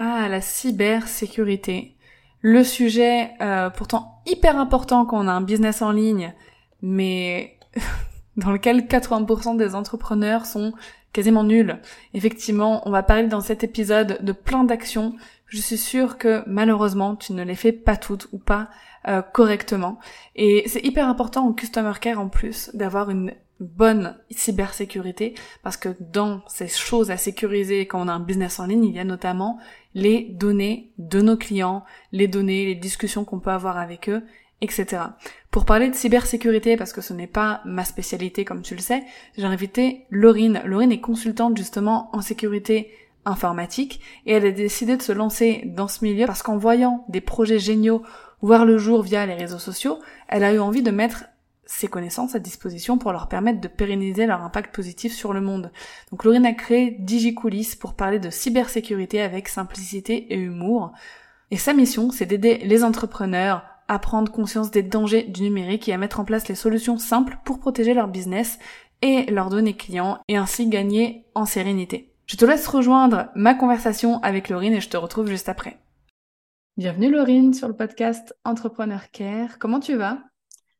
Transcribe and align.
Ah, 0.00 0.28
la 0.28 0.40
cybersécurité. 0.40 1.96
Le 2.40 2.62
sujet 2.62 3.32
euh, 3.40 3.68
pourtant 3.68 4.22
hyper 4.26 4.56
important 4.56 5.04
quand 5.04 5.24
on 5.24 5.26
a 5.26 5.32
un 5.32 5.40
business 5.40 5.82
en 5.82 5.90
ligne, 5.90 6.34
mais 6.82 7.58
dans 8.36 8.52
lequel 8.52 8.82
80% 8.82 9.56
des 9.56 9.74
entrepreneurs 9.74 10.46
sont 10.46 10.72
quasiment 11.12 11.42
nuls. 11.42 11.80
Effectivement, 12.14 12.86
on 12.86 12.92
va 12.92 13.02
parler 13.02 13.26
dans 13.26 13.40
cet 13.40 13.64
épisode 13.64 14.18
de 14.22 14.32
plein 14.32 14.62
d'actions. 14.62 15.16
Je 15.46 15.60
suis 15.60 15.78
sûre 15.78 16.16
que 16.16 16.44
malheureusement, 16.46 17.16
tu 17.16 17.32
ne 17.32 17.42
les 17.42 17.56
fais 17.56 17.72
pas 17.72 17.96
toutes 17.96 18.28
ou 18.30 18.38
pas 18.38 18.68
euh, 19.06 19.22
correctement. 19.22 19.98
Et 20.34 20.64
c'est 20.66 20.84
hyper 20.84 21.08
important 21.08 21.46
en 21.46 21.52
customer 21.52 21.92
care 22.00 22.18
en 22.18 22.28
plus 22.28 22.70
d'avoir 22.74 23.10
une 23.10 23.32
bonne 23.60 24.16
cybersécurité 24.30 25.34
parce 25.62 25.76
que 25.76 25.88
dans 26.00 26.42
ces 26.46 26.68
choses 26.68 27.10
à 27.10 27.16
sécuriser 27.16 27.86
quand 27.86 28.00
on 28.00 28.08
a 28.08 28.12
un 28.12 28.20
business 28.20 28.60
en 28.60 28.66
ligne, 28.66 28.84
il 28.84 28.94
y 28.94 29.00
a 29.00 29.04
notamment 29.04 29.58
les 29.94 30.28
données 30.30 30.92
de 30.98 31.20
nos 31.20 31.36
clients, 31.36 31.84
les 32.12 32.28
données, 32.28 32.66
les 32.66 32.74
discussions 32.74 33.24
qu'on 33.24 33.40
peut 33.40 33.50
avoir 33.50 33.78
avec 33.78 34.08
eux, 34.08 34.22
etc. 34.60 35.02
Pour 35.50 35.64
parler 35.64 35.88
de 35.88 35.94
cybersécurité, 35.94 36.76
parce 36.76 36.92
que 36.92 37.00
ce 37.00 37.12
n'est 37.12 37.26
pas 37.26 37.60
ma 37.64 37.84
spécialité 37.84 38.44
comme 38.44 38.62
tu 38.62 38.74
le 38.74 38.80
sais, 38.80 39.02
j'ai 39.36 39.44
invité 39.44 40.06
Laurine. 40.10 40.62
Laurine 40.64 40.92
est 40.92 41.00
consultante 41.00 41.56
justement 41.56 42.10
en 42.12 42.20
sécurité 42.20 42.92
informatique 43.24 44.00
et 44.26 44.32
elle 44.32 44.46
a 44.46 44.50
décidé 44.50 44.96
de 44.96 45.02
se 45.02 45.12
lancer 45.12 45.62
dans 45.66 45.88
ce 45.88 46.04
milieu 46.04 46.26
parce 46.26 46.42
qu'en 46.42 46.56
voyant 46.56 47.04
des 47.08 47.20
projets 47.20 47.58
géniaux 47.58 48.02
voir 48.42 48.64
le 48.64 48.78
jour 48.78 49.02
via 49.02 49.26
les 49.26 49.34
réseaux 49.34 49.58
sociaux, 49.58 49.98
elle 50.28 50.44
a 50.44 50.52
eu 50.52 50.58
envie 50.58 50.82
de 50.82 50.90
mettre 50.90 51.24
ses 51.68 51.86
connaissances 51.86 52.34
à 52.34 52.38
disposition 52.38 52.96
pour 52.96 53.12
leur 53.12 53.28
permettre 53.28 53.60
de 53.60 53.68
pérenniser 53.68 54.26
leur 54.26 54.42
impact 54.42 54.74
positif 54.74 55.12
sur 55.12 55.34
le 55.34 55.42
monde. 55.42 55.70
Donc 56.10 56.24
Laurine 56.24 56.46
a 56.46 56.54
créé 56.54 56.96
DigiCoulis 56.98 57.76
pour 57.78 57.94
parler 57.94 58.18
de 58.18 58.30
cybersécurité 58.30 59.20
avec 59.20 59.48
simplicité 59.48 60.32
et 60.32 60.38
humour. 60.38 60.92
Et 61.50 61.58
sa 61.58 61.74
mission, 61.74 62.10
c'est 62.10 62.26
d'aider 62.26 62.58
les 62.64 62.84
entrepreneurs 62.84 63.64
à 63.86 63.98
prendre 63.98 64.32
conscience 64.32 64.70
des 64.70 64.82
dangers 64.82 65.24
du 65.24 65.42
numérique 65.42 65.88
et 65.88 65.92
à 65.92 65.98
mettre 65.98 66.20
en 66.20 66.24
place 66.24 66.48
les 66.48 66.54
solutions 66.54 66.98
simples 66.98 67.38
pour 67.44 67.58
protéger 67.58 67.92
leur 67.94 68.08
business 68.08 68.58
et 69.02 69.30
leurs 69.30 69.50
données 69.50 69.76
clients 69.76 70.18
et 70.28 70.36
ainsi 70.36 70.68
gagner 70.68 71.26
en 71.34 71.44
sérénité. 71.44 72.12
Je 72.26 72.36
te 72.36 72.44
laisse 72.44 72.66
rejoindre 72.66 73.28
ma 73.34 73.54
conversation 73.54 74.22
avec 74.22 74.48
Laurine 74.48 74.74
et 74.74 74.80
je 74.80 74.88
te 74.88 74.96
retrouve 74.96 75.28
juste 75.28 75.48
après. 75.48 75.78
Bienvenue 76.78 77.10
Laurine 77.10 77.54
sur 77.54 77.66
le 77.66 77.74
podcast 77.74 78.38
Entrepreneur 78.44 79.10
Care. 79.10 79.58
Comment 79.58 79.80
tu 79.80 79.96
vas? 79.96 80.20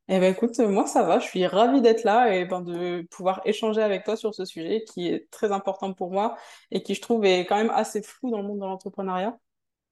Eh 0.07 0.17
ben 0.17 0.31
écoute, 0.31 0.57
moi 0.59 0.87
ça 0.87 1.03
va, 1.03 1.19
je 1.19 1.25
suis 1.25 1.45
ravie 1.45 1.81
d'être 1.81 2.05
là 2.05 2.33
et 2.33 2.45
ben, 2.45 2.61
de 2.61 3.05
pouvoir 3.11 3.41
échanger 3.43 3.81
avec 3.81 4.05
toi 4.05 4.15
sur 4.15 4.33
ce 4.33 4.45
sujet 4.45 4.85
qui 4.89 5.09
est 5.09 5.29
très 5.29 5.51
important 5.51 5.93
pour 5.93 6.09
moi 6.13 6.37
et 6.71 6.83
qui 6.83 6.95
je 6.95 7.01
trouve 7.01 7.25
est 7.25 7.45
quand 7.45 7.57
même 7.57 7.69
assez 7.71 8.01
flou 8.01 8.31
dans 8.31 8.37
le 8.37 8.47
monde 8.47 8.61
de 8.61 8.65
l'entrepreneuriat. 8.65 9.37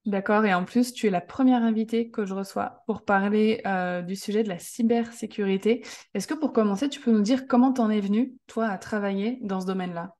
D'accord, 0.05 0.45
et 0.45 0.53
en 0.53 0.63
plus 0.63 0.93
tu 0.93 1.07
es 1.07 1.09
la 1.09 1.19
première 1.19 1.61
invitée 1.61 2.09
que 2.09 2.25
je 2.25 2.33
reçois 2.33 2.83
pour 2.85 3.03
parler 3.03 3.59
euh, 3.67 4.01
du 4.01 4.15
sujet 4.15 4.43
de 4.43 4.49
la 4.49 4.59
cybersécurité. 4.59 5.85
Est-ce 6.13 6.25
que 6.25 6.35
pour 6.35 6.53
commencer, 6.53 6.87
tu 6.87 7.01
peux 7.01 7.11
nous 7.11 7.19
dire 7.19 7.47
comment 7.47 7.73
t'en 7.73 7.89
es 7.89 7.99
venue, 7.99 8.33
toi, 8.47 8.67
à 8.67 8.77
travailler 8.77 9.39
dans 9.41 9.59
ce 9.59 9.65
domaine-là? 9.65 10.13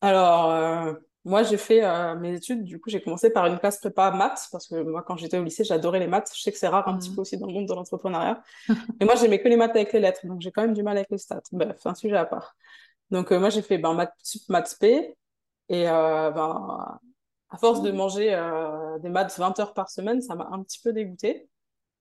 Alors, 0.00 0.52
euh, 0.52 0.94
moi, 1.28 1.42
j'ai 1.42 1.58
fait 1.58 1.84
euh, 1.84 2.14
mes 2.16 2.34
études, 2.34 2.64
du 2.64 2.80
coup, 2.80 2.88
j'ai 2.88 3.02
commencé 3.02 3.28
par 3.28 3.44
une 3.44 3.58
classe 3.58 3.78
prépa 3.78 4.10
maths, 4.12 4.48
parce 4.50 4.66
que 4.66 4.82
moi, 4.82 5.02
quand 5.02 5.18
j'étais 5.18 5.36
au 5.38 5.44
lycée, 5.44 5.62
j'adorais 5.62 5.98
les 5.98 6.06
maths. 6.06 6.32
Je 6.34 6.40
sais 6.40 6.50
que 6.50 6.56
c'est 6.56 6.68
rare 6.68 6.88
un 6.88 6.96
petit 6.96 7.10
mmh. 7.10 7.14
peu 7.14 7.20
aussi 7.20 7.36
dans 7.36 7.46
le 7.46 7.52
monde 7.52 7.66
de 7.66 7.74
l'entrepreneuriat. 7.74 8.42
Mais 8.98 9.04
moi, 9.04 9.14
j'aimais 9.14 9.38
que 9.38 9.46
les 9.46 9.56
maths 9.56 9.76
avec 9.76 9.92
les 9.92 10.00
lettres, 10.00 10.26
donc 10.26 10.40
j'ai 10.40 10.50
quand 10.50 10.62
même 10.62 10.72
du 10.72 10.82
mal 10.82 10.96
avec 10.96 11.10
les 11.10 11.18
stats. 11.18 11.42
Bref, 11.52 11.84
un 11.84 11.94
sujet 11.94 12.16
à 12.16 12.24
part. 12.24 12.56
Donc, 13.10 13.30
euh, 13.30 13.38
moi, 13.38 13.50
j'ai 13.50 13.60
fait 13.60 13.76
ben, 13.76 13.92
maths 13.92 14.14
sup, 14.22 14.48
maths 14.48 14.74
p. 14.80 15.16
Et 15.68 15.86
euh, 15.86 16.30
ben, 16.30 16.98
à 17.50 17.58
force 17.58 17.82
de 17.82 17.90
manger 17.90 18.28
des 19.02 19.10
maths 19.10 19.38
20 19.38 19.60
heures 19.60 19.74
par 19.74 19.90
semaine, 19.90 20.22
ça 20.22 20.34
m'a 20.34 20.48
un 20.50 20.62
petit 20.62 20.80
peu 20.82 20.94
dégoûté. 20.94 21.46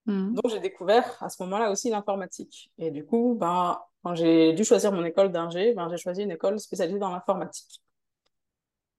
Mmh. 0.06 0.36
Donc, 0.36 0.50
j'ai 0.50 0.62
découvert 0.62 1.18
à 1.22 1.28
ce 1.28 1.44
moment-là 1.44 1.70
aussi 1.70 1.90
l'informatique. 1.90 2.72
Et 2.78 2.92
du 2.92 3.06
coup, 3.06 3.36
ben, 3.38 3.78
quand 4.04 4.16
j'ai 4.16 4.54
dû 4.54 4.64
choisir 4.64 4.94
mon 4.94 5.04
école 5.04 5.34
d'ingé, 5.34 5.74
ben, 5.74 5.90
j'ai 5.90 5.98
choisi 5.98 6.24
une 6.24 6.32
école 6.32 6.62
spécialisée 6.62 7.00
dans 7.00 7.12
l'informatique. 7.12 7.82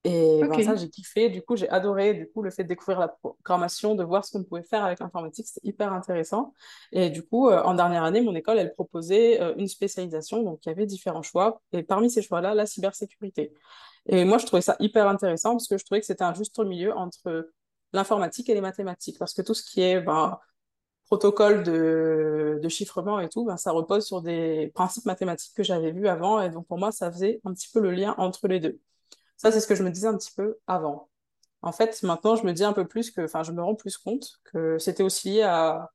Et 0.04 0.40
ben, 0.40 0.62
ça, 0.62 0.76
j'ai 0.76 0.88
kiffé. 0.88 1.28
Du 1.28 1.42
coup, 1.42 1.56
j'ai 1.56 1.68
adoré 1.68 2.14
du 2.14 2.28
coup, 2.28 2.42
le 2.42 2.50
fait 2.50 2.62
de 2.62 2.68
découvrir 2.68 3.00
la 3.00 3.08
programmation, 3.08 3.94
de 3.94 4.04
voir 4.04 4.24
ce 4.24 4.32
qu'on 4.32 4.44
pouvait 4.44 4.62
faire 4.62 4.84
avec 4.84 5.00
l'informatique. 5.00 5.46
C'était 5.48 5.66
hyper 5.68 5.92
intéressant. 5.92 6.54
Et 6.92 7.10
du 7.10 7.22
coup, 7.22 7.48
euh, 7.50 7.62
en 7.62 7.74
dernière 7.74 8.04
année, 8.04 8.20
mon 8.20 8.34
école, 8.34 8.58
elle 8.58 8.72
proposait 8.74 9.40
euh, 9.40 9.54
une 9.56 9.66
spécialisation. 9.68 10.42
Donc, 10.42 10.60
il 10.64 10.68
y 10.68 10.72
avait 10.72 10.86
différents 10.86 11.22
choix. 11.22 11.60
Et 11.72 11.82
parmi 11.82 12.10
ces 12.10 12.22
choix-là, 12.22 12.54
la 12.54 12.64
cybersécurité. 12.66 13.52
Et 14.06 14.24
moi, 14.24 14.38
je 14.38 14.46
trouvais 14.46 14.62
ça 14.62 14.76
hyper 14.80 15.08
intéressant 15.08 15.52
parce 15.52 15.68
que 15.68 15.76
je 15.76 15.84
trouvais 15.84 16.00
que 16.00 16.06
c'était 16.06 16.24
un 16.24 16.34
juste 16.34 16.58
milieu 16.60 16.96
entre 16.96 17.50
l'informatique 17.92 18.48
et 18.48 18.54
les 18.54 18.60
mathématiques. 18.60 19.18
Parce 19.18 19.34
que 19.34 19.42
tout 19.42 19.54
ce 19.54 19.64
qui 19.64 19.82
est 19.82 20.00
ben, 20.00 20.38
protocole 21.06 21.64
de, 21.64 22.60
de 22.62 22.68
chiffrement 22.68 23.20
et 23.20 23.28
tout, 23.28 23.44
ben, 23.44 23.56
ça 23.56 23.72
repose 23.72 24.06
sur 24.06 24.22
des 24.22 24.70
principes 24.74 25.06
mathématiques 25.06 25.54
que 25.56 25.62
j'avais 25.64 25.92
vus 25.92 26.08
avant. 26.08 26.40
Et 26.40 26.50
donc, 26.50 26.66
pour 26.68 26.78
moi, 26.78 26.92
ça 26.92 27.10
faisait 27.12 27.40
un 27.44 27.52
petit 27.54 27.68
peu 27.72 27.80
le 27.80 27.90
lien 27.92 28.14
entre 28.18 28.48
les 28.48 28.60
deux. 28.60 28.80
Ça, 29.38 29.52
c'est 29.52 29.60
ce 29.60 29.66
que 29.66 29.74
je 29.74 29.82
me 29.82 29.90
disais 29.90 30.08
un 30.08 30.16
petit 30.18 30.32
peu 30.36 30.58
avant. 30.66 31.08
En 31.62 31.72
fait, 31.72 32.02
maintenant, 32.02 32.36
je 32.36 32.44
me 32.44 32.52
dis 32.52 32.64
un 32.64 32.72
peu 32.72 32.86
plus 32.86 33.10
que, 33.10 33.22
enfin, 33.22 33.42
je 33.42 33.52
me 33.52 33.62
rends 33.62 33.74
plus 33.74 33.98
compte 33.98 34.40
que 34.44 34.78
c'était 34.78 35.02
aussi 35.02 35.30
lié 35.30 35.42
à 35.42 35.90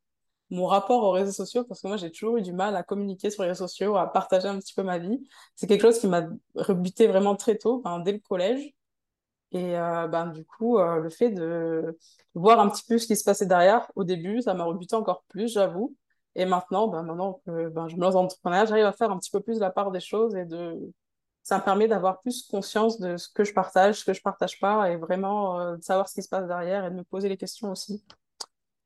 mon 0.50 0.66
rapport 0.68 1.04
aux 1.04 1.12
réseaux 1.12 1.32
sociaux, 1.32 1.64
parce 1.66 1.82
que 1.82 1.88
moi, 1.88 1.98
j'ai 1.98 2.12
toujours 2.12 2.38
eu 2.38 2.42
du 2.42 2.54
mal 2.54 2.76
à 2.76 2.84
communiquer 2.84 3.30
sur 3.30 3.44
les 3.44 3.50
réseaux 3.50 3.68
sociaux, 3.68 3.98
à 3.98 4.12
partager 4.12 4.48
un 4.48 4.60
petit 4.60 4.74
peu 4.74 4.84
ma 4.84 4.98
vie. 5.00 5.28
C'est 5.56 5.68
quelque 5.68 5.82
chose 5.82 6.00
qui 6.00 6.08
m'a 6.08 6.28
rebuté 6.56 7.08
vraiment 7.08 7.36
très 7.36 7.58
tôt, 7.58 7.82
ben, 7.84 8.00
dès 8.00 8.14
le 8.14 8.20
collège. 8.20 8.74
Et 9.52 9.78
euh, 9.78 10.08
ben, 10.08 10.28
du 10.28 10.46
coup, 10.46 10.80
euh, 10.80 11.00
le 11.00 11.10
fait 11.10 11.30
de 11.32 11.98
voir 12.34 12.60
un 12.60 12.70
petit 12.70 12.84
peu 12.88 12.98
ce 12.98 13.08
qui 13.08 13.16
se 13.16 13.24
passait 13.24 13.46
derrière, 13.46 13.92
au 13.96 14.04
début, 14.04 14.42
ça 14.42 14.54
m'a 14.54 14.64
rebuté 14.64 14.96
encore 14.96 15.24
plus, 15.30 15.54
j'avoue. 15.54 15.96
Et 16.36 16.46
maintenant, 16.46 16.88
ben, 16.88 17.04
maintenant 17.04 17.42
que 17.46 17.70
ben, 17.70 17.88
je 17.88 17.96
me 17.96 18.02
lance 18.02 18.14
dans 18.16 18.24
l'entrepreneuriat, 18.24 18.66
j'arrive 18.66 18.86
à 18.86 18.94
faire 18.94 19.12
un 19.12 19.20
petit 19.20 19.32
peu 19.32 19.42
plus 19.42 19.60
la 19.60 19.70
part 19.72 19.92
des 19.92 20.00
choses 20.00 20.36
et 20.36 20.46
de 20.46 20.94
ça 21.44 21.58
me 21.58 21.64
permet 21.64 21.88
d'avoir 21.88 22.22
plus 22.22 22.48
conscience 22.48 23.00
de 23.00 23.18
ce 23.18 23.28
que 23.28 23.44
je 23.44 23.54
partage, 23.54 24.00
ce 24.00 24.06
que 24.06 24.14
je 24.14 24.22
partage 24.22 24.60
pas, 24.60 24.90
et 24.90 24.96
vraiment 24.96 25.60
euh, 25.60 25.76
de 25.76 25.84
savoir 25.84 26.08
ce 26.08 26.16
qui 26.16 26.24
se 26.24 26.30
passe 26.30 26.48
derrière 26.48 26.86
et 26.86 26.90
de 26.90 26.96
me 26.96 27.04
poser 27.04 27.28
les 27.28 27.38
questions 27.38 27.70
aussi. 27.70 28.04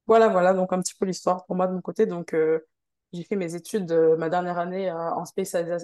Voilà, 0.08 0.28
voilà, 0.28 0.54
donc 0.54 0.74
un 0.74 0.82
petit 0.82 0.96
peu 0.96 1.06
l'histoire 1.06 1.46
pour 1.46 1.56
moi 1.56 1.68
de 1.68 1.74
mon 1.74 1.82
côté. 1.82 2.08
Donc, 2.08 2.34
euh, 2.34 2.60
j'ai 3.14 3.24
fait 3.24 3.36
mes 3.36 3.54
études 3.54 3.92
euh, 3.92 4.18
ma 4.18 4.30
dernière 4.30 4.58
année 4.58 4.92
en, 4.92 5.24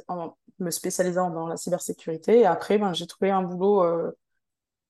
en, 0.08 0.38
me 0.60 0.72
spécialisant 0.72 1.30
dans 1.30 1.48
la 1.48 1.58
cybersécurité. 1.58 2.40
Et 2.40 2.46
après, 2.46 2.80
ben, 2.80 2.94
j'ai 2.94 3.06
trouvé 3.06 3.30
un 3.30 3.44
boulot 3.44 3.86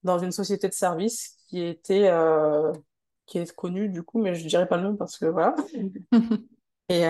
dans 0.04 0.20
une 0.20 0.32
société 0.32 0.68
de 0.68 0.74
service 0.74 1.38
qui 1.48 1.62
était 1.64 2.12
qui 3.26 3.38
est 3.40 3.56
connue 3.56 3.88
du 3.90 4.04
coup, 4.04 4.22
mais 4.22 4.36
je 4.36 4.46
dirais 4.46 4.68
pas 4.68 4.78
le 4.78 4.84
nom 4.84 4.96
parce 4.96 5.18
que 5.18 5.26
voilà. 5.26 5.56
et 6.90 7.06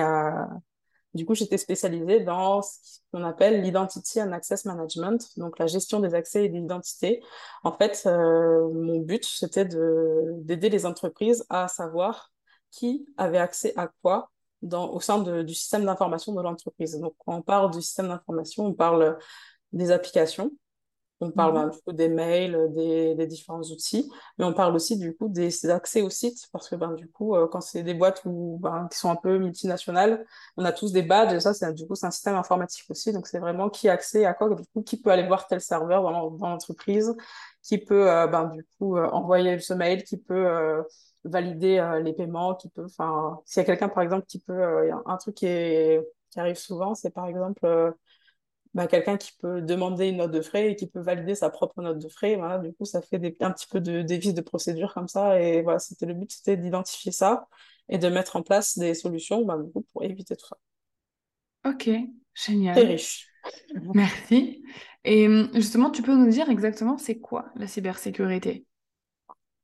du 1.14 1.24
coup, 1.24 1.34
j'étais 1.34 1.58
spécialisée 1.58 2.20
dans 2.20 2.60
ce 2.62 2.98
qu'on 3.12 3.22
appelle 3.22 3.62
l'identity 3.62 4.20
and 4.20 4.32
access 4.32 4.64
management, 4.64 5.38
donc 5.38 5.58
la 5.58 5.66
gestion 5.66 6.00
des 6.00 6.14
accès 6.14 6.46
et 6.46 6.48
des 6.48 6.58
identités. 6.58 7.22
En 7.62 7.72
fait, 7.72 8.02
euh, 8.06 8.68
mon 8.72 9.00
but, 9.00 9.24
c'était 9.24 9.64
d'aider 9.64 10.68
les 10.68 10.86
entreprises 10.86 11.44
à 11.48 11.68
savoir 11.68 12.32
qui 12.70 13.06
avait 13.16 13.38
accès 13.38 13.72
à 13.76 13.88
quoi 14.02 14.30
au 14.72 15.00
sein 15.00 15.22
du 15.42 15.54
système 15.54 15.84
d'information 15.84 16.32
de 16.32 16.42
l'entreprise. 16.42 16.98
Donc, 16.98 17.14
quand 17.18 17.36
on 17.36 17.42
parle 17.42 17.70
du 17.70 17.82
système 17.82 18.08
d'information, 18.08 18.66
on 18.66 18.72
parle 18.72 19.18
des 19.72 19.90
applications, 19.90 20.50
on 21.20 21.30
parle 21.30 21.56
un 21.56 21.70
peu 21.84 21.92
des 21.92 22.08
mails, 22.08 22.72
des, 22.74 23.14
des, 23.14 23.26
différents 23.26 23.62
outils, 23.62 24.10
mais 24.38 24.44
on 24.44 24.52
parle 24.52 24.74
aussi 24.74 24.98
du 24.98 25.14
coup 25.16 25.28
des 25.28 25.70
accès 25.70 26.02
au 26.02 26.10
site, 26.10 26.48
parce 26.52 26.68
que 26.68 26.76
ben, 26.76 26.92
du 26.92 27.08
coup, 27.08 27.34
euh, 27.34 27.46
quand 27.46 27.60
c'est 27.60 27.82
des 27.82 27.94
boîtes 27.94 28.22
où, 28.24 28.58
ben, 28.60 28.88
qui 28.90 28.98
sont 28.98 29.10
un 29.10 29.16
peu 29.16 29.38
multinationales, 29.38 30.26
on 30.56 30.64
a 30.64 30.72
tous 30.72 30.92
des 30.92 31.02
badges, 31.02 31.32
et 31.32 31.40
ça, 31.40 31.54
c'est 31.54 31.72
du 31.72 31.86
coup, 31.86 31.94
c'est 31.94 32.06
un 32.06 32.10
système 32.10 32.34
informatique 32.34 32.84
aussi, 32.90 33.12
donc 33.12 33.26
c'est 33.26 33.38
vraiment 33.38 33.70
qui 33.70 33.88
a 33.88 33.92
accès 33.92 34.24
à 34.24 34.34
quoi, 34.34 34.50
du 34.54 34.66
coup, 34.66 34.82
qui 34.82 35.00
peut 35.00 35.10
aller 35.10 35.26
voir 35.26 35.46
tel 35.46 35.60
serveur 35.60 36.02
dans 36.02 36.48
l'entreprise, 36.48 37.14
qui 37.62 37.78
peut 37.78 38.10
euh, 38.10 38.26
ben, 38.26 38.46
du 38.46 38.66
coup 38.78 38.96
euh, 38.96 39.08
envoyer 39.10 39.58
ce 39.60 39.74
mail, 39.74 40.04
qui 40.04 40.16
peut 40.16 40.82
valider 41.24 42.00
les 42.02 42.12
paiements, 42.12 42.54
qui 42.54 42.68
peut, 42.68 42.84
enfin, 42.84 43.40
s'il 43.46 43.60
y 43.60 43.62
a 43.62 43.64
quelqu'un 43.64 43.88
par 43.88 44.02
exemple 44.02 44.26
qui 44.26 44.38
peut, 44.40 44.90
un 45.06 45.16
truc 45.16 45.36
qui, 45.36 45.46
est, 45.46 46.02
qui 46.30 46.40
arrive 46.40 46.56
souvent, 46.56 46.94
c'est 46.94 47.10
par 47.10 47.26
exemple 47.26 47.94
bah, 48.74 48.86
quelqu'un 48.88 49.16
qui 49.16 49.32
peut 49.38 49.62
demander 49.62 50.08
une 50.08 50.16
note 50.18 50.32
de 50.32 50.40
frais 50.40 50.72
et 50.72 50.76
qui 50.76 50.88
peut 50.88 51.00
valider 51.00 51.34
sa 51.34 51.48
propre 51.48 51.80
note 51.80 51.98
de 51.98 52.08
frais. 52.08 52.36
Voilà, 52.36 52.58
du 52.58 52.72
coup, 52.72 52.84
ça 52.84 53.00
fait 53.00 53.18
des, 53.18 53.36
un 53.40 53.52
petit 53.52 53.68
peu 53.68 53.80
de, 53.80 54.02
des 54.02 54.18
vices 54.18 54.34
de 54.34 54.40
procédure 54.40 54.92
comme 54.92 55.08
ça. 55.08 55.40
Et 55.40 55.62
voilà, 55.62 55.78
c'était 55.78 56.06
le 56.06 56.14
but, 56.14 56.32
c'était 56.32 56.56
d'identifier 56.56 57.12
ça 57.12 57.46
et 57.88 57.98
de 57.98 58.08
mettre 58.08 58.36
en 58.36 58.42
place 58.42 58.78
des 58.78 58.94
solutions 58.94 59.44
bah, 59.44 59.58
du 59.58 59.70
coup, 59.70 59.82
pour 59.92 60.02
éviter 60.02 60.36
tout 60.36 60.46
ça. 60.46 60.56
Ok, 61.64 61.88
génial. 62.34 62.76
Très 62.76 62.86
riche. 62.86 63.28
Merci. 63.94 64.64
Et 65.04 65.28
hum, 65.28 65.50
justement, 65.54 65.90
tu 65.90 66.02
peux 66.02 66.14
nous 66.14 66.30
dire 66.30 66.48
exactement 66.50 66.98
c'est 66.98 67.18
quoi 67.18 67.46
la 67.56 67.66
cybersécurité? 67.66 68.66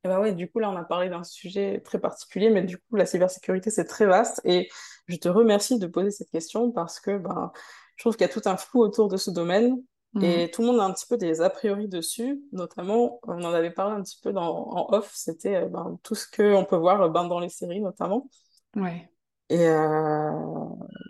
Et 0.03 0.07
bah 0.07 0.19
ouais, 0.19 0.33
du 0.33 0.49
coup, 0.49 0.59
là, 0.59 0.71
on 0.71 0.75
a 0.75 0.83
parlé 0.83 1.09
d'un 1.09 1.23
sujet 1.23 1.79
très 1.81 1.99
particulier, 1.99 2.49
mais 2.49 2.63
du 2.63 2.77
coup, 2.77 2.95
la 2.95 3.05
cybersécurité, 3.05 3.69
c'est 3.69 3.85
très 3.85 4.07
vaste. 4.07 4.41
Et 4.45 4.69
je 5.07 5.15
te 5.17 5.29
remercie 5.29 5.77
de 5.77 5.85
poser 5.85 6.09
cette 6.09 6.31
question 6.31 6.71
parce 6.71 6.99
que 6.99 7.17
ben, 7.19 7.51
je 8.01 8.03
trouve 8.03 8.17
qu'il 8.17 8.25
y 8.25 8.29
a 8.31 8.33
tout 8.33 8.41
un 8.49 8.57
flou 8.57 8.81
autour 8.81 9.09
de 9.09 9.17
ce 9.17 9.29
domaine. 9.29 9.79
Et 10.19 10.47
mmh. 10.47 10.49
tout 10.49 10.61
le 10.61 10.67
monde 10.69 10.79
a 10.79 10.85
un 10.85 10.91
petit 10.91 11.05
peu 11.07 11.17
des 11.17 11.39
a 11.39 11.51
priori 11.51 11.87
dessus, 11.87 12.41
notamment, 12.51 13.19
on 13.27 13.43
en 13.43 13.53
avait 13.53 13.69
parlé 13.69 13.95
un 13.95 14.01
petit 14.01 14.19
peu 14.23 14.33
dans, 14.33 14.69
en 14.71 14.91
off, 14.91 15.11
c'était 15.13 15.55
euh, 15.55 15.67
ben, 15.67 15.99
tout 16.01 16.15
ce 16.15 16.25
qu'on 16.25 16.65
peut 16.65 16.75
voir 16.75 17.11
ben, 17.11 17.25
dans 17.25 17.39
les 17.39 17.47
séries 17.47 17.79
notamment. 17.79 18.27
Ouais. 18.75 19.07
Et 19.49 19.67
euh, 19.67 20.31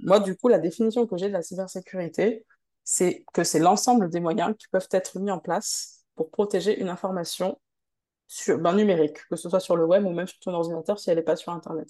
moi, 0.04 0.20
du 0.20 0.36
coup, 0.36 0.50
la 0.50 0.60
définition 0.60 1.08
que 1.08 1.16
j'ai 1.16 1.30
de 1.30 1.34
la 1.34 1.42
cybersécurité, 1.42 2.46
c'est 2.84 3.24
que 3.34 3.46
c'est 3.46 3.60
l'ensemble 3.60 4.10
des 4.10 4.20
moyens 4.20 4.54
qui 4.60 4.68
peuvent 4.68 4.90
être 4.92 5.18
mis 5.18 5.32
en 5.32 5.40
place 5.40 6.04
pour 6.16 6.30
protéger 6.30 6.78
une 6.78 6.90
information 6.90 7.58
sur, 8.28 8.60
ben, 8.60 8.74
numérique, 8.74 9.26
que 9.30 9.38
ce 9.38 9.50
soit 9.50 9.62
sur 9.62 9.78
le 9.78 9.86
web 9.86 10.06
ou 10.06 10.12
même 10.12 10.28
sur 10.28 10.40
ton 10.40 10.54
ordinateur 10.54 11.00
si 11.00 11.10
elle 11.10 11.18
n'est 11.18 11.24
pas 11.24 11.38
sur 11.38 11.54
Internet. 11.54 11.90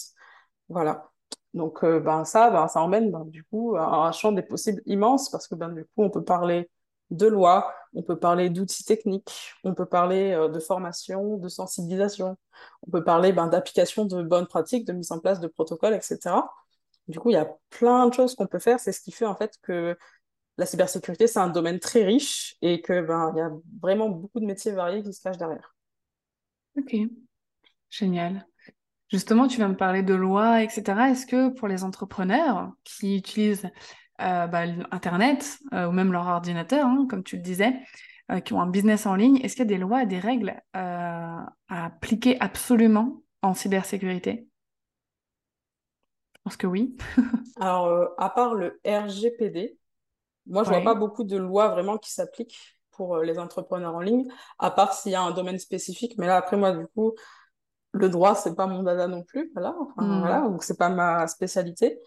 Voilà. 0.70 1.10
Donc 1.54 1.84
euh, 1.84 2.00
ben, 2.00 2.24
ça, 2.26 2.50
ben, 2.50 2.68
ça 2.68 2.82
emmène 2.82 3.12
ben, 3.12 3.26
du 3.26 3.44
coup 3.44 3.76
à 3.76 4.08
un 4.08 4.12
champ 4.12 4.32
des 4.32 4.42
possibles 4.42 4.82
immense 4.86 5.30
parce 5.30 5.48
que 5.48 5.56
ben, 5.56 5.70
du 5.70 5.84
coup, 5.84 6.04
on 6.04 6.10
peut 6.10 6.24
parler 6.24 6.70
de 7.10 7.28
loi, 7.28 7.74
on 7.94 8.04
peut 8.04 8.18
parler 8.18 8.50
d'outils 8.50 8.86
techniques, 8.86 9.54
on 9.64 9.74
peut 9.74 9.86
parler 9.86 10.32
euh, 10.32 10.48
de 10.48 10.60
formation, 10.60 11.38
de 11.38 11.50
sensibilisation, 11.50 12.38
on 12.88 12.92
peut 12.92 13.04
parler 13.04 13.34
ben, 13.34 13.48
d'application 13.48 14.06
de 14.06 14.24
bonnes 14.24 14.48
pratiques, 14.48 14.86
de 14.86 14.94
mise 14.94 15.12
en 15.12 15.20
place 15.20 15.40
de 15.42 15.48
protocoles, 15.48 15.94
etc. 15.94 16.54
Du 17.08 17.20
coup, 17.20 17.30
il 17.32 17.34
y 17.34 17.38
a 17.38 17.50
plein 17.70 18.08
de 18.08 18.14
choses 18.14 18.36
qu'on 18.36 18.48
peut 18.48 18.60
faire. 18.60 18.80
C'est 18.80 18.92
ce 18.94 19.02
qui 19.02 19.12
fait 19.12 19.26
en 19.26 19.36
fait 19.36 19.56
que 19.62 19.98
la 20.58 20.66
cybersécurité, 20.66 21.28
c'est 21.28 21.40
un 21.40 21.50
domaine 21.50 21.80
très 21.80 22.04
riche 22.06 22.56
et 22.62 22.82
que 22.82 23.02
ben, 23.02 23.32
il 23.36 23.40
y 23.40 23.42
a 23.42 23.52
vraiment 23.82 24.10
beaucoup 24.10 24.40
de 24.40 24.46
métiers 24.46 24.72
variés 24.72 25.04
qui 25.04 25.14
se 25.14 25.22
cachent 25.22 25.38
derrière. 25.38 25.76
Ok, 26.76 26.92
génial. 27.90 28.48
Justement, 29.12 29.48
tu 29.48 29.58
viens 29.58 29.68
me 29.68 29.76
parler 29.76 30.04
de 30.04 30.14
loi, 30.14 30.64
etc. 30.64 31.10
Est-ce 31.10 31.26
que 31.26 31.50
pour 31.50 31.68
les 31.68 31.84
entrepreneurs 31.84 32.72
qui 32.86 33.18
utilisent 33.18 33.70
euh, 34.22 34.48
bah, 34.48 34.64
Internet 34.92 35.60
euh, 35.74 35.88
ou 35.88 35.92
même 35.92 36.14
leur 36.14 36.28
ordinateur, 36.28 36.86
hein, 36.86 37.06
comme 37.10 37.24
tu 37.24 37.36
le 37.36 37.42
disais, 37.42 37.74
euh, 38.32 38.40
qui 38.40 38.54
ont 38.54 38.62
un 38.62 38.68
business 38.68 39.06
en 39.06 39.16
ligne, 39.16 39.38
est-ce 39.38 39.56
qu'il 39.56 39.66
y 39.66 39.68
a 39.68 39.76
des 39.76 39.78
lois 39.78 40.04
et 40.04 40.06
des 40.06 40.20
règles 40.20 40.56
à 40.74 41.54
appliquer 41.68 42.40
absolument 42.40 43.22
en 43.42 43.54
cybersécurité? 43.54 44.48
Je 46.36 46.40
pense 46.46 46.56
que 46.56 46.68
oui. 46.68 46.96
Alors, 47.60 48.12
à 48.18 48.30
part 48.30 48.56
le 48.56 48.80
RGPD, 48.86 49.78
moi, 50.46 50.64
je 50.64 50.70
ne 50.70 50.76
vois 50.76 50.84
pas 50.84 50.96
beaucoup 50.96 51.26
de 51.26 51.38
lois 51.38 51.68
vraiment 51.68 51.98
qui 51.98 52.12
s'appliquent 52.12 52.78
pour 52.92 53.18
les 53.18 53.40
entrepreneurs 53.40 53.96
en 53.96 54.00
ligne, 54.00 54.28
à 54.58 54.72
part 54.72 54.94
s'il 54.94 55.12
y 55.12 55.16
a 55.16 55.22
un 55.22 55.32
domaine 55.32 55.60
spécifique. 55.60 56.16
Mais 56.18 56.28
là, 56.28 56.38
après, 56.38 56.58
moi, 56.58 56.72
du 56.72 56.88
coup, 56.88 57.14
le 57.94 58.10
droit, 58.10 58.36
c'est 58.36 58.56
pas 58.56 58.68
mon 58.68 58.84
dada 58.84 59.08
non 59.08 59.24
plus, 59.24 59.52
voilà, 59.54 59.76
enfin, 59.80 60.08
hmm. 60.08 60.20
voilà, 60.20 60.42
donc 60.42 60.64
c'est 60.64 60.78
pas 60.78 60.90
ma 60.90 61.28
spécialité. 61.28 62.00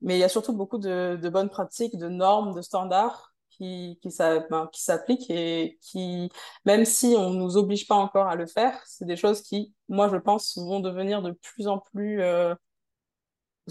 Mais 0.00 0.16
il 0.16 0.20
y 0.20 0.24
a 0.24 0.28
surtout 0.28 0.52
beaucoup 0.52 0.78
de, 0.78 1.16
de 1.20 1.28
bonnes 1.28 1.48
pratiques, 1.48 1.96
de 1.96 2.08
normes, 2.08 2.54
de 2.54 2.62
standards 2.62 3.32
qui, 3.50 3.98
qui, 4.02 4.08
ben, 4.18 4.68
qui 4.72 4.82
s'appliquent 4.82 5.30
et 5.30 5.78
qui, 5.80 6.30
même 6.64 6.84
si 6.84 7.14
on 7.16 7.30
nous 7.30 7.56
oblige 7.56 7.86
pas 7.86 7.94
encore 7.94 8.26
à 8.26 8.34
le 8.34 8.46
faire, 8.46 8.80
c'est 8.84 9.04
des 9.04 9.16
choses 9.16 9.42
qui, 9.42 9.72
moi, 9.88 10.08
je 10.08 10.16
pense, 10.16 10.58
vont 10.58 10.80
devenir 10.80 11.22
de 11.22 11.30
plus 11.30 11.68
en 11.68 11.78
plus 11.78 12.20
euh, 12.20 12.54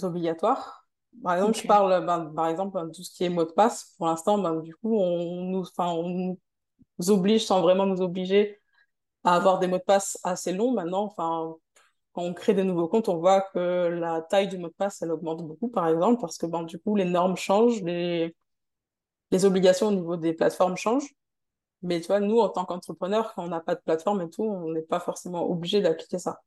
obligatoires. 0.02 0.86
Par 1.24 1.36
exemple, 1.36 1.58
je 1.58 1.68
parle, 1.68 2.06
ben, 2.06 2.32
par 2.34 2.48
exemple, 2.48 2.82
de 2.82 2.92
tout 2.94 3.04
ce 3.04 3.12
qui 3.12 3.26
est 3.26 3.30
mot 3.30 3.44
de 3.44 3.52
passe. 3.52 3.94
Pour 3.98 4.08
l'instant, 4.08 4.38
ben, 4.38 4.62
du 4.62 4.74
coup, 4.76 4.98
on 4.98 5.44
nous, 5.44 5.66
on 5.78 6.38
nous 6.98 7.10
oblige 7.10 7.46
sans 7.46 7.62
vraiment 7.62 7.86
nous 7.86 8.02
obliger 8.02 8.61
à 9.24 9.36
avoir 9.36 9.60
des 9.60 9.68
mots 9.68 9.78
de 9.78 9.84
passe 9.84 10.18
assez 10.24 10.54
longs 10.54 10.74
maintenant. 10.74 11.04
Enfin, 11.04 11.56
quand 12.14 12.24
on 12.24 12.34
crée 12.34 12.54
des 12.54 12.64
nouveaux 12.64 12.88
comptes, 12.88 13.10
on 13.10 13.18
voit 13.18 13.42
que 13.42 13.88
la 13.88 14.22
taille 14.22 14.48
du 14.48 14.58
mot 14.58 14.68
de 14.68 14.74
passe, 14.74 15.02
elle 15.02 15.12
augmente 15.12 15.46
beaucoup, 15.46 15.70
par 15.70 15.88
exemple, 15.88 16.20
parce 16.20 16.38
que 16.38 16.46
ben, 16.46 16.64
du 16.64 16.80
coup, 16.80 16.96
les 16.96 17.06
normes 17.06 17.38
changent, 17.38 17.82
les, 17.84 18.36
les 19.32 19.46
obligations 19.46 19.88
au 19.88 19.92
niveau 19.92 20.18
des 20.18 20.34
plateformes 20.34 20.78
changent. 20.78 21.14
Mais 21.84 22.00
tu 22.02 22.08
vois, 22.08 22.20
nous, 22.20 22.40
en 22.40 22.50
tant 22.50 22.66
qu'entrepreneurs, 22.66 23.34
quand 23.34 23.46
on 23.46 23.48
n'a 23.48 23.62
pas 23.62 23.76
de 23.76 23.82
plateforme 23.82 24.22
et 24.22 24.30
tout, 24.30 24.44
on 24.44 24.72
n'est 24.72 24.82
pas 24.82 25.00
forcément 25.00 25.50
obligé 25.50 25.82
d'appliquer 25.82 26.20
ça. 26.20 26.42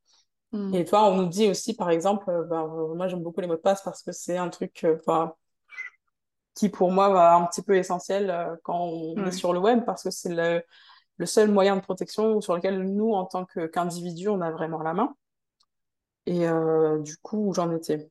Hmm. 0.52 0.72
Et 0.74 0.84
toi, 0.84 1.10
on 1.10 1.16
nous 1.16 1.26
dit 1.28 1.48
aussi, 1.48 1.74
par 1.74 1.90
exemple, 1.90 2.26
ben, 2.48 2.66
moi, 2.94 3.08
j'aime 3.08 3.22
beaucoup 3.22 3.40
les 3.40 3.46
mots 3.48 3.56
de 3.56 3.60
passe 3.60 3.82
parce 3.82 4.02
que 4.02 4.12
c'est 4.12 4.36
un 4.36 4.48
truc 4.50 4.84
euh, 4.84 4.96
qui, 6.54 6.68
pour 6.68 6.92
moi, 6.92 7.08
va 7.08 7.34
un 7.34 7.46
petit 7.46 7.62
peu 7.62 7.76
essentiel 7.76 8.30
euh, 8.30 8.54
quand 8.62 8.78
on 8.78 9.26
est 9.26 9.32
sur 9.32 9.52
le 9.52 9.58
web 9.58 9.84
parce 9.84 10.04
que 10.04 10.10
c'est 10.10 10.32
le 10.32 10.62
le 11.16 11.26
seul 11.26 11.50
moyen 11.50 11.76
de 11.76 11.80
protection 11.80 12.40
sur 12.40 12.54
lequel 12.54 12.82
nous, 12.82 13.12
en 13.12 13.24
tant 13.24 13.44
qu'individus, 13.44 14.28
on 14.28 14.40
a 14.40 14.50
vraiment 14.50 14.82
la 14.82 14.94
main. 14.94 15.14
Et 16.26 16.48
euh, 16.48 16.98
du 17.00 17.16
coup, 17.18 17.52
j'en 17.54 17.70
étais? 17.74 18.10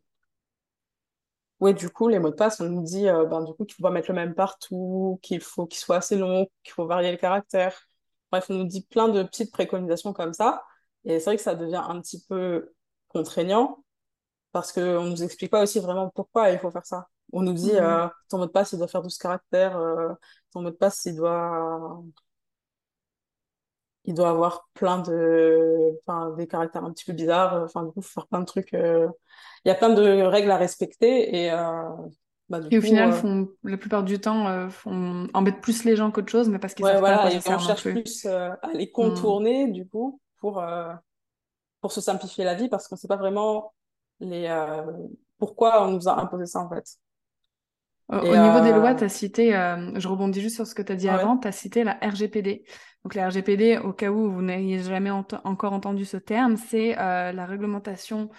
Oui, 1.59 1.73
du 1.73 1.89
coup, 1.89 2.07
les 2.09 2.19
mots 2.19 2.29
de 2.29 2.35
passe, 2.35 2.59
on 2.59 2.69
nous 2.69 2.83
dit 2.83 3.07
euh, 3.07 3.25
ben, 3.25 3.41
du 3.41 3.53
coup 3.53 3.63
qu'il 3.65 3.75
faut 3.75 3.83
pas 3.83 3.91
mettre 3.91 4.09
le 4.09 4.15
même 4.15 4.35
partout, 4.35 5.19
qu'il 5.21 5.39
faut 5.41 5.65
qu'il 5.65 5.79
soit 5.79 5.97
assez 5.97 6.17
long, 6.17 6.47
qu'il 6.63 6.73
faut 6.73 6.85
varier 6.85 7.11
le 7.11 7.17
caractère. 7.17 7.79
Bref, 8.31 8.47
on 8.49 8.55
nous 8.55 8.65
dit 8.65 8.85
plein 8.85 9.07
de 9.07 9.23
petites 9.23 9.51
préconisations 9.51 10.13
comme 10.13 10.33
ça. 10.33 10.63
Et 11.05 11.19
c'est 11.19 11.25
vrai 11.25 11.37
que 11.37 11.43
ça 11.43 11.55
devient 11.55 11.81
un 11.87 12.01
petit 12.01 12.23
peu 12.27 12.73
contraignant 13.07 13.83
parce 14.51 14.71
qu'on 14.71 15.03
ne 15.03 15.09
nous 15.09 15.23
explique 15.23 15.51
pas 15.51 15.63
aussi 15.63 15.79
vraiment 15.79 16.09
pourquoi 16.09 16.49
il 16.51 16.59
faut 16.59 16.71
faire 16.71 16.85
ça. 16.85 17.07
On 17.33 17.41
nous 17.41 17.53
dit 17.53 17.73
mmh. 17.73 17.77
euh, 17.77 18.07
ton 18.29 18.39
mot 18.39 18.45
de 18.45 18.51
passe, 18.51 18.73
il 18.73 18.79
doit 18.79 18.87
faire 18.87 19.01
12 19.01 19.17
caractères, 19.17 19.79
ton 20.51 20.61
mot 20.61 20.69
de 20.71 20.75
passe, 20.75 21.05
il 21.05 21.15
doit 21.15 22.03
il 24.05 24.13
doit 24.13 24.29
avoir 24.29 24.67
plein 24.73 24.99
de, 24.99 25.97
enfin, 26.01 26.31
des 26.31 26.47
caractères 26.47 26.83
un 26.83 26.91
petit 26.91 27.05
peu 27.05 27.13
bizarres. 27.13 27.63
Enfin, 27.63 27.83
du 27.83 27.91
coup, 27.91 28.01
faut 28.01 28.21
faire 28.21 28.27
plein 28.27 28.41
de 28.41 28.45
trucs. 28.45 28.73
Euh, 28.73 29.07
il 29.63 29.69
y 29.69 29.71
a 29.71 29.75
plein 29.75 29.89
de 29.89 30.21
règles 30.23 30.51
à 30.51 30.57
respecter 30.57 31.43
et, 31.43 31.51
euh, 31.51 31.89
bah, 32.49 32.59
du 32.59 32.67
et 32.69 32.77
au 32.77 32.81
final, 32.81 33.09
euh, 33.09 33.13
font, 33.13 33.47
la 33.63 33.77
plupart 33.77 34.03
du 34.03 34.19
temps, 34.19 34.69
font, 34.69 35.27
embêtent 35.33 35.61
plus 35.61 35.85
les 35.85 35.95
gens 35.95 36.11
qu'autre 36.11 36.29
chose, 36.29 36.49
mais 36.49 36.59
parce 36.59 36.73
qu'ils 36.73 36.85
ouais, 36.85 36.91
savent 36.91 36.99
voilà, 36.99 37.19
pas 37.19 37.31
et 37.31 37.39
on 37.47 37.59
cherche 37.59 37.83
plus 37.83 38.25
à 38.25 38.57
les 38.73 38.91
contourner, 38.91 39.67
du 39.67 39.87
coup, 39.87 40.19
pour, 40.37 40.63
pour 41.79 41.91
se 41.91 42.01
simplifier 42.01 42.43
la 42.43 42.55
vie, 42.55 42.67
parce 42.67 42.87
qu'on 42.87 42.97
sait 42.97 43.07
pas 43.07 43.15
vraiment 43.15 43.73
les, 44.19 44.49
pourquoi 45.37 45.87
on 45.87 45.91
nous 45.91 46.09
a 46.09 46.19
imposé 46.19 46.45
ça, 46.45 46.59
en 46.59 46.69
fait. 46.69 46.97
Au 48.21 48.37
niveau 48.37 48.61
des 48.61 48.71
lois, 48.71 48.95
tu 48.95 49.03
as 49.03 49.09
cité, 49.09 49.51
je 49.95 50.07
rebondis 50.07 50.41
juste 50.41 50.55
sur 50.55 50.67
ce 50.67 50.75
que 50.75 50.81
tu 50.81 50.91
as 50.91 50.95
dit 50.95 51.09
avant, 51.09 51.37
tu 51.37 51.47
as 51.47 51.51
cité 51.51 51.83
la 51.83 51.97
RGPD. 52.01 52.63
Donc 53.03 53.15
la 53.15 53.27
RGPD, 53.27 53.77
au 53.79 53.91
cas 53.91 54.09
où 54.09 54.31
vous 54.31 54.41
n'ayez 54.41 54.79
jamais 54.79 55.11
encore 55.11 55.73
entendu 55.73 56.05
ce 56.05 56.17
terme, 56.17 56.55
c'est 56.55 56.97
euh, 56.97 57.33
la 57.33 57.45
réglementation 57.45 58.29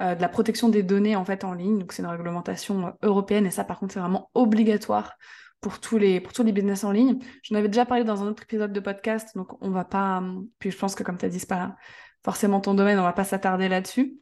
euh, 0.00 0.14
de 0.14 0.20
la 0.20 0.28
protection 0.28 0.68
des 0.68 0.82
données 0.82 1.16
en 1.16 1.24
fait 1.24 1.42
en 1.42 1.54
ligne. 1.54 1.78
Donc 1.78 1.92
c'est 1.92 2.02
une 2.02 2.08
réglementation 2.08 2.88
euh, 2.88 2.90
européenne 3.02 3.46
et 3.46 3.50
ça 3.50 3.64
par 3.64 3.78
contre 3.78 3.94
c'est 3.94 4.00
vraiment 4.00 4.30
obligatoire 4.34 5.14
pour 5.62 5.80
tous 5.80 5.96
les 5.96 6.20
pour 6.20 6.34
tous 6.34 6.42
les 6.42 6.52
business 6.52 6.84
en 6.84 6.92
ligne. 6.92 7.18
J'en 7.44 7.56
avais 7.56 7.68
déjà 7.68 7.86
parlé 7.86 8.04
dans 8.04 8.22
un 8.22 8.26
autre 8.26 8.42
épisode 8.42 8.74
de 8.74 8.80
podcast, 8.80 9.34
donc 9.36 9.48
on 9.62 9.70
va 9.70 9.84
pas. 9.84 10.22
Puis 10.58 10.70
je 10.70 10.76
pense 10.76 10.94
que 10.94 11.02
comme 11.02 11.16
tu 11.16 11.24
as 11.24 11.30
dit, 11.30 11.40
c'est 11.40 11.48
pas 11.48 11.76
forcément 12.22 12.60
ton 12.60 12.74
domaine, 12.74 12.98
on 12.98 13.04
va 13.04 13.14
pas 13.14 13.24
s'attarder 13.24 13.68
là-dessus. 13.68 14.18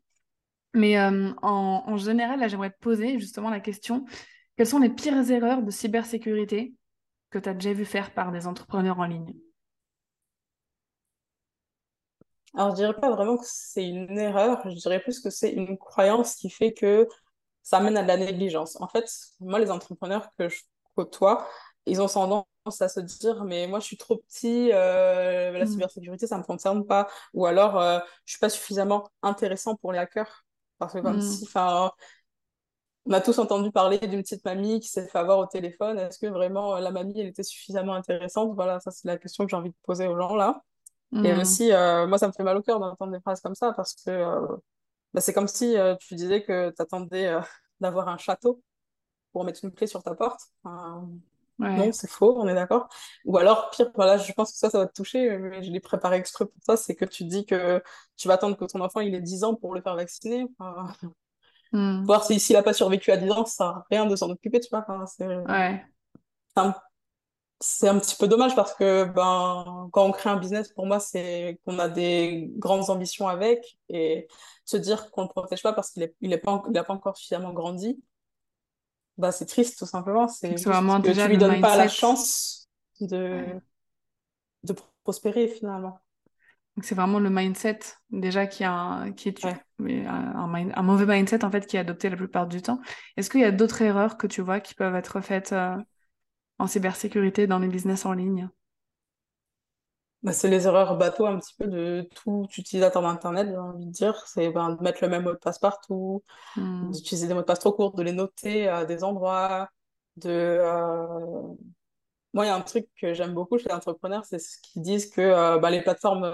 Mais 0.74 1.00
en, 1.00 1.34
en 1.42 1.96
général, 1.96 2.38
là 2.38 2.46
j'aimerais 2.46 2.70
te 2.70 2.78
poser 2.78 3.18
justement 3.18 3.50
la 3.50 3.58
question 3.58 4.04
quelles 4.58 4.66
sont 4.66 4.80
les 4.80 4.90
pires 4.90 5.30
erreurs 5.30 5.62
de 5.62 5.70
cybersécurité 5.70 6.74
que 7.30 7.38
tu 7.38 7.48
as 7.48 7.54
déjà 7.54 7.72
vu 7.72 7.84
faire 7.84 8.12
par 8.12 8.32
des 8.32 8.48
entrepreneurs 8.48 8.98
en 8.98 9.04
ligne? 9.04 9.32
Alors, 12.54 12.70
je 12.70 12.74
dirais 12.74 12.94
pas 12.94 13.08
vraiment 13.08 13.36
que 13.36 13.44
c'est 13.46 13.86
une 13.86 14.18
erreur, 14.18 14.68
je 14.68 14.74
dirais 14.74 14.98
plus 15.00 15.20
que 15.20 15.30
c'est 15.30 15.52
une 15.52 15.78
croyance 15.78 16.34
qui 16.34 16.50
fait 16.50 16.72
que 16.72 17.06
ça 17.62 17.78
mène 17.78 17.96
à 17.96 18.02
de 18.02 18.08
la 18.08 18.16
négligence. 18.16 18.80
En 18.80 18.88
fait, 18.88 19.08
moi, 19.38 19.60
les 19.60 19.70
entrepreneurs 19.70 20.28
que 20.36 20.48
je 20.48 20.62
côtoie, 20.96 21.46
ils 21.86 22.02
ont 22.02 22.08
tendance 22.08 22.46
à 22.80 22.88
se 22.88 22.98
dire, 22.98 23.44
mais 23.44 23.68
moi, 23.68 23.78
je 23.78 23.84
suis 23.84 23.96
trop 23.96 24.16
petit, 24.16 24.72
euh, 24.72 25.52
la 25.52 25.66
mm. 25.66 25.68
cybersécurité, 25.68 26.26
ça 26.26 26.36
me 26.36 26.42
concerne 26.42 26.84
pas. 26.84 27.06
Ou 27.32 27.46
alors, 27.46 27.78
euh, 27.78 28.00
je 28.24 28.32
suis 28.32 28.40
pas 28.40 28.48
suffisamment 28.48 29.08
intéressant 29.22 29.76
pour 29.76 29.92
les 29.92 30.00
hackers. 30.00 30.44
Parce 30.78 30.94
que 30.94 30.98
comme 30.98 31.18
mm. 31.18 31.22
si, 31.22 31.44
enfin, 31.44 31.92
on 33.08 33.12
a 33.12 33.20
tous 33.20 33.38
entendu 33.38 33.72
parler 33.72 33.98
d'une 33.98 34.22
petite 34.22 34.44
mamie 34.44 34.80
qui 34.80 34.88
s'est 34.88 35.08
fait 35.08 35.18
avoir 35.18 35.38
au 35.38 35.46
téléphone. 35.46 35.98
Est-ce 35.98 36.18
que 36.18 36.26
vraiment 36.26 36.76
euh, 36.76 36.80
la 36.80 36.90
mamie, 36.90 37.18
elle 37.18 37.28
était 37.28 37.42
suffisamment 37.42 37.94
intéressante? 37.94 38.54
Voilà, 38.54 38.80
ça, 38.80 38.90
c'est 38.90 39.08
la 39.08 39.16
question 39.16 39.44
que 39.44 39.50
j'ai 39.50 39.56
envie 39.56 39.70
de 39.70 39.76
poser 39.84 40.06
aux 40.06 40.16
gens 40.16 40.36
là. 40.36 40.62
Et 41.12 41.32
mm. 41.32 41.40
aussi, 41.40 41.72
euh, 41.72 42.06
moi, 42.06 42.18
ça 42.18 42.28
me 42.28 42.32
fait 42.32 42.42
mal 42.42 42.56
au 42.56 42.62
cœur 42.62 42.80
d'entendre 42.80 43.12
des 43.12 43.20
phrases 43.20 43.40
comme 43.40 43.54
ça 43.54 43.72
parce 43.72 43.94
que 43.94 44.10
euh, 44.10 44.46
bah, 45.14 45.22
c'est 45.22 45.32
comme 45.32 45.48
si 45.48 45.76
euh, 45.78 45.96
tu 45.96 46.14
disais 46.14 46.42
que 46.42 46.70
tu 46.70 46.82
attendais 46.82 47.34
d'avoir 47.80 48.08
un 48.08 48.18
château 48.18 48.62
pour 49.32 49.44
mettre 49.44 49.64
une 49.64 49.72
clé 49.72 49.86
sur 49.86 50.02
ta 50.02 50.14
porte. 50.14 50.40
Non, 51.60 51.90
c'est 51.90 52.08
faux, 52.08 52.36
on 52.38 52.46
est 52.46 52.54
d'accord. 52.54 52.88
Ou 53.24 53.36
alors, 53.36 53.70
pire, 53.70 53.90
voilà, 53.94 54.16
je 54.16 54.32
pense 54.32 54.52
que 54.52 54.58
ça, 54.58 54.70
ça 54.70 54.78
va 54.78 54.86
te 54.86 54.92
toucher, 54.92 55.36
mais 55.38 55.62
je 55.62 55.72
l'ai 55.72 55.80
préparé 55.80 56.16
exprès 56.16 56.46
pour 56.46 56.62
ça, 56.64 56.76
c'est 56.76 56.94
que 56.94 57.04
tu 57.04 57.24
dis 57.24 57.46
que 57.46 57.82
tu 58.16 58.28
vas 58.28 58.34
attendre 58.34 58.56
que 58.56 58.64
ton 58.64 58.80
enfant 58.80 59.00
il 59.00 59.12
ait 59.14 59.20
10 59.20 59.42
ans 59.42 59.56
pour 59.56 59.74
le 59.74 59.80
faire 59.80 59.96
vacciner. 59.96 60.46
Hmm. 61.72 62.04
Voir 62.04 62.24
s'il 62.24 62.56
n'a 62.56 62.62
pas 62.62 62.72
survécu 62.72 63.10
à 63.10 63.16
10 63.16 63.30
ans, 63.30 63.44
ça 63.44 63.56
sert 63.56 63.82
rien 63.90 64.06
de 64.06 64.16
s'en 64.16 64.30
occuper, 64.30 64.60
tu 64.60 64.68
vois. 64.70 64.86
c'est 65.06 65.26
ouais. 65.26 65.84
un... 66.56 66.74
un 67.82 67.98
petit 67.98 68.16
peu 68.16 68.28
dommage 68.28 68.56
parce 68.56 68.74
que 68.74 69.04
ben, 69.04 69.88
quand 69.92 70.04
on 70.04 70.12
crée 70.12 70.30
un 70.30 70.36
business, 70.36 70.72
pour 70.72 70.86
moi, 70.86 71.00
c'est 71.00 71.60
qu'on 71.64 71.78
a 71.78 71.88
des 71.88 72.50
grandes 72.56 72.88
ambitions 72.90 73.28
avec 73.28 73.78
et 73.88 74.28
se 74.64 74.76
dire 74.76 75.10
qu'on 75.10 75.22
ne 75.22 75.26
le 75.28 75.32
protège 75.32 75.62
pas 75.62 75.72
parce 75.72 75.90
qu'il 75.90 76.02
n'a 76.02 76.08
il 76.20 76.32
est 76.32 76.38
pas, 76.38 76.58
pas 76.58 76.92
encore 76.92 77.16
suffisamment 77.16 77.52
grandi 77.52 78.00
bah, 79.18 79.32
c'est 79.32 79.46
triste 79.46 79.78
tout 79.78 79.86
simplement. 79.86 80.28
C'est 80.28 80.54
vraiment 80.64 81.02
que 81.02 81.10
tu 81.10 81.28
lui 81.28 81.38
donnes 81.38 81.60
pas 81.60 81.76
la 81.76 81.88
chance 81.88 82.68
de, 83.00 83.44
de 84.62 84.74
prospérer 85.02 85.48
finalement. 85.48 86.00
C'est 86.82 86.94
vraiment 86.94 87.18
le 87.18 87.28
mindset 87.28 87.80
déjà 88.10 88.46
qui, 88.46 88.62
a, 88.62 89.10
qui 89.16 89.30
est 89.30 89.44
mais 89.44 89.56
un, 89.80 90.54
un, 90.74 90.82
mauvais 90.82 91.06
mindset 91.06 91.44
en 91.44 91.50
fait 91.50 91.66
qui 91.66 91.76
est 91.76 91.80
adopté 91.80 92.10
la 92.10 92.16
plupart 92.16 92.46
du 92.46 92.62
temps. 92.62 92.80
Est-ce 93.16 93.30
qu'il 93.30 93.40
y 93.40 93.44
a 93.44 93.52
d'autres 93.52 93.82
erreurs 93.82 94.16
que 94.16 94.26
tu 94.26 94.40
vois 94.40 94.60
qui 94.60 94.74
peuvent 94.74 94.94
être 94.94 95.20
faites 95.20 95.52
euh, 95.52 95.76
en 96.58 96.66
cybersécurité 96.66 97.46
dans 97.46 97.58
les 97.58 97.68
business 97.68 98.04
en 98.04 98.12
ligne? 98.12 98.48
Bah, 100.24 100.32
c'est 100.32 100.48
les 100.48 100.66
erreurs 100.66 100.96
bateau 100.96 101.26
un 101.26 101.38
petit 101.38 101.54
peu 101.56 101.68
de 101.68 102.08
tout 102.16 102.48
utilisateur 102.56 103.02
d'Internet, 103.02 103.46
j'ai 103.48 103.56
envie 103.56 103.86
de 103.86 103.92
dire. 103.92 104.20
C'est 104.26 104.50
ben, 104.50 104.70
de 104.70 104.82
mettre 104.82 104.98
le 105.02 105.08
même 105.08 105.22
mot 105.22 105.32
de 105.32 105.36
passe 105.38 105.60
partout, 105.60 106.24
hmm. 106.56 106.90
d'utiliser 106.90 107.28
des 107.28 107.34
mots 107.34 107.40
de 107.40 107.46
passe 107.46 107.60
trop 107.60 107.72
courts, 107.72 107.94
de 107.94 108.02
les 108.02 108.12
noter 108.12 108.66
à 108.68 108.84
des 108.84 109.04
endroits. 109.04 109.68
De, 110.16 110.28
euh, 110.30 111.54
Moi, 112.34 112.44
il 112.46 112.48
y 112.48 112.50
a 112.50 112.56
un 112.56 112.60
truc 112.62 112.88
que 113.00 113.14
j'aime 113.14 113.32
beaucoup 113.32 113.58
chez 113.58 113.68
les 113.68 113.74
entrepreneurs, 113.74 114.24
c'est 114.24 114.40
ce 114.40 114.58
qu'ils 114.60 114.82
disent 114.82 115.08
que 115.08 115.20
euh, 115.20 115.58
bah, 115.58 115.70
les 115.70 115.82
plateformes 115.82 116.24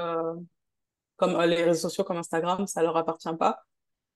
comme 1.17 1.41
les 1.43 1.65
réseaux 1.65 1.89
sociaux 1.89 2.05
comme 2.05 2.19
Instagram, 2.19 2.67
ça 2.67 2.83
leur 2.83 2.97
appartient 2.97 3.35
pas. 3.39 3.61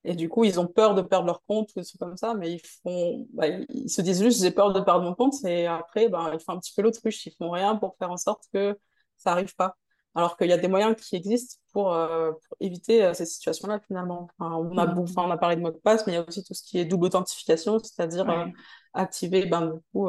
Et 0.05 0.15
du 0.15 0.29
coup, 0.29 0.45
ils 0.45 0.61
ont 0.61 0.67
peur 0.67 0.95
de 0.95 1.03
perdre 1.03 1.27
leur 1.27 1.43
compte 1.45 1.71
ou 1.75 1.81
des 1.81 1.85
trucs 1.85 2.01
comme 2.01 2.17
ça, 2.17 2.35
mais 2.35 2.53
ils 2.53 2.61
font, 2.83 3.27
bah, 3.33 3.49
ils 3.49 3.91
se 3.91 4.01
disent 4.01 4.23
juste 4.23 4.41
j'ai 4.43 4.51
peur 4.51 4.73
de 4.73 4.81
perdre 4.81 5.05
mon 5.05 5.15
compte, 5.15 5.35
et 5.45 5.67
après, 5.67 6.09
bah, 6.09 6.31
ils 6.33 6.41
font 6.41 6.53
un 6.53 6.59
petit 6.59 6.73
peu 6.75 6.83
l'autruche, 6.83 7.27
ils 7.27 7.35
font 7.37 7.51
rien 7.51 7.77
pour 7.77 7.97
faire 7.99 8.11
en 8.11 8.17
sorte 8.17 8.45
que 8.53 8.79
ça 9.17 9.33
arrive 9.33 9.55
pas. 9.55 9.77
Alors 10.15 10.37
qu'il 10.37 10.49
y 10.49 10.53
a 10.53 10.59
des 10.59 10.69
moyens 10.69 10.97
qui 10.97 11.17
existent 11.17 11.57
pour, 11.73 11.93
euh, 11.93 12.33
éviter 12.61 13.05
euh, 13.05 13.15
ces 13.15 13.27
situations-là, 13.27 13.81
finalement. 13.81 14.29
on, 14.39 14.77
a, 14.79 14.87
mmh. 14.87 15.07
on 15.17 15.31
a 15.31 15.37
parlé 15.37 15.57
de 15.57 15.61
mot 15.61 15.71
de 15.71 15.77
passe, 15.77 16.07
mais 16.07 16.15
il 16.15 16.17
y 16.17 16.19
a 16.19 16.27
aussi 16.27 16.43
tout 16.43 16.55
ce 16.55 16.63
qui 16.63 16.79
est 16.79 16.85
double 16.85 17.07
authentification, 17.07 17.79
c'est-à-dire 17.79 18.29
euh, 18.31 18.47
activer 18.95 19.47
ben, 19.47 19.67
du 19.67 19.81
coup, 19.93 20.09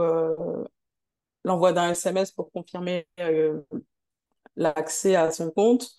l'envoi 1.43 1.74
d'un 1.74 1.91
SMS 1.91 2.31
pour 2.31 2.51
confirmer 2.51 3.08
l'accès 4.55 5.15
à 5.15 5.31
son 5.31 5.51
compte. 5.51 5.89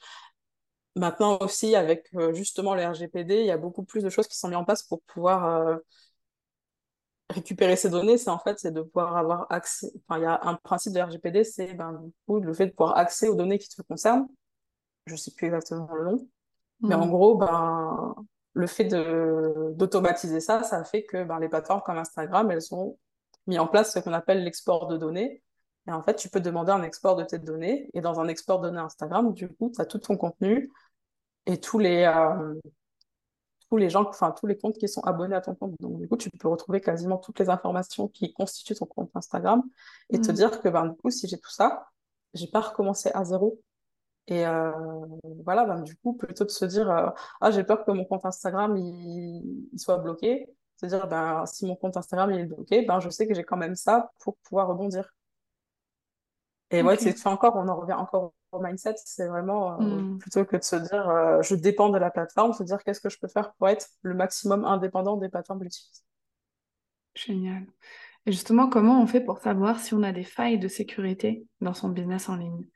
Maintenant 0.96 1.38
aussi, 1.40 1.76
avec 1.76 2.10
justement 2.32 2.74
le 2.74 2.84
RGPD, 2.84 3.40
il 3.40 3.46
y 3.46 3.50
a 3.50 3.56
beaucoup 3.56 3.84
plus 3.84 4.02
de 4.02 4.10
choses 4.10 4.26
qui 4.26 4.36
sont 4.36 4.48
mises 4.48 4.56
en 4.56 4.64
place 4.64 4.82
pour 4.82 5.00
pouvoir 5.02 5.80
récupérer 7.30 7.76
ces 7.76 7.90
données, 7.90 8.18
c'est 8.18 8.30
en 8.30 8.38
fait 8.38 8.58
c'est 8.58 8.72
de 8.72 8.82
pouvoir 8.82 9.16
avoir 9.16 9.46
accès. 9.50 9.90
Enfin, 10.08 10.20
il 10.20 10.22
y 10.22 10.26
a 10.26 10.40
un 10.42 10.54
principe 10.56 10.92
de 10.92 11.00
RGPD, 11.00 11.44
c'est 11.44 11.74
ben, 11.74 11.92
du 11.92 12.12
coup, 12.26 12.40
le 12.40 12.52
fait 12.52 12.66
de 12.66 12.72
pouvoir 12.72 12.96
accéder 12.96 13.30
aux 13.30 13.36
données 13.36 13.58
qui 13.58 13.68
te 13.68 13.80
concernent. 13.82 14.26
Je 15.06 15.16
sais 15.16 15.30
plus 15.30 15.46
exactement 15.46 15.88
le 15.94 16.04
nom, 16.04 16.28
mais 16.80 16.94
en 16.94 17.06
mm. 17.06 17.10
gros, 17.10 17.36
ben, 17.36 18.14
le 18.52 18.66
fait 18.66 18.84
d'automatiser 18.84 20.40
ça, 20.40 20.62
ça 20.62 20.84
fait 20.84 21.04
que 21.04 21.24
ben, 21.24 21.38
les 21.38 21.48
plateformes 21.48 21.82
comme 21.84 21.98
Instagram, 21.98 22.50
elles 22.50 22.74
ont 22.74 22.98
mis 23.46 23.58
en 23.58 23.66
place 23.66 23.92
ce 23.92 24.00
qu'on 24.00 24.12
appelle 24.12 24.44
l'export 24.44 24.88
de 24.88 24.96
données. 24.96 25.42
Et 25.90 25.92
en 25.92 26.02
fait, 26.02 26.14
tu 26.14 26.28
peux 26.28 26.40
demander 26.40 26.70
un 26.70 26.84
export 26.84 27.16
de 27.16 27.24
tes 27.24 27.38
données. 27.38 27.90
Et 27.94 28.00
dans 28.00 28.20
un 28.20 28.28
export 28.28 28.60
de 28.60 28.68
données 28.68 28.80
Instagram, 28.80 29.34
du 29.34 29.48
coup, 29.48 29.72
tu 29.74 29.80
as 29.80 29.86
tout 29.86 29.98
ton 29.98 30.16
contenu 30.16 30.70
et 31.46 31.58
tous 31.58 31.80
les, 31.80 32.04
euh, 32.04 32.54
tous 33.68 33.76
les 33.76 33.90
gens, 33.90 34.04
enfin 34.08 34.30
tous 34.30 34.46
les 34.46 34.56
comptes 34.56 34.78
qui 34.78 34.88
sont 34.88 35.00
abonnés 35.02 35.34
à 35.34 35.40
ton 35.40 35.56
compte. 35.56 35.74
Donc 35.80 35.98
du 35.98 36.08
coup, 36.08 36.16
tu 36.16 36.30
peux 36.30 36.46
retrouver 36.46 36.80
quasiment 36.80 37.18
toutes 37.18 37.40
les 37.40 37.50
informations 37.50 38.06
qui 38.06 38.32
constituent 38.32 38.76
ton 38.76 38.86
compte 38.86 39.10
Instagram 39.14 39.64
et 40.10 40.20
te 40.20 40.30
mm. 40.30 40.34
dire 40.34 40.60
que 40.60 40.68
ben, 40.68 40.86
du 40.86 40.96
coup, 40.96 41.10
si 41.10 41.26
j'ai 41.26 41.38
tout 41.38 41.50
ça, 41.50 41.88
j'ai 42.34 42.46
pas 42.46 42.60
recommencé 42.60 43.10
à 43.12 43.24
zéro. 43.24 43.60
Et 44.28 44.46
euh, 44.46 44.70
voilà, 45.44 45.64
ben, 45.64 45.82
du 45.82 45.96
coup, 45.96 46.12
plutôt 46.14 46.44
de 46.44 46.50
se 46.50 46.64
dire 46.66 46.88
euh, 46.88 47.10
ah 47.40 47.50
j'ai 47.50 47.64
peur 47.64 47.84
que 47.84 47.90
mon 47.90 48.04
compte 48.04 48.24
Instagram 48.26 48.76
il, 48.76 49.68
soit 49.76 49.98
bloqué, 49.98 50.48
se 50.76 50.86
dire 50.86 51.08
ben 51.08 51.44
si 51.46 51.66
mon 51.66 51.74
compte 51.74 51.96
Instagram 51.96 52.30
il 52.32 52.40
est 52.40 52.44
bloqué, 52.44 52.82
ben 52.82 53.00
je 53.00 53.10
sais 53.10 53.26
que 53.26 53.34
j'ai 53.34 53.44
quand 53.44 53.56
même 53.56 53.74
ça 53.74 54.12
pour 54.20 54.36
pouvoir 54.38 54.68
rebondir. 54.68 55.12
Et 56.70 56.82
ouais, 56.82 56.96
c'est 56.96 57.26
encore, 57.26 57.56
on 57.56 57.66
en 57.68 57.80
revient 57.80 57.94
encore 57.94 58.32
au 58.52 58.60
mindset, 58.60 58.94
c'est 59.04 59.26
vraiment 59.26 59.80
euh, 59.80 59.84
hmm. 59.84 60.18
plutôt 60.18 60.44
que 60.44 60.56
de 60.56 60.62
se 60.62 60.76
dire 60.76 61.08
euh, 61.08 61.42
je 61.42 61.54
dépends 61.54 61.90
de 61.90 61.98
la 61.98 62.10
plateforme, 62.10 62.52
se 62.52 62.62
dire 62.62 62.82
qu'est-ce 62.84 63.00
que 63.00 63.08
je 63.08 63.18
peux 63.18 63.28
faire 63.28 63.52
pour 63.54 63.68
être 63.68 63.88
le 64.02 64.14
maximum 64.14 64.64
indépendant 64.64 65.16
des 65.16 65.28
plateformes 65.28 65.60
que 65.60 65.64
j'utilise. 65.64 66.04
Génial. 67.14 67.66
Et 68.26 68.32
justement, 68.32 68.68
comment 68.68 69.02
on 69.02 69.06
fait 69.06 69.20
pour 69.20 69.38
savoir 69.38 69.80
si 69.80 69.94
on 69.94 70.02
a 70.02 70.12
des 70.12 70.24
failles 70.24 70.58
de 70.58 70.68
sécurité 70.68 71.46
dans 71.60 71.74
son 71.74 71.88
business 71.88 72.28
en 72.28 72.36
ligne? 72.36 72.66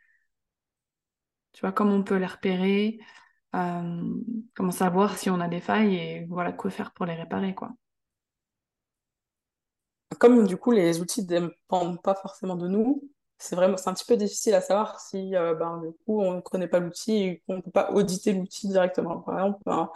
Tu 1.52 1.60
vois, 1.60 1.72
comment 1.72 1.94
on 1.94 2.02
peut 2.02 2.16
les 2.16 2.26
repérer? 2.26 2.98
Euh, 3.54 4.02
Comment 4.54 4.72
savoir 4.72 5.18
si 5.18 5.30
on 5.30 5.40
a 5.40 5.48
des 5.48 5.60
failles 5.60 5.96
et 5.96 6.26
voilà 6.28 6.52
quoi 6.52 6.70
faire 6.70 6.92
pour 6.92 7.06
les 7.06 7.14
réparer, 7.14 7.54
quoi? 7.54 7.72
Comme 10.18 10.46
du 10.46 10.56
coup 10.56 10.70
les 10.70 11.00
outils 11.00 11.22
ne 11.22 11.26
dépendent 11.26 12.00
pas 12.02 12.14
forcément 12.14 12.56
de 12.56 12.68
nous, 12.68 13.10
c'est 13.38 13.57
vraiment 13.57 13.76
c'est 13.76 13.88
un 13.88 13.95
petit 13.95 14.05
peu 14.07 14.17
difficile 14.17 14.55
à 14.55 14.61
savoir 14.61 15.00
si 15.00 15.35
euh, 15.37 15.55
ben, 15.55 15.79
du 15.79 15.93
coup 16.05 16.21
on 16.21 16.35
ne 16.35 16.41
connaît 16.41 16.69
pas 16.69 16.79
l'outil 16.79 17.12
et 17.14 17.43
qu'on 17.47 17.57
ne 17.57 17.61
peut 17.62 17.71
pas 17.71 17.91
auditer 17.93 18.33
l'outil 18.33 18.69
directement. 18.69 19.21
Par 19.21 19.38
exemple, 19.38 19.61
ben, 19.67 19.91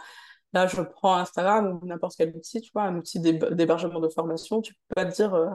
là 0.53 0.67
je 0.67 0.81
prends 0.81 1.15
Instagram 1.15 1.79
ou 1.81 1.85
n'importe 1.85 2.15
quel 2.17 2.35
outil, 2.35 2.61
tu 2.61 2.71
vois, 2.73 2.83
un 2.83 2.97
outil 2.97 3.19
d'hébergement 3.19 3.99
de 3.99 4.09
formation, 4.09 4.61
tu 4.61 4.73
peux 4.73 4.95
pas 4.95 5.05
te 5.05 5.15
dire 5.15 5.33
euh, 5.33 5.49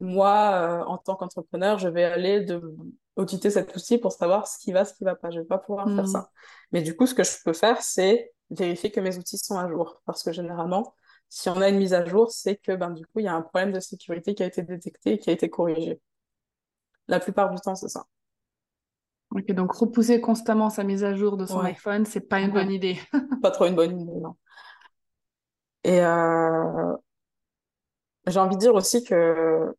moi 0.00 0.52
euh, 0.54 0.84
en 0.84 0.98
tant 0.98 1.16
qu'entrepreneur 1.16 1.78
je 1.78 1.88
vais 1.88 2.04
aller 2.04 2.42
de 2.42 2.60
auditer 3.16 3.50
cet 3.50 3.74
outil 3.74 3.98
pour 3.98 4.12
savoir 4.12 4.46
ce 4.46 4.58
qui 4.58 4.72
va, 4.72 4.84
ce 4.84 4.94
qui 4.94 5.04
va 5.04 5.14
pas. 5.16 5.30
Je 5.30 5.40
vais 5.40 5.46
pas 5.46 5.58
pouvoir 5.58 5.86
faire 5.86 6.04
hmm. 6.04 6.06
ça. 6.06 6.30
Mais 6.72 6.82
du 6.82 6.96
coup 6.96 7.06
ce 7.06 7.14
que 7.14 7.24
je 7.24 7.32
peux 7.44 7.52
faire 7.54 7.82
c'est 7.82 8.32
vérifier 8.50 8.90
que 8.92 9.00
mes 9.00 9.16
outils 9.18 9.38
sont 9.38 9.58
à 9.58 9.68
jour 9.68 10.00
parce 10.06 10.22
que 10.22 10.32
généralement 10.32 10.94
si 11.28 11.48
on 11.48 11.60
a 11.60 11.68
une 11.68 11.78
mise 11.78 11.94
à 11.94 12.04
jour, 12.04 12.30
c'est 12.30 12.56
que 12.56 12.72
ben, 12.72 12.90
du 12.90 13.04
coup, 13.06 13.20
il 13.20 13.24
y 13.24 13.28
a 13.28 13.34
un 13.34 13.42
problème 13.42 13.72
de 13.72 13.80
sécurité 13.80 14.34
qui 14.34 14.42
a 14.42 14.46
été 14.46 14.62
détecté 14.62 15.14
et 15.14 15.18
qui 15.18 15.30
a 15.30 15.32
été 15.32 15.50
corrigé. 15.50 16.00
La 17.08 17.20
plupart 17.20 17.50
du 17.50 17.60
temps, 17.60 17.74
c'est 17.74 17.88
ça. 17.88 18.06
Ok, 19.30 19.50
donc 19.52 19.72
repousser 19.72 20.20
constamment 20.20 20.70
sa 20.70 20.84
mise 20.84 21.04
à 21.04 21.14
jour 21.14 21.36
de 21.36 21.46
son 21.46 21.60
iPhone, 21.60 22.04
c'est 22.04 22.20
pas 22.20 22.40
une 22.40 22.52
bonne 22.52 22.70
idée. 22.70 22.98
pas 23.42 23.50
trop 23.50 23.66
une 23.66 23.74
bonne 23.74 24.00
idée, 24.00 24.20
non. 24.20 24.36
Et 25.84 26.00
euh, 26.00 26.96
j'ai 28.26 28.40
envie 28.40 28.56
de 28.56 28.60
dire 28.60 28.74
aussi 28.74 29.04
que 29.04 29.74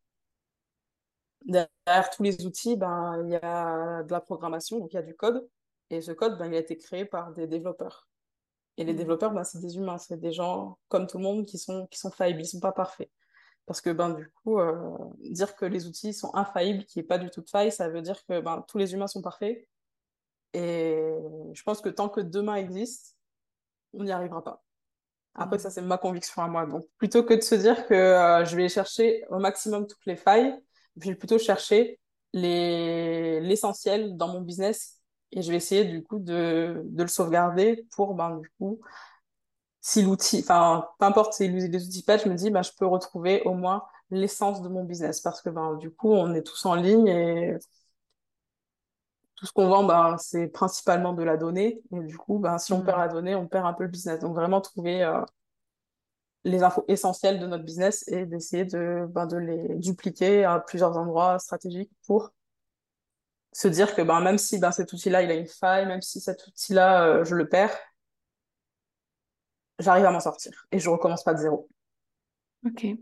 derrière 1.45 2.09
tous 2.15 2.23
les 2.23 2.45
outils, 2.45 2.75
ben, 2.77 3.21
il 3.25 3.31
y 3.31 3.35
a 3.35 4.03
de 4.03 4.11
la 4.11 4.21
programmation, 4.21 4.79
donc 4.79 4.93
il 4.93 4.95
y 4.95 4.99
a 4.99 5.01
du 5.03 5.15
code. 5.15 5.47
Et 5.89 6.01
ce 6.01 6.11
code, 6.11 6.37
ben, 6.37 6.47
il 6.47 6.55
a 6.55 6.59
été 6.59 6.77
créé 6.77 7.05
par 7.05 7.31
des 7.33 7.47
développeurs. 7.47 8.07
Et 8.77 8.83
les 8.83 8.93
mmh. 8.93 8.97
développeurs, 8.97 9.31
ben, 9.31 9.43
c'est 9.43 9.59
des 9.59 9.77
humains, 9.77 9.97
c'est 9.97 10.19
des 10.19 10.31
gens 10.33 10.77
comme 10.87 11.07
tout 11.07 11.17
le 11.17 11.23
monde 11.23 11.45
qui 11.45 11.57
sont, 11.57 11.87
qui 11.87 11.99
sont 11.99 12.11
faillibles, 12.11 12.41
ils 12.41 12.47
sont 12.47 12.59
pas 12.59 12.73
parfaits. 12.73 13.09
Parce 13.67 13.81
que 13.81 13.91
ben, 13.91 14.11
du 14.11 14.31
coup, 14.43 14.59
euh, 14.59 14.97
dire 15.19 15.55
que 15.55 15.65
les 15.65 15.87
outils 15.87 16.13
sont 16.13 16.33
infaillibles, 16.35 16.85
qu'il 16.85 17.01
n'y 17.01 17.05
ait 17.05 17.07
pas 17.07 17.19
du 17.19 17.29
tout 17.29 17.41
de 17.41 17.49
faille, 17.49 17.71
ça 17.71 17.89
veut 17.89 18.01
dire 18.01 18.25
que 18.25 18.39
ben, 18.39 18.63
tous 18.67 18.77
les 18.79 18.93
humains 18.93 19.07
sont 19.07 19.21
parfaits. 19.21 19.67
Et 20.53 21.03
je 21.53 21.63
pense 21.63 21.81
que 21.81 21.89
tant 21.89 22.09
que 22.09 22.21
demain 22.21 22.55
existe, 22.55 23.17
on 23.93 24.03
n'y 24.03 24.11
arrivera 24.11 24.43
pas. 24.43 24.63
Après, 25.35 25.59
ça, 25.59 25.69
c'est 25.69 25.81
ma 25.81 25.97
conviction 25.97 26.41
à 26.41 26.47
moi. 26.47 26.65
Donc, 26.65 26.85
plutôt 26.97 27.23
que 27.23 27.33
de 27.35 27.41
se 27.41 27.55
dire 27.55 27.85
que 27.87 27.93
euh, 27.93 28.45
je 28.45 28.55
vais 28.55 28.69
chercher 28.69 29.23
au 29.29 29.39
maximum 29.39 29.85
toutes 29.87 30.05
les 30.05 30.15
failles, 30.15 30.55
je 30.99 31.09
vais 31.09 31.15
plutôt 31.15 31.37
chercher 31.39 31.99
l'essentiel 32.33 34.17
dans 34.17 34.29
mon 34.29 34.41
business 34.41 35.01
et 35.31 35.41
je 35.41 35.51
vais 35.51 35.57
essayer 35.57 35.85
du 35.85 36.03
coup 36.03 36.19
de, 36.19 36.81
de 36.85 37.01
le 37.03 37.07
sauvegarder 37.09 37.85
pour 37.91 38.15
ben, 38.15 38.37
du 38.37 38.49
coup 38.57 38.79
si 39.87 40.01
l'outil, 40.01 40.39
enfin, 40.41 40.85
peu 40.99 41.05
importe 41.05 41.33
si 41.33 41.47
les 41.47 41.85
outils 41.85 42.03
patch, 42.03 42.25
je 42.25 42.29
me 42.29 42.35
dis, 42.35 42.49
bah, 42.51 42.61
je 42.61 42.71
peux 42.77 42.85
retrouver 42.85 43.41
au 43.43 43.53
moins 43.53 43.85
l'essence 44.11 44.61
de 44.61 44.67
mon 44.67 44.83
business 44.83 45.21
parce 45.21 45.41
que 45.41 45.49
ben, 45.49 45.75
du 45.75 45.91
coup, 45.91 46.11
on 46.11 46.33
est 46.33 46.43
tous 46.43 46.65
en 46.65 46.75
ligne 46.75 47.07
et 47.07 47.57
tout 49.35 49.45
ce 49.45 49.53
qu'on 49.53 49.69
vend, 49.69 49.85
ben, 49.85 50.17
c'est 50.17 50.47
principalement 50.47 51.13
de 51.13 51.23
la 51.23 51.37
donnée. 51.37 51.81
Et 51.93 51.99
du 52.01 52.17
coup, 52.17 52.37
ben, 52.37 52.57
si 52.57 52.73
on 52.73 52.81
perd 52.81 52.97
mm. 52.97 53.01
la 53.01 53.07
donnée, 53.07 53.35
on 53.35 53.47
perd 53.47 53.65
un 53.65 53.71
peu 53.71 53.83
le 53.83 53.89
business. 53.89 54.19
Donc, 54.19 54.35
vraiment 54.35 54.59
trouver 54.59 55.03
euh, 55.03 55.21
les 56.43 56.63
infos 56.63 56.83
essentielles 56.89 57.39
de 57.39 57.47
notre 57.47 57.63
business 57.63 58.05
et 58.09 58.25
d'essayer 58.25 58.65
de, 58.65 59.07
de 59.07 59.37
les 59.37 59.75
dupliquer 59.75 60.43
à 60.43 60.59
plusieurs 60.59 60.97
endroits 60.97 61.39
stratégiques 61.39 61.91
pour 62.05 62.31
se 63.53 63.69
dire 63.69 63.95
que 63.95 64.01
même 64.01 64.37
si 64.37 64.59
cet 64.73 64.91
outil-là, 64.91 65.21
il 65.23 65.31
a 65.31 65.35
une 65.35 65.47
faille, 65.47 65.85
même 65.85 66.01
si 66.01 66.19
cet 66.19 66.45
outil-là, 66.45 67.05
euh, 67.05 67.23
je 67.23 67.35
le 67.35 67.47
perds, 67.47 67.77
j'arrive 69.79 70.05
à 70.05 70.11
m'en 70.11 70.19
sortir 70.19 70.67
et 70.71 70.79
je 70.79 70.89
recommence 70.89 71.23
pas 71.23 71.33
de 71.33 71.39
zéro. 71.39 71.69
Ok. 72.65 72.97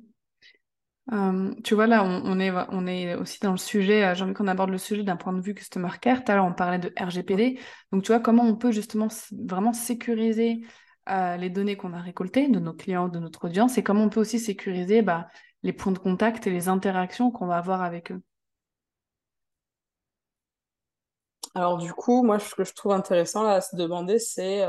Euh, 1.12 1.54
tu 1.64 1.76
vois, 1.76 1.86
là, 1.86 2.04
on, 2.04 2.40
est, 2.40 2.52
on 2.70 2.88
est 2.88 3.14
aussi 3.16 3.40
dans 3.40 3.52
le 3.52 3.58
sujet, 3.58 4.04
euh, 4.04 4.16
j'ai 4.16 4.24
envie 4.24 4.34
qu'on 4.34 4.48
aborde 4.48 4.72
le 4.72 4.80
sujet 4.80 5.04
d'un 5.04 5.16
point 5.18 5.34
de 5.34 5.42
vue 5.42 5.54
customer 5.54 5.90
care. 6.02 6.24
Tout 6.24 6.32
à 6.32 6.36
l'heure, 6.36 6.46
on 6.46 6.54
parlait 6.54 6.80
de 6.80 6.92
RGPD. 7.00 7.60
Donc, 7.92 8.04
tu 8.04 8.12
vois, 8.12 8.20
comment 8.20 8.44
on 8.44 8.56
peut 8.56 8.72
justement 8.72 9.08
vraiment 9.32 9.74
sécuriser 9.74 10.66
euh, 11.10 11.38
les 11.38 11.52
données 11.52 11.78
qu'on 11.78 11.94
a 11.94 12.02
récoltées 12.02 12.48
de 12.48 12.60
nos 12.60 12.74
clients, 12.74 13.08
de 13.08 13.20
notre 13.20 13.46
audience, 13.46 13.78
et 13.78 13.84
comment 13.84 14.04
on 14.04 14.10
peut 14.10 14.20
aussi 14.20 14.40
sécuriser 14.40 15.04
bah, 15.04 15.28
les 15.62 15.74
points 15.74 15.92
de 15.92 16.00
contact 16.00 16.48
et 16.48 16.50
les 16.50 16.70
interactions 16.70 17.30
qu'on 17.30 17.46
va 17.46 17.58
avoir 17.58 17.84
avec 17.84 18.12
eux? 18.12 18.22
Alors, 21.54 21.78
du 21.78 21.94
coup, 21.94 22.24
moi, 22.24 22.40
ce 22.40 22.56
que 22.56 22.64
je 22.64 22.74
trouve 22.74 22.94
intéressant 22.94 23.44
là, 23.44 23.54
à 23.54 23.62
se 23.62 23.76
demander, 23.76 24.18
c'est 24.18 24.66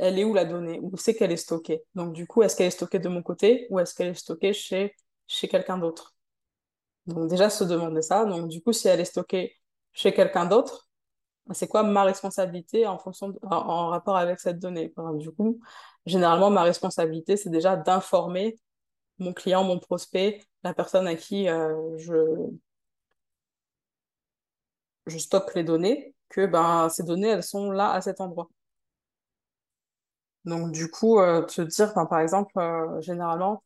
elle 0.00 0.18
est 0.18 0.24
où 0.24 0.34
la 0.34 0.44
donnée? 0.46 0.80
Où 0.82 0.96
c'est 0.96 1.14
qu'elle 1.14 1.32
est 1.32 1.36
stockée? 1.36 1.82
Donc, 1.94 2.14
du 2.14 2.26
coup, 2.26 2.42
est-ce 2.42 2.56
qu'elle 2.56 2.68
est 2.68 2.70
stockée 2.70 2.98
de 2.98 3.08
mon 3.08 3.22
côté 3.22 3.66
ou 3.70 3.78
est-ce 3.78 3.94
qu'elle 3.94 4.08
est 4.08 4.14
stockée 4.14 4.52
chez, 4.54 4.96
chez 5.26 5.46
quelqu'un 5.48 5.78
d'autre? 5.78 6.14
Donc, 7.06 7.28
déjà, 7.28 7.50
se 7.50 7.64
demander 7.64 8.02
ça. 8.02 8.24
Donc, 8.24 8.48
du 8.48 8.62
coup, 8.62 8.72
si 8.72 8.88
elle 8.88 9.00
est 9.00 9.04
stockée 9.04 9.56
chez 9.92 10.14
quelqu'un 10.14 10.46
d'autre, 10.46 10.88
ben, 11.46 11.54
c'est 11.54 11.68
quoi 11.68 11.82
ma 11.82 12.04
responsabilité 12.04 12.86
en, 12.86 12.98
fonction 12.98 13.34
en, 13.42 13.88
rapport 13.88 14.16
avec 14.16 14.40
cette 14.40 14.58
donnée? 14.58 14.92
Du 15.14 15.30
coup, 15.32 15.60
généralement, 16.06 16.50
ma 16.50 16.62
responsabilité, 16.62 17.36
c'est 17.36 17.50
déjà 17.50 17.76
d'informer 17.76 18.58
mon 19.18 19.34
client, 19.34 19.64
mon 19.64 19.78
prospect, 19.78 20.40
la 20.64 20.74
personne 20.74 21.06
à 21.06 21.14
qui 21.14 21.48
euh, 21.48 21.98
je, 21.98 22.14
je 25.06 25.18
stocke 25.18 25.54
les 25.54 25.64
données, 25.64 26.14
que 26.30 26.46
ben, 26.46 26.88
ces 26.88 27.02
données, 27.02 27.28
elles 27.28 27.42
sont 27.42 27.70
là 27.70 27.92
à 27.92 28.00
cet 28.00 28.20
endroit. 28.20 28.48
Donc, 30.44 30.72
du 30.72 30.90
coup, 30.90 31.18
euh, 31.18 31.42
te 31.42 31.60
dire, 31.62 31.92
par 31.92 32.20
exemple, 32.20 32.58
euh, 32.58 33.00
généralement, 33.00 33.62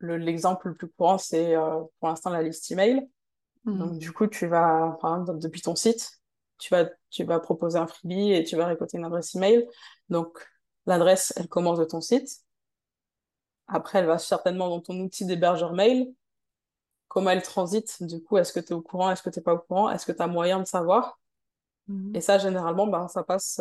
l'exemple 0.00 0.68
le, 0.68 0.74
plus 0.74 0.88
courant, 0.88 1.18
c'est 1.18 1.54
euh, 1.54 1.80
pour 1.98 2.08
l'instant 2.08 2.30
la 2.30 2.42
liste 2.42 2.70
email. 2.70 3.08
Mmh. 3.64 3.78
Donc, 3.78 3.98
du 3.98 4.12
coup, 4.12 4.26
tu 4.26 4.46
vas, 4.46 4.96
par 5.00 5.20
exemple, 5.20 5.40
depuis 5.40 5.60
ton 5.60 5.76
site, 5.76 6.10
tu 6.58 6.72
vas, 6.74 6.88
tu 7.10 7.24
vas 7.24 7.38
proposer 7.40 7.78
un 7.78 7.86
freebie 7.86 8.32
et 8.32 8.44
tu 8.44 8.56
vas 8.56 8.66
récolter 8.66 8.96
une 8.96 9.04
adresse 9.04 9.34
email. 9.34 9.68
Donc, 10.08 10.38
l'adresse, 10.86 11.32
elle 11.36 11.48
commence 11.48 11.78
de 11.78 11.84
ton 11.84 12.00
site. 12.00 12.28
Après, 13.66 13.98
elle 13.98 14.06
va 14.06 14.18
certainement 14.18 14.68
dans 14.68 14.80
ton 14.80 14.98
outil 15.00 15.26
d'hébergeur 15.26 15.74
mail. 15.74 16.08
Comment 17.08 17.30
elle 17.30 17.42
transite, 17.42 18.02
du 18.02 18.22
coup, 18.22 18.38
est-ce 18.38 18.52
que 18.52 18.60
tu 18.60 18.68
es 18.68 18.72
au 18.72 18.80
courant, 18.80 19.10
est-ce 19.10 19.22
que 19.22 19.30
tu 19.30 19.38
n'es 19.38 19.42
pas 19.42 19.54
au 19.54 19.58
courant, 19.58 19.90
est-ce 19.90 20.06
que 20.06 20.12
tu 20.12 20.22
as 20.22 20.26
moyen 20.26 20.58
de 20.58 20.66
savoir? 20.66 21.20
Mmh. 21.86 22.16
Et 22.16 22.20
ça, 22.22 22.38
généralement, 22.38 22.86
ben, 22.86 23.08
ça 23.08 23.22
passe 23.22 23.60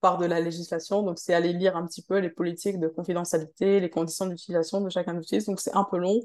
par 0.00 0.18
de 0.18 0.26
la 0.26 0.40
législation. 0.40 1.02
Donc, 1.02 1.18
c'est 1.18 1.34
aller 1.34 1.52
lire 1.52 1.76
un 1.76 1.86
petit 1.86 2.02
peu 2.02 2.18
les 2.18 2.30
politiques 2.30 2.78
de 2.78 2.88
confidentialité, 2.88 3.80
les 3.80 3.90
conditions 3.90 4.26
d'utilisation 4.26 4.80
de 4.80 4.90
chacun 4.90 5.14
d'outil. 5.14 5.38
Donc, 5.44 5.60
c'est 5.60 5.74
un 5.74 5.84
peu 5.84 5.98
long. 5.98 6.20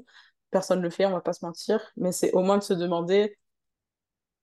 Personne 0.50 0.78
ne 0.78 0.84
le 0.84 0.90
fait, 0.90 1.06
on 1.06 1.12
va 1.12 1.20
pas 1.20 1.32
se 1.32 1.44
mentir. 1.44 1.80
Mais 1.96 2.12
c'est 2.12 2.32
au 2.32 2.40
moins 2.40 2.58
de 2.58 2.62
se 2.62 2.74
demander 2.74 3.36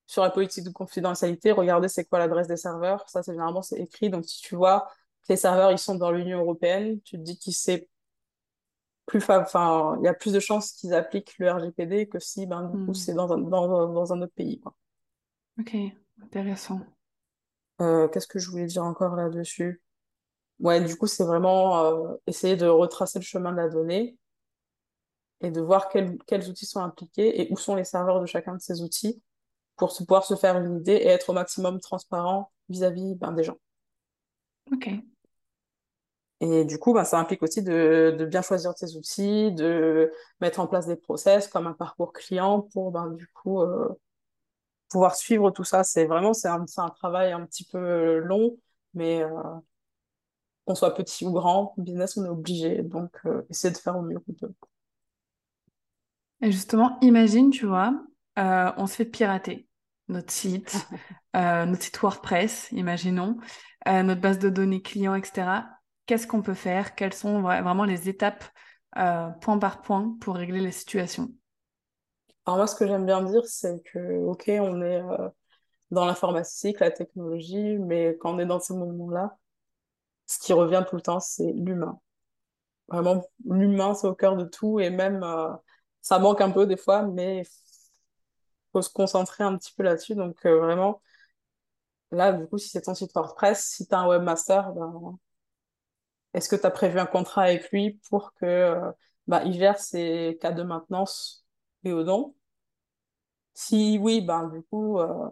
sur 0.08 0.24
la 0.24 0.32
politique 0.32 0.64
de 0.64 0.72
confidentialité, 0.72 1.52
regardez 1.52 1.88
c'est 1.88 2.04
quoi 2.04 2.18
l'adresse 2.18 2.48
des 2.48 2.58
serveurs? 2.58 3.08
Ça, 3.08 3.22
c'est 3.22 3.32
généralement, 3.32 3.62
c'est 3.62 3.80
écrit. 3.80 4.10
Donc, 4.10 4.26
si 4.26 4.42
tu 4.42 4.56
vois 4.56 4.88
que 5.22 5.34
les 5.34 5.38
serveurs, 5.38 5.72
ils 5.72 5.78
sont 5.78 5.94
dans 5.94 6.10
l'Union 6.10 6.40
européenne, 6.40 7.00
tu 7.02 7.18
te 7.18 7.22
dis 7.22 7.38
qu'il 7.38 7.54
c'est 7.54 7.88
plus 9.06 9.24
enfin, 9.30 9.98
il 10.00 10.06
y 10.06 10.08
a 10.08 10.16
plus 10.16 10.34
de 10.34 10.40
chances 10.40 10.72
qu'ils 10.72 10.96
appliquent 10.96 11.38
le 11.38 11.52
RGPD 11.52 12.08
que 12.08 12.20
si, 12.20 12.48
ben, 12.48 12.64
du 12.64 12.86
coup, 12.86 12.92
hmm. 12.92 12.96
c'est 12.96 13.14
dans 13.14 13.32
un, 13.32 13.38
dans, 13.38 13.88
dans 13.88 14.14
un 14.14 14.22
autre 14.22 14.34
pays. 14.34 14.60
Quoi. 14.60 14.76
Ok, 15.60 15.76
intéressant. 16.24 16.82
Euh, 17.82 18.08
qu'est-ce 18.08 18.28
que 18.28 18.40
je 18.40 18.50
voulais 18.50 18.66
dire 18.66 18.84
encore 18.84 19.16
là-dessus? 19.16 19.82
Ouais, 20.60 20.82
du 20.82 20.96
coup, 20.98 21.08
c'est 21.08 21.24
vraiment 21.24 21.86
euh, 21.86 22.16
essayer 22.28 22.58
de 22.58 22.66
retracer 22.66 23.20
le 23.20 23.24
chemin 23.24 23.52
de 23.52 23.58
la 23.58 23.70
donnée 23.70 24.18
et 25.42 25.52
de 25.52 25.62
voir 25.62 25.88
quels, 25.90 26.18
quels 26.28 26.50
outils 26.50 26.66
sont 26.66 26.82
impliqués 26.82 27.42
et 27.42 27.48
où 27.52 27.58
sont 27.58 27.76
les 27.76 27.86
serveurs 27.86 28.20
de 28.20 28.26
chacun 28.26 28.56
de 28.56 28.62
ces 28.62 28.82
outils 28.82 29.22
pour 29.78 29.92
se, 29.92 30.04
pouvoir 30.04 30.26
se 30.26 30.36
faire 30.36 30.58
une 30.58 30.80
idée 30.80 30.94
et 30.94 31.08
être 31.08 31.30
au 31.30 31.34
maximum 31.34 31.80
transparent 31.80 32.52
vis-à-vis 32.68 33.16
ben, 33.16 33.32
des 33.32 33.44
gens. 33.44 33.58
Ok. 34.72 34.90
Et 36.42 36.64
du 36.66 36.78
coup, 36.78 36.94
ben, 36.94 37.04
ça 37.04 37.20
implique 37.20 37.44
aussi 37.44 37.64
de, 37.64 38.16
de, 38.18 38.26
bien 38.26 38.42
choisir 38.42 38.74
tes 38.74 38.96
outils, 38.96 39.52
de 39.54 40.12
mettre 40.40 40.60
en 40.60 40.68
place 40.68 40.88
des 40.88 40.96
process 40.96 41.48
comme 41.48 41.68
un 41.68 41.74
parcours 41.74 42.14
client 42.14 42.62
pour 42.74 42.92
ben, 42.92 43.12
du 43.12 43.28
coup 43.28 43.62
euh, 43.62 43.90
pouvoir 44.90 45.16
suivre 45.16 45.52
tout 45.52 45.64
ça. 45.64 45.84
C'est 45.84 46.06
vraiment 46.06 46.34
c'est 46.34 46.48
un, 46.48 46.66
un, 46.78 46.90
travail 46.90 47.32
un 47.32 47.46
petit 47.46 47.64
peu 47.64 48.18
long, 48.18 48.58
mais 48.94 49.24
euh, 49.24 49.30
qu'on 50.66 50.76
soit 50.76 50.94
petit 50.94 51.26
ou 51.26 51.32
grand, 51.32 51.74
business, 51.78 52.18
on 52.18 52.26
est 52.26 52.30
obligé. 52.30 52.82
Donc, 52.84 53.12
euh, 53.26 53.44
essayer 53.50 53.74
de 53.74 53.78
faire 53.78 53.98
au 53.98 54.02
mieux 54.02 54.20
qu'on 54.20 54.34
peut. 54.34 54.54
Et 56.42 56.52
justement, 56.52 56.98
imagine, 57.02 57.50
tu 57.50 57.66
vois, 57.66 57.94
euh, 58.38 58.72
on 58.78 58.88
se 58.88 58.96
fait 58.96 59.06
pirater 59.06 59.68
notre 60.08 60.32
site, 60.32 60.88
notre 61.34 61.82
site 61.82 62.02
WordPress, 62.02 62.72
imaginons, 62.72 63.38
notre 63.86 64.22
base 64.22 64.40
de 64.40 64.50
données 64.50 64.82
clients, 64.82 65.16
etc. 65.16 65.66
Qu'est-ce 66.06 66.26
qu'on 66.26 66.42
peut 66.42 66.54
faire? 66.54 66.96
Quelles 66.96 67.14
sont 67.14 67.42
vraiment 67.42 67.84
les 67.84 68.10
étapes 68.10 68.44
point 68.94 69.60
par 69.60 69.82
point 69.82 70.18
pour 70.20 70.36
régler 70.36 70.62
la 70.62 70.72
situation 70.72 71.32
alors 72.46 72.58
moi, 72.58 72.68
ce 72.68 72.76
que 72.76 72.88
j'aime 72.88 73.06
bien 73.06 73.22
dire, 73.24 73.46
c'est 73.46 73.82
que, 73.84 74.18
ok, 74.26 74.46
on 74.50 74.82
est 74.82 75.02
euh, 75.02 75.30
dans 75.92 76.06
l'informatique, 76.06 76.80
la 76.80 76.92
technologie, 76.92 77.78
mais 77.80 78.18
quand 78.20 78.36
on 78.36 78.40
est 78.40 78.46
dans 78.46 78.60
ces 78.60 78.74
moments-là, 78.76 79.38
ce 80.28 80.40
qui 80.40 80.54
revient 80.54 80.86
tout 80.90 80.96
le 80.96 81.02
temps, 81.02 81.20
c'est 81.20 81.52
l'humain. 81.54 82.00
Vraiment, 82.90 83.24
l'humain, 83.46 83.94
c'est 83.96 84.08
au 84.08 84.16
cœur 84.16 84.38
de 84.38 84.46
tout, 84.46 84.80
et 84.80 84.90
même, 84.92 85.24
euh, 85.24 85.50
ça 86.02 86.20
manque 86.20 86.42
un 86.42 86.52
peu 86.52 86.68
des 86.68 86.78
fois, 86.78 87.04
mais 87.04 87.44
faut 88.72 88.82
se 88.82 88.90
concentrer 88.90 89.44
un 89.44 89.58
petit 89.58 89.74
peu 89.74 89.84
là-dessus. 89.84 90.16
Donc, 90.16 90.46
euh, 90.46 90.60
vraiment, 90.60 91.02
là, 92.12 92.34
du 92.34 92.48
coup, 92.48 92.58
si 92.58 92.70
c'est 92.70 92.82
ton 92.82 92.94
site 92.96 93.14
WordPress, 93.16 93.62
si 93.66 93.88
tu 93.88 93.96
as 93.96 94.00
un 94.00 94.08
webmaster, 94.08 94.72
ben, 94.74 95.18
est-ce 96.34 96.50
que 96.50 96.56
tu 96.56 96.66
as 96.66 96.72
prévu 96.72 97.00
un 97.00 97.06
contrat 97.06 97.44
avec 97.44 97.72
lui 97.72 98.00
pour 98.10 98.34
que 98.36 98.80
bah, 99.28 99.44
il 99.46 99.54
gère 99.54 99.80
ses 99.80 100.38
cas 100.42 100.52
de 100.52 100.64
maintenance 100.64 101.46
et 101.84 101.92
au 101.94 102.04
non 102.04 102.34
si 103.60 103.98
oui, 104.02 104.22
ben 104.22 104.48
du 104.48 104.62
coup, 104.64 105.00
euh, 105.00 105.28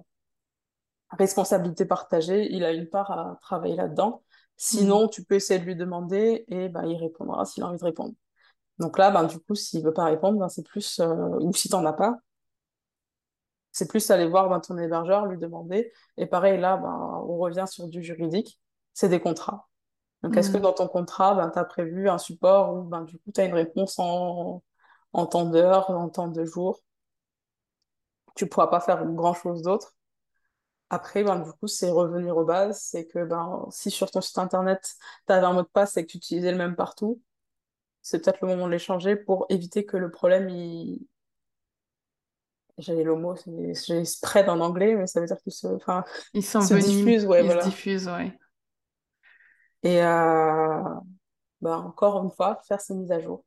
responsabilité 1.11 1.85
partagée, 1.85 2.51
il 2.51 2.65
a 2.65 2.73
une 2.73 2.87
part 2.89 3.09
à 3.11 3.37
travailler 3.41 3.75
là-dedans. 3.77 4.21
Sinon, 4.57 5.05
mm. 5.05 5.09
tu 5.11 5.23
peux 5.23 5.35
essayer 5.35 5.59
de 5.61 5.65
lui 5.65 5.77
demander 5.77 6.43
et 6.49 6.67
ben, 6.67 6.83
il 6.85 6.97
répondra 6.97 7.45
s'il 7.45 7.63
a 7.63 7.67
envie 7.67 7.79
de 7.79 7.85
répondre. 7.85 8.13
Donc 8.79 8.97
là, 8.97 9.11
ben, 9.11 9.23
du 9.23 9.39
coup, 9.39 9.55
s'il 9.55 9.81
veut 9.81 9.93
pas 9.93 10.03
répondre, 10.03 10.39
ben, 10.39 10.49
c'est 10.49 10.63
plus, 10.63 10.99
euh, 10.99 11.37
ou 11.39 11.53
si 11.53 11.69
t'en 11.69 11.85
as 11.85 11.93
pas, 11.93 12.17
c'est 13.71 13.87
plus 13.87 14.11
aller 14.11 14.27
voir 14.27 14.49
ben, 14.49 14.59
ton 14.59 14.77
hébergeur, 14.77 15.25
lui 15.27 15.37
demander. 15.37 15.91
Et 16.17 16.25
pareil, 16.25 16.59
là, 16.59 16.75
ben, 16.75 17.23
on 17.27 17.37
revient 17.37 17.65
sur 17.65 17.87
du 17.87 18.03
juridique, 18.03 18.59
c'est 18.93 19.09
des 19.09 19.21
contrats. 19.21 19.69
Donc, 20.21 20.35
est-ce 20.35 20.49
que 20.51 20.57
mm. 20.57 20.61
dans 20.61 20.73
ton 20.73 20.87
contrat, 20.89 21.33
ben, 21.35 21.49
tu 21.49 21.59
as 21.59 21.63
prévu 21.63 22.09
un 22.09 22.17
support 22.17 22.75
où 22.75 22.81
ben, 22.83 23.03
du 23.03 23.17
coup, 23.19 23.31
tu 23.33 23.39
as 23.39 23.45
une 23.45 23.53
réponse 23.53 23.99
en, 23.99 24.63
en 25.17 25.25
temps 25.25 25.45
d'heure, 25.45 25.89
en 25.89 26.07
temps 26.07 26.29
de 26.29 26.45
jour 26.45 26.81
tu 28.37 28.47
pourras 28.47 28.67
pas 28.67 28.79
faire 28.79 29.05
grand 29.05 29.33
chose 29.33 29.61
d'autre. 29.63 29.95
Après, 30.89 31.23
ben, 31.23 31.39
du 31.39 31.51
coup, 31.51 31.67
c'est 31.67 31.89
revenir 31.89 32.37
aux 32.37 32.45
bases. 32.45 32.79
C'est 32.79 33.05
que 33.05 33.25
ben, 33.25 33.65
si 33.71 33.91
sur 33.91 34.09
ton 34.09 34.21
site 34.21 34.37
internet, 34.37 34.95
tu 35.25 35.33
avais 35.33 35.45
un 35.45 35.53
mot 35.53 35.63
de 35.63 35.67
passe 35.67 35.97
et 35.97 36.05
que 36.05 36.11
tu 36.11 36.17
utilisais 36.17 36.51
le 36.51 36.57
même 36.57 36.75
partout, 36.75 37.21
c'est 38.01 38.23
peut-être 38.23 38.39
le 38.41 38.47
moment 38.47 38.67
de 38.67 38.71
les 38.71 38.79
changer 38.79 39.17
pour 39.17 39.45
éviter 39.49 39.85
que 39.85 39.97
le 39.97 40.09
problème, 40.09 40.47
il... 40.49 41.05
J'avais 42.77 43.03
le 43.03 43.15
mot, 43.15 43.33
j'ai 43.87 44.05
spread 44.05 44.47
en 44.49 44.59
anglais, 44.59 44.95
mais 44.95 45.07
ça 45.07 45.19
veut 45.19 45.25
dire 45.25 45.37
qu'il 45.41 45.51
se, 45.51 45.65
enfin, 45.65 46.03
il 46.35 46.45
se 46.45 46.75
diffuse. 46.75 47.25
Ouais, 47.25 47.43
il 47.43 47.51
se 47.51 47.65
diffuse, 47.65 48.07
ouais. 48.07 48.37
Et 49.81 50.03
euh... 50.03 50.83
ben, 51.59 51.77
encore 51.77 52.23
une 52.23 52.29
fois, 52.29 52.61
faire 52.67 52.79
ces 52.79 52.93
mises 52.93 53.11
à 53.11 53.19
jour. 53.19 53.43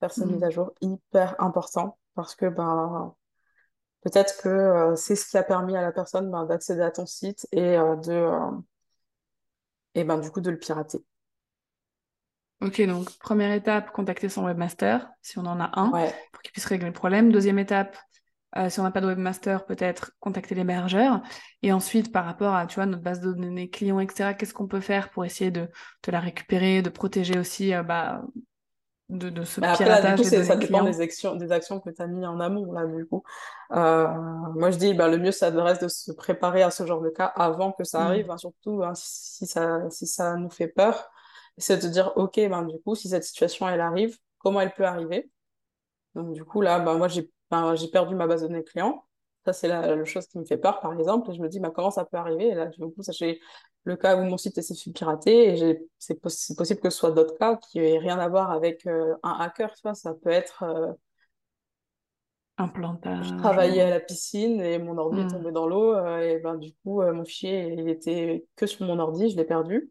Faire 0.00 0.12
ces 0.12 0.24
mm. 0.24 0.32
mises 0.32 0.44
à 0.44 0.50
jour, 0.50 0.72
hyper 0.80 1.40
important, 1.40 1.98
parce 2.14 2.34
que 2.34 2.46
ben, 2.46 3.14
Peut-être 4.02 4.40
que 4.42 4.48
euh, 4.48 4.96
c'est 4.96 5.14
ce 5.14 5.28
qui 5.28 5.36
a 5.36 5.42
permis 5.42 5.76
à 5.76 5.82
la 5.82 5.92
personne 5.92 6.30
ben, 6.30 6.46
d'accéder 6.46 6.80
à 6.80 6.90
ton 6.90 7.06
site 7.06 7.46
et 7.52 7.76
euh, 7.76 7.96
de 7.96 8.12
euh, 8.12 8.50
et 9.94 10.04
ben 10.04 10.18
du 10.18 10.30
coup 10.30 10.40
de 10.40 10.50
le 10.50 10.58
pirater. 10.58 11.04
Ok, 12.62 12.80
donc 12.86 13.10
première 13.18 13.52
étape, 13.52 13.90
contacter 13.90 14.28
son 14.28 14.44
webmaster, 14.44 15.08
si 15.22 15.38
on 15.38 15.46
en 15.46 15.60
a 15.60 15.70
un, 15.80 15.90
pour 16.32 16.42
qu'il 16.42 16.52
puisse 16.52 16.66
régler 16.66 16.88
le 16.88 16.92
problème. 16.92 17.32
Deuxième 17.32 17.58
étape, 17.58 17.96
si 18.68 18.78
on 18.78 18.82
n'a 18.82 18.90
pas 18.90 19.00
de 19.00 19.06
webmaster, 19.06 19.64
peut-être 19.64 20.12
contacter 20.20 20.54
l'hébergeur. 20.54 21.22
Et 21.62 21.72
ensuite, 21.72 22.12
par 22.12 22.26
rapport 22.26 22.54
à 22.54 22.66
tu 22.66 22.74
vois, 22.74 22.84
notre 22.84 23.02
base 23.02 23.20
de 23.20 23.32
données 23.32 23.70
clients, 23.70 23.98
etc., 23.98 24.34
qu'est-ce 24.34 24.52
qu'on 24.52 24.68
peut 24.68 24.80
faire 24.80 25.08
pour 25.08 25.24
essayer 25.24 25.50
de, 25.50 25.70
de 26.02 26.12
la 26.12 26.20
récupérer, 26.20 26.82
de 26.82 26.90
protéger 26.90 27.38
aussi 27.38 27.72
bah, 27.86 28.22
de, 29.10 29.28
de 29.28 29.44
ce 29.44 29.60
après, 29.62 29.84
là, 29.84 30.14
du 30.14 30.22
coup, 30.22 30.28
ça 30.28 30.56
dépend 30.56 30.84
des 30.84 31.00
actions, 31.00 31.34
des 31.34 31.50
actions 31.50 31.80
que 31.80 31.90
tu 31.90 32.00
as 32.00 32.06
mis 32.06 32.24
en 32.24 32.38
amont, 32.38 32.72
là, 32.72 32.86
du 32.86 33.06
coup. 33.06 33.22
Euh, 33.72 34.06
moi, 34.54 34.70
je 34.70 34.78
dis, 34.78 34.94
ben, 34.94 35.08
le 35.08 35.18
mieux, 35.18 35.32
ça 35.32 35.50
reste 35.50 35.82
de 35.82 35.88
se 35.88 36.12
préparer 36.12 36.62
à 36.62 36.70
ce 36.70 36.86
genre 36.86 37.00
de 37.00 37.10
cas 37.10 37.26
avant 37.26 37.72
que 37.72 37.84
ça 37.84 38.00
mm. 38.00 38.06
arrive, 38.06 38.30
hein, 38.30 38.38
surtout 38.38 38.82
hein, 38.84 38.92
si, 38.94 39.46
ça, 39.46 39.90
si 39.90 40.06
ça 40.06 40.36
nous 40.36 40.50
fait 40.50 40.68
peur. 40.68 41.10
C'est 41.58 41.82
de 41.82 41.88
dire, 41.88 42.12
OK, 42.16 42.36
ben, 42.36 42.62
du 42.62 42.80
coup, 42.80 42.94
si 42.94 43.08
cette 43.08 43.24
situation, 43.24 43.68
elle 43.68 43.80
arrive, 43.80 44.16
comment 44.38 44.60
elle 44.60 44.72
peut 44.72 44.86
arriver? 44.86 45.30
Donc, 46.14 46.32
du 46.32 46.44
coup, 46.44 46.60
là, 46.60 46.78
ben, 46.78 46.94
moi, 46.94 47.08
j'ai 47.08 47.30
j'ai 47.74 47.88
perdu 47.88 48.14
ma 48.14 48.28
base 48.28 48.42
de 48.42 48.46
données 48.46 48.62
client. 48.62 49.04
Ça, 49.46 49.52
c'est 49.54 49.68
la, 49.68 50.04
chose 50.04 50.26
qui 50.26 50.38
me 50.38 50.44
fait 50.44 50.58
peur, 50.58 50.80
par 50.80 50.92
exemple. 50.98 51.30
Et 51.30 51.34
je 51.34 51.40
me 51.40 51.48
dis, 51.48 51.60
ben, 51.60 51.70
comment 51.70 51.90
ça 51.90 52.04
peut 52.04 52.18
arriver? 52.18 52.48
Et 52.48 52.54
là, 52.54 52.66
du 52.66 52.78
coup, 52.78 53.02
ça, 53.02 53.12
j'ai 53.12 53.40
le 53.84 53.96
cas 53.96 54.16
où 54.16 54.24
mon 54.24 54.36
site 54.36 54.60
s'est 54.60 54.74
fait 54.74 54.90
pirater. 54.90 55.58
Et 55.58 55.88
c'est 55.98 56.20
possible 56.20 56.80
que 56.80 56.90
ce 56.90 56.98
soit 56.98 57.12
d'autres 57.12 57.38
cas 57.38 57.56
qui 57.56 57.78
n'aient 57.78 57.98
rien 57.98 58.18
à 58.18 58.28
voir 58.28 58.50
avec 58.50 58.86
euh, 58.86 59.14
un 59.22 59.32
hacker. 59.40 59.72
Tu 59.74 59.80
vois, 59.82 59.94
ça 59.94 60.14
peut 60.14 60.30
être. 60.30 60.62
Euh, 60.62 60.92
un 62.58 62.68
plantage. 62.68 63.28
Je 63.28 63.34
travaillais 63.36 63.80
à 63.80 63.88
la 63.88 64.00
piscine 64.00 64.60
et 64.60 64.78
mon 64.78 64.98
ordi 64.98 65.20
est 65.20 65.24
hmm. 65.24 65.32
tombé 65.32 65.52
dans 65.52 65.66
l'eau. 65.66 65.94
Euh, 65.94 66.18
et 66.18 66.38
ben, 66.40 66.56
du 66.56 66.74
coup, 66.84 67.00
mon 67.00 67.24
fichier, 67.24 67.72
il 67.72 67.88
était 67.88 68.44
que 68.56 68.66
sur 68.66 68.84
mon 68.84 68.98
ordi. 68.98 69.30
Je 69.30 69.36
l'ai 69.36 69.46
perdu. 69.46 69.90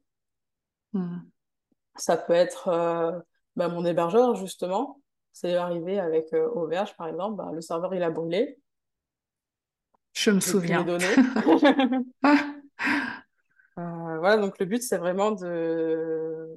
Hmm. 0.94 1.18
Ça 1.96 2.16
peut 2.16 2.34
être 2.34 3.24
ben, 3.56 3.70
mon 3.70 3.84
hébergeur, 3.84 4.36
justement. 4.36 5.02
C'est 5.34 5.56
arrivé 5.56 6.00
avec 6.00 6.32
OVH, 6.34 6.96
par 6.96 7.08
exemple. 7.08 7.38
Ben, 7.38 7.52
le 7.52 7.62
serveur, 7.62 7.96
il 7.96 8.04
a 8.04 8.12
brûlé. 8.12 8.59
Je 10.20 10.32
me 10.32 10.40
souviens. 10.40 10.86
Euh, 13.78 14.18
voilà, 14.20 14.36
donc 14.36 14.60
le 14.60 14.66
but, 14.66 14.84
c'est 14.84 14.98
vraiment 14.98 15.32
de, 15.32 16.50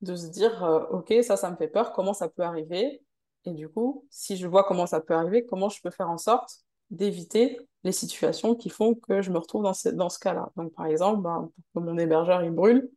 de 0.00 0.16
se 0.16 0.28
dire, 0.28 0.62
OK, 0.90 1.12
ça, 1.22 1.36
ça 1.36 1.50
me 1.50 1.56
fait 1.56 1.68
peur, 1.68 1.92
comment 1.92 2.14
ça 2.14 2.30
peut 2.30 2.42
arriver? 2.42 3.02
Et 3.44 3.52
du 3.52 3.68
coup, 3.68 4.06
si 4.08 4.38
je 4.38 4.46
vois 4.46 4.64
comment 4.64 4.86
ça 4.86 5.02
peut 5.02 5.12
arriver, 5.12 5.44
comment 5.44 5.68
je 5.68 5.78
peux 5.82 5.90
faire 5.90 6.08
en 6.08 6.16
sorte 6.16 6.60
d'éviter 6.88 7.58
les 7.84 7.92
situations 7.92 8.54
qui 8.54 8.70
font 8.70 8.94
que 8.94 9.20
je 9.20 9.30
me 9.30 9.36
retrouve 9.36 9.64
dans 9.64 9.74
ce, 9.74 9.90
dans 9.90 10.08
ce 10.08 10.18
cas-là? 10.18 10.48
Donc, 10.56 10.72
par 10.72 10.86
exemple, 10.86 11.20
ben, 11.20 11.50
pour 11.74 11.82
que 11.82 11.86
mon 11.86 11.98
hébergeur, 11.98 12.42
il 12.42 12.50
brûle, 12.50 12.88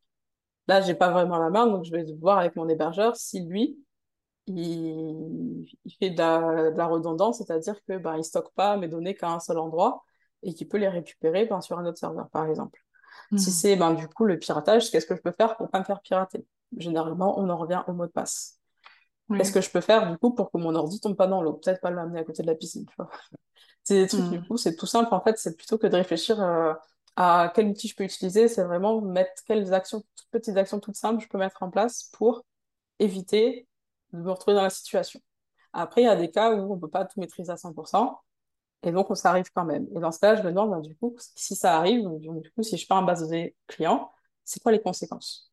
là, 0.69 0.79
j'ai 0.79 0.95
pas 0.95 1.11
vraiment 1.11 1.39
la 1.39 1.49
main, 1.49 1.67
donc 1.67 1.83
je 1.83 1.91
vais 1.91 2.05
voir 2.21 2.37
avec 2.37 2.55
mon 2.55 2.69
hébergeur 2.69 3.17
si 3.17 3.43
lui, 3.43 3.77
il, 4.47 5.67
fait 5.99 6.09
de 6.11 6.17
la, 6.17 6.87
redondance, 6.87 7.37
c'est-à-dire 7.37 7.75
que 7.85 7.97
ben, 7.97 8.17
il 8.17 8.23
stocke 8.23 8.53
pas 8.55 8.77
mes 8.77 8.87
données 8.87 9.15
qu'à 9.15 9.31
un 9.31 9.39
seul 9.39 9.57
endroit 9.57 10.03
et 10.43 10.53
qu'il 10.53 10.67
peut 10.67 10.77
les 10.77 10.87
récupérer 10.87 11.45
ben, 11.45 11.61
sur 11.61 11.77
un 11.77 11.85
autre 11.85 11.97
serveur, 11.97 12.29
par 12.29 12.45
exemple. 12.47 12.83
Si 13.35 13.49
hmm. 13.49 13.53
c'est 13.53 13.75
ben, 13.75 13.93
du 13.93 14.07
coup 14.07 14.25
le 14.25 14.39
piratage, 14.39 14.89
qu'est-ce 14.89 15.05
que 15.05 15.15
je 15.15 15.21
peux 15.21 15.31
faire 15.31 15.55
pour 15.57 15.69
pas 15.69 15.79
me 15.79 15.83
faire 15.83 16.01
pirater? 16.01 16.45
Généralement, 16.77 17.39
on 17.39 17.49
en 17.49 17.57
revient 17.57 17.83
au 17.87 17.93
mot 17.93 18.05
de 18.05 18.11
passe. 18.11 18.59
Qu'est-ce 19.31 19.51
que 19.51 19.61
je 19.61 19.69
peux 19.69 19.81
faire 19.81 20.09
du 20.09 20.17
coup 20.17 20.33
pour 20.33 20.51
que 20.51 20.57
mon 20.57 20.73
ordi 20.73 20.99
tombe 20.99 21.15
pas 21.15 21.27
dans 21.27 21.43
l'eau? 21.43 21.53
Peut-être 21.53 21.81
pas 21.81 21.91
l'amener 21.91 22.19
à 22.19 22.23
côté 22.23 22.41
de 22.41 22.47
la 22.47 22.55
piscine, 22.55 22.85
tu 22.85 22.95
vois. 22.97 23.09
C'est 23.83 24.01
des 24.01 24.07
trucs, 24.07 24.29
du 24.29 24.39
hmm. 24.39 24.47
coup, 24.47 24.57
c'est 24.57 24.75
tout 24.75 24.85
simple. 24.85 25.11
En 25.13 25.21
fait, 25.21 25.37
c'est 25.39 25.55
plutôt 25.55 25.79
que 25.79 25.87
de 25.87 25.95
réfléchir 25.95 26.39
euh, 26.41 26.73
à 27.15 27.51
quel 27.53 27.67
outil 27.67 27.87
je 27.87 27.95
peux 27.95 28.03
utiliser, 28.03 28.47
c'est 28.47 28.63
vraiment 28.63 29.01
mettre 29.01 29.31
quelles 29.45 29.73
actions, 29.73 30.01
toutes 30.15 30.29
petites 30.31 30.57
actions 30.57 30.79
toutes 30.79 30.95
simples, 30.95 31.23
je 31.23 31.27
peux 31.27 31.37
mettre 31.37 31.63
en 31.63 31.69
place 31.69 32.09
pour 32.13 32.45
éviter 32.99 33.67
de 34.13 34.19
me 34.19 34.31
retrouver 34.31 34.55
dans 34.55 34.63
la 34.63 34.69
situation. 34.69 35.19
Après, 35.73 36.01
il 36.01 36.05
y 36.05 36.07
a 36.07 36.15
des 36.15 36.31
cas 36.31 36.53
où 36.53 36.71
on 36.71 36.75
ne 36.75 36.81
peut 36.81 36.89
pas 36.89 37.05
tout 37.05 37.19
maîtriser 37.19 37.51
à 37.51 37.57
100%, 37.57 38.17
et 38.83 38.91
donc 38.91 39.09
on 39.11 39.15
s'arrive 39.15 39.49
quand 39.53 39.65
même. 39.65 39.87
Et 39.95 39.99
dans 39.99 40.11
ce 40.11 40.19
cas, 40.19 40.35
je 40.35 40.43
me 40.43 40.49
demande, 40.49 40.71
bah, 40.71 40.79
du 40.81 40.95
coup, 40.95 41.15
si 41.35 41.55
ça 41.55 41.77
arrive, 41.77 42.07
du 42.19 42.51
coup, 42.51 42.63
si 42.63 42.77
je 42.77 42.87
pars 42.87 42.99
en 42.99 43.03
base 43.03 43.21
de 43.21 43.25
données 43.25 43.55
client, 43.67 44.11
c'est 44.43 44.61
quoi 44.61 44.71
les 44.71 44.81
conséquences? 44.81 45.51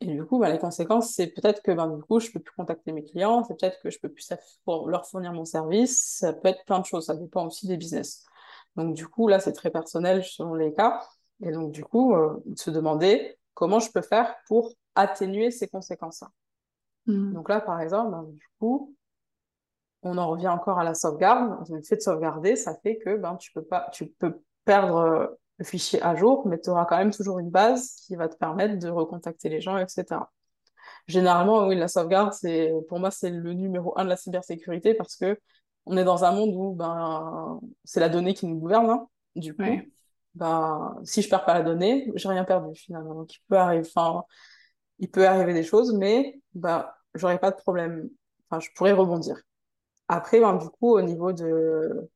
Et 0.00 0.06
du 0.06 0.24
coup, 0.24 0.38
bah, 0.38 0.50
les 0.50 0.58
conséquences, 0.58 1.12
c'est 1.14 1.28
peut-être 1.28 1.62
que 1.62 1.70
bah, 1.72 1.86
du 1.88 2.02
coup, 2.02 2.20
je 2.20 2.30
peux 2.30 2.40
plus 2.40 2.54
contacter 2.54 2.92
mes 2.92 3.04
clients, 3.04 3.44
c'est 3.44 3.58
peut-être 3.58 3.80
que 3.80 3.90
je 3.90 3.98
peux 3.98 4.08
plus 4.08 4.28
leur 4.66 5.06
fournir 5.06 5.32
mon 5.32 5.44
service, 5.44 6.18
ça 6.18 6.32
peut 6.32 6.48
être 6.48 6.64
plein 6.66 6.80
de 6.80 6.84
choses, 6.86 7.06
ça 7.06 7.14
dépend 7.14 7.46
aussi 7.46 7.66
des 7.66 7.76
business. 7.76 8.24
Donc 8.76 8.94
du 8.94 9.06
coup, 9.08 9.28
là, 9.28 9.40
c'est 9.40 9.52
très 9.52 9.70
personnel 9.70 10.24
selon 10.24 10.54
les 10.54 10.72
cas. 10.74 11.00
Et 11.42 11.52
donc 11.52 11.72
du 11.72 11.84
coup, 11.84 12.14
euh, 12.14 12.42
se 12.56 12.70
demander 12.70 13.38
comment 13.54 13.80
je 13.80 13.90
peux 13.92 14.02
faire 14.02 14.34
pour 14.48 14.72
atténuer 14.94 15.50
ces 15.50 15.68
conséquences-là. 15.68 16.28
Mm. 17.06 17.32
Donc 17.34 17.48
là, 17.48 17.60
par 17.60 17.80
exemple, 17.80 18.10
ben, 18.10 18.24
du 18.24 18.48
coup, 18.58 18.94
on 20.02 20.18
en 20.18 20.28
revient 20.28 20.48
encore 20.48 20.78
à 20.78 20.84
la 20.84 20.94
sauvegarde. 20.94 21.66
Le 21.70 21.82
fait 21.82 21.96
de 21.96 22.00
sauvegarder, 22.02 22.56
ça 22.56 22.74
fait 22.82 22.98
que 22.98 23.16
ben, 23.16 23.36
tu 23.36 23.52
peux 23.52 23.64
pas, 23.64 23.88
tu 23.92 24.06
peux 24.06 24.40
perdre 24.64 24.96
euh, 24.96 25.26
le 25.58 25.64
fichier 25.64 26.02
à 26.02 26.14
jour, 26.14 26.46
mais 26.46 26.60
tu 26.60 26.70
auras 26.70 26.84
quand 26.84 26.98
même 26.98 27.12
toujours 27.12 27.38
une 27.38 27.50
base 27.50 27.94
qui 28.06 28.16
va 28.16 28.28
te 28.28 28.36
permettre 28.36 28.78
de 28.78 28.88
recontacter 28.88 29.48
les 29.48 29.60
gens, 29.60 29.78
etc. 29.78 30.20
Généralement, 31.06 31.66
oui, 31.66 31.76
la 31.76 31.88
sauvegarde, 31.88 32.32
c'est, 32.32 32.72
pour 32.88 32.98
moi, 32.98 33.10
c'est 33.10 33.30
le 33.30 33.52
numéro 33.52 33.98
un 33.98 34.04
de 34.04 34.08
la 34.08 34.16
cybersécurité 34.16 34.94
parce 34.94 35.16
que 35.16 35.38
on 35.86 35.96
est 35.96 36.04
dans 36.04 36.24
un 36.24 36.32
monde 36.32 36.54
où 36.54 36.74
ben, 36.74 37.60
c'est 37.84 38.00
la 38.00 38.08
donnée 38.08 38.34
qui 38.34 38.46
nous 38.46 38.56
gouverne. 38.56 38.88
Hein. 38.90 39.06
Du 39.36 39.54
coup, 39.54 39.62
ben, 40.34 40.96
si 41.04 41.22
je 41.22 41.28
perds 41.28 41.44
pas 41.44 41.54
la 41.54 41.62
donnée, 41.62 42.10
j'ai 42.14 42.28
rien 42.28 42.44
perdu 42.44 42.74
finalement. 42.74 43.14
Donc, 43.14 43.34
il 43.34 43.40
peut 43.48 43.56
arriver, 43.56 43.86
enfin, 43.94 44.24
il 45.04 45.10
peut 45.10 45.28
arriver 45.28 45.52
des 45.52 45.62
choses, 45.62 45.92
mais 45.92 46.40
bah, 46.54 46.96
j'aurais 47.14 47.38
pas 47.38 47.50
de 47.50 47.56
problème. 47.56 48.08
Enfin, 48.48 48.58
je 48.58 48.70
pourrais 48.74 48.92
rebondir. 48.92 49.36
Après, 50.08 50.40
ben, 50.40 50.56
du 50.56 50.70
coup, 50.70 50.96
au 50.96 51.02
niveau 51.02 51.32
de... 51.32 52.10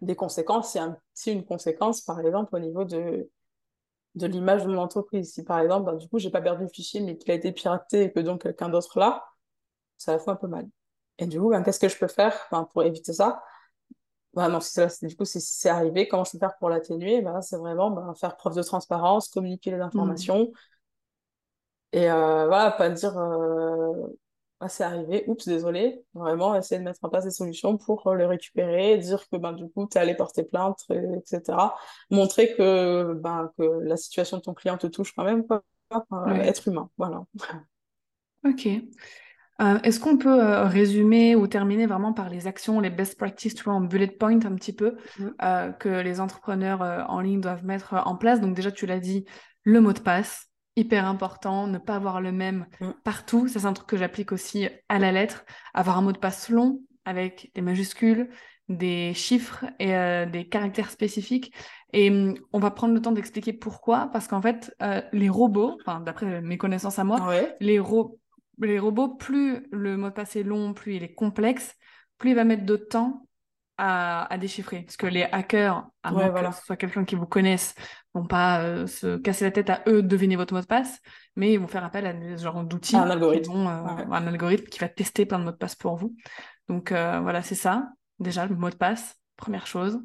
des 0.00 0.16
conséquences, 0.16 0.74
il 0.74 0.78
y 0.78 0.80
a 0.80 1.32
une 1.32 1.44
conséquence, 1.44 2.00
par 2.00 2.18
exemple, 2.18 2.56
au 2.56 2.58
niveau 2.58 2.84
de, 2.84 3.30
de 4.16 4.26
l'image 4.26 4.64
de 4.64 4.70
mon 4.72 4.78
entreprise. 4.78 5.34
Si, 5.34 5.44
par 5.44 5.60
exemple, 5.60 5.86
ben, 5.86 5.96
du 5.96 6.08
coup, 6.08 6.18
j'ai 6.18 6.30
pas 6.30 6.42
perdu 6.42 6.64
le 6.64 6.68
fichier, 6.68 7.00
mais 7.00 7.16
qu'il 7.16 7.30
a 7.30 7.34
été 7.34 7.52
piraté 7.52 8.02
et 8.04 8.12
que 8.12 8.18
donc 8.18 8.42
quelqu'un 8.42 8.68
d'autre 8.68 8.98
là, 8.98 9.24
ça 9.98 10.12
va 10.12 10.18
faire 10.18 10.34
un 10.34 10.36
peu 10.36 10.48
mal. 10.48 10.66
Et 11.18 11.26
du 11.26 11.38
coup, 11.38 11.50
ben, 11.50 11.62
qu'est-ce 11.62 11.78
que 11.78 11.88
je 11.88 11.96
peux 11.96 12.08
faire 12.08 12.34
ben, 12.50 12.64
pour 12.72 12.82
éviter 12.82 13.12
ça? 13.12 13.40
Ben, 14.34 14.48
non, 14.48 14.58
si 14.60 14.80
du 15.06 15.14
coup, 15.14 15.26
si 15.26 15.40
c'est 15.40 15.68
arrivé, 15.68 16.08
comment 16.08 16.24
je 16.24 16.32
peux 16.32 16.38
faire 16.38 16.56
pour 16.58 16.70
l'atténuer? 16.70 17.22
Ben, 17.22 17.40
C'est 17.40 17.58
vraiment 17.58 18.14
faire 18.14 18.36
preuve 18.36 18.56
de 18.56 18.62
transparence, 18.64 19.28
communiquer 19.28 19.70
les 19.70 19.76
mmh. 19.76 20.52
Et 21.92 22.10
euh, 22.10 22.46
voilà, 22.46 22.70
pas 22.70 22.88
dire 22.88 23.16
euh, 23.18 24.08
ah, 24.60 24.68
c'est 24.68 24.84
arrivé, 24.84 25.24
oups, 25.26 25.46
désolé. 25.46 26.04
Vraiment, 26.14 26.54
essayer 26.54 26.78
de 26.78 26.84
mettre 26.84 27.00
en 27.02 27.08
place 27.08 27.24
des 27.24 27.30
solutions 27.30 27.76
pour 27.76 28.06
euh, 28.06 28.14
le 28.14 28.26
récupérer, 28.26 28.96
dire 28.96 29.28
que 29.28 29.36
ben, 29.36 29.52
du 29.52 29.68
coup, 29.68 29.86
tu 29.90 29.98
es 29.98 30.00
allé 30.00 30.14
porter 30.14 30.44
plainte, 30.44 30.80
etc. 30.90 31.74
Montrer 32.10 32.54
que, 32.54 33.12
ben, 33.14 33.50
que 33.58 33.64
la 33.82 33.96
situation 33.96 34.38
de 34.38 34.42
ton 34.42 34.54
client 34.54 34.78
te 34.78 34.86
touche 34.86 35.12
quand 35.14 35.24
même, 35.24 35.46
quoi. 35.46 35.62
être 36.42 36.68
humain, 36.68 36.88
voilà. 36.96 37.24
Ok. 38.44 38.66
Est-ce 39.84 40.00
qu'on 40.00 40.16
peut 40.16 40.62
résumer 40.62 41.36
ou 41.36 41.46
terminer 41.46 41.86
vraiment 41.86 42.12
par 42.12 42.28
les 42.28 42.48
actions, 42.48 42.80
les 42.80 42.90
best 42.90 43.16
practices, 43.16 43.54
tu 43.54 43.62
vois, 43.62 43.74
en 43.74 43.80
bullet 43.80 44.08
point 44.08 44.44
un 44.44 44.56
petit 44.56 44.72
peu, 44.72 44.96
mmh. 45.20 45.28
que 45.78 46.00
les 46.00 46.18
entrepreneurs 46.18 47.06
en 47.08 47.20
ligne 47.20 47.40
doivent 47.40 47.64
mettre 47.64 47.94
en 48.04 48.16
place? 48.16 48.40
Donc 48.40 48.56
déjà, 48.56 48.72
tu 48.72 48.86
l'as 48.86 48.98
dit, 48.98 49.24
le 49.62 49.80
mot 49.80 49.92
de 49.92 50.00
passe, 50.00 50.51
hyper 50.76 51.06
important, 51.06 51.66
ne 51.66 51.78
pas 51.78 51.96
avoir 51.96 52.20
le 52.20 52.32
même 52.32 52.66
mm. 52.80 52.90
partout. 53.04 53.48
Ça, 53.48 53.60
c'est 53.60 53.66
un 53.66 53.72
truc 53.72 53.88
que 53.88 53.96
j'applique 53.96 54.32
aussi 54.32 54.68
à 54.88 54.98
la 54.98 55.12
lettre. 55.12 55.44
Avoir 55.74 55.98
un 55.98 56.02
mot 56.02 56.12
de 56.12 56.18
passe 56.18 56.48
long 56.48 56.80
avec 57.04 57.50
des 57.54 57.62
majuscules, 57.62 58.30
des 58.68 59.12
chiffres 59.14 59.64
et 59.78 59.94
euh, 59.94 60.26
des 60.26 60.48
caractères 60.48 60.90
spécifiques. 60.90 61.52
Et 61.92 62.10
mm, 62.10 62.34
on 62.52 62.58
va 62.58 62.70
prendre 62.70 62.94
le 62.94 63.02
temps 63.02 63.12
d'expliquer 63.12 63.52
pourquoi. 63.52 64.08
Parce 64.12 64.28
qu'en 64.28 64.40
fait, 64.40 64.74
euh, 64.82 65.02
les 65.12 65.28
robots, 65.28 65.78
d'après 66.04 66.40
mes 66.40 66.58
connaissances 66.58 66.98
à 66.98 67.04
moi, 67.04 67.32
les, 67.60 67.80
les 68.60 68.78
robots, 68.78 69.08
plus 69.08 69.66
le 69.70 69.96
mot 69.96 70.08
de 70.08 70.14
passe 70.14 70.36
est 70.36 70.42
long, 70.42 70.72
plus 70.72 70.96
il 70.96 71.02
est 71.02 71.14
complexe, 71.14 71.74
plus 72.18 72.30
il 72.30 72.36
va 72.36 72.44
mettre 72.44 72.64
de 72.64 72.76
temps 72.76 73.26
à, 73.84 74.38
déchiffrer. 74.38 74.82
Parce 74.82 74.96
que 74.96 75.06
les 75.06 75.24
hackers, 75.24 75.84
à 76.04 76.12
moins 76.12 76.30
que 76.30 76.56
ce 76.56 76.64
soit 76.64 76.76
quelqu'un 76.76 77.04
qui 77.04 77.16
vous 77.16 77.26
connaisse, 77.26 77.74
vont 78.14 78.26
pas 78.26 78.62
euh, 78.62 78.86
se 78.86 79.16
casser 79.16 79.44
la 79.44 79.50
tête 79.50 79.70
à 79.70 79.82
eux 79.88 80.02
de 80.02 80.08
deviner 80.08 80.36
votre 80.36 80.54
mot 80.54 80.60
de 80.60 80.66
passe, 80.66 81.00
mais 81.34 81.52
ils 81.52 81.58
vont 81.58 81.66
faire 81.66 81.84
appel 81.84 82.06
à 82.06 82.12
des 82.12 82.38
genres 82.38 82.62
d'outils. 82.62 82.96
Un 82.96 83.10
algorithme. 83.10 83.66
Euh, 83.66 84.12
un 84.12 84.26
algorithme 84.28 84.66
qui 84.66 84.78
va 84.78 84.88
tester 84.88 85.26
plein 85.26 85.40
de 85.40 85.44
mots 85.44 85.50
de 85.50 85.56
passe 85.56 85.74
pour 85.74 85.96
vous. 85.96 86.14
Donc 86.68 86.92
euh, 86.92 87.18
voilà, 87.22 87.42
c'est 87.42 87.56
ça. 87.56 87.88
Déjà, 88.20 88.46
le 88.46 88.54
mot 88.54 88.70
de 88.70 88.76
passe, 88.76 89.16
première 89.36 89.66
chose. 89.66 89.98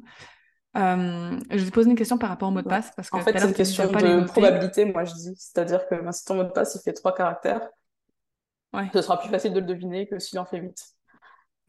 je 0.74 1.38
vais 1.50 1.66
te 1.66 1.70
poser 1.70 1.90
une 1.90 1.96
question 1.96 2.18
par 2.18 2.30
rapport 2.30 2.48
au 2.48 2.52
mot 2.52 2.62
de 2.62 2.68
passe. 2.68 2.90
Parce 2.96 3.10
que 3.10 3.16
en 3.16 3.20
fait, 3.20 3.38
c'est 3.38 3.46
une 3.46 3.54
question 3.54 3.86
de 3.86 4.24
probabilité, 4.26 4.86
moi 4.86 5.04
je 5.04 5.14
dis. 5.14 5.34
C'est-à-dire 5.36 5.86
que 5.86 5.94
ben, 5.94 6.10
si 6.10 6.24
ton 6.24 6.34
mot 6.34 6.44
de 6.44 6.50
passe 6.50 6.74
il 6.74 6.80
fait 6.82 6.94
trois 6.94 7.14
caractères, 7.14 7.68
ce 8.92 9.02
sera 9.02 9.20
plus 9.20 9.28
facile 9.28 9.52
de 9.52 9.60
le 9.60 9.66
deviner 9.66 10.08
que 10.08 10.18
s'il 10.18 10.40
en 10.40 10.46
fait 10.46 10.58
huit. 10.58 10.97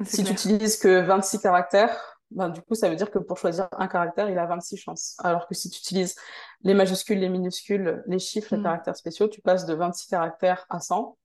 Si 0.05 0.23
tu 0.23 0.31
utilises 0.31 0.77
que 0.77 1.01
26 1.01 1.39
caractères, 1.39 2.19
ben, 2.31 2.49
du 2.49 2.62
coup, 2.62 2.75
ça 2.75 2.89
veut 2.89 2.95
dire 2.95 3.09
que 3.09 3.19
pour 3.19 3.38
choisir 3.38 3.67
un 3.77 3.88
caractère, 3.88 4.29
il 4.29 4.38
a 4.38 4.45
26 4.45 4.77
chances. 4.77 5.15
Alors 5.19 5.47
que 5.47 5.55
si 5.55 5.69
tu 5.69 5.79
utilises 5.79 6.15
les 6.62 6.73
majuscules, 6.73 7.19
les 7.19 7.29
minuscules, 7.29 8.03
les 8.05 8.19
chiffres, 8.19 8.53
les 8.53 8.62
mm. 8.62 8.63
caractères 8.63 8.95
spéciaux, 8.95 9.27
tu 9.27 9.41
passes 9.41 9.65
de 9.65 9.73
26 9.73 10.07
caractères 10.07 10.65
à 10.69 10.79
100. 10.79 11.17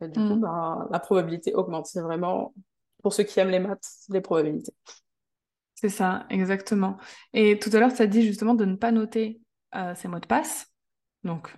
Et 0.00 0.08
du 0.08 0.18
coup, 0.18 0.36
mm. 0.36 0.40
ben, 0.40 0.88
la 0.90 0.98
probabilité 0.98 1.54
augmente. 1.54 1.86
C'est 1.86 2.00
vraiment, 2.00 2.54
pour 3.02 3.12
ceux 3.12 3.24
qui 3.24 3.38
aiment 3.38 3.50
les 3.50 3.58
maths, 3.58 3.86
les 4.08 4.20
probabilités. 4.20 4.74
C'est 5.74 5.90
ça, 5.90 6.26
exactement. 6.30 6.96
Et 7.34 7.58
tout 7.58 7.70
à 7.74 7.78
l'heure, 7.78 7.90
ça 7.90 8.06
dit 8.06 8.22
justement 8.22 8.54
de 8.54 8.64
ne 8.64 8.76
pas 8.76 8.92
noter 8.92 9.40
euh, 9.74 9.94
ces 9.94 10.08
mots 10.08 10.20
de 10.20 10.26
passe. 10.26 10.72
Donc, 11.22 11.54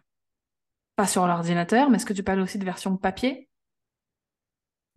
pas 0.97 1.07
sur 1.07 1.25
l'ordinateur, 1.27 1.89
mais 1.89 1.97
est-ce 1.97 2.07
que 2.07 2.13
tu 2.13 2.25
parles 2.25 2.41
aussi 2.41 2.59
de 2.59 2.65
version 2.65 2.97
papier? 2.97 3.48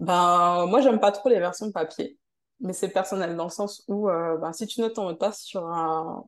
Ben, 0.01 0.67
moi, 0.67 0.81
j'aime 0.81 0.99
pas 1.01 1.13
trop 1.13 1.29
les 1.29 1.39
versions 1.39 1.71
papier, 1.71 2.19
mais 2.61 2.73
c'est 2.73 2.89
personnel 2.89 3.37
dans 3.37 3.45
le 3.45 3.51
sens 3.51 3.83
où 3.89 4.09
euh, 4.09 4.37
ben, 4.39 4.53
si 4.53 4.67
tu 4.67 4.81
notes 4.81 4.95
ton 4.95 5.05
mot 5.05 5.13
de 5.13 5.17
passe 5.17 5.41
sur 5.43 5.65
un, 5.67 6.25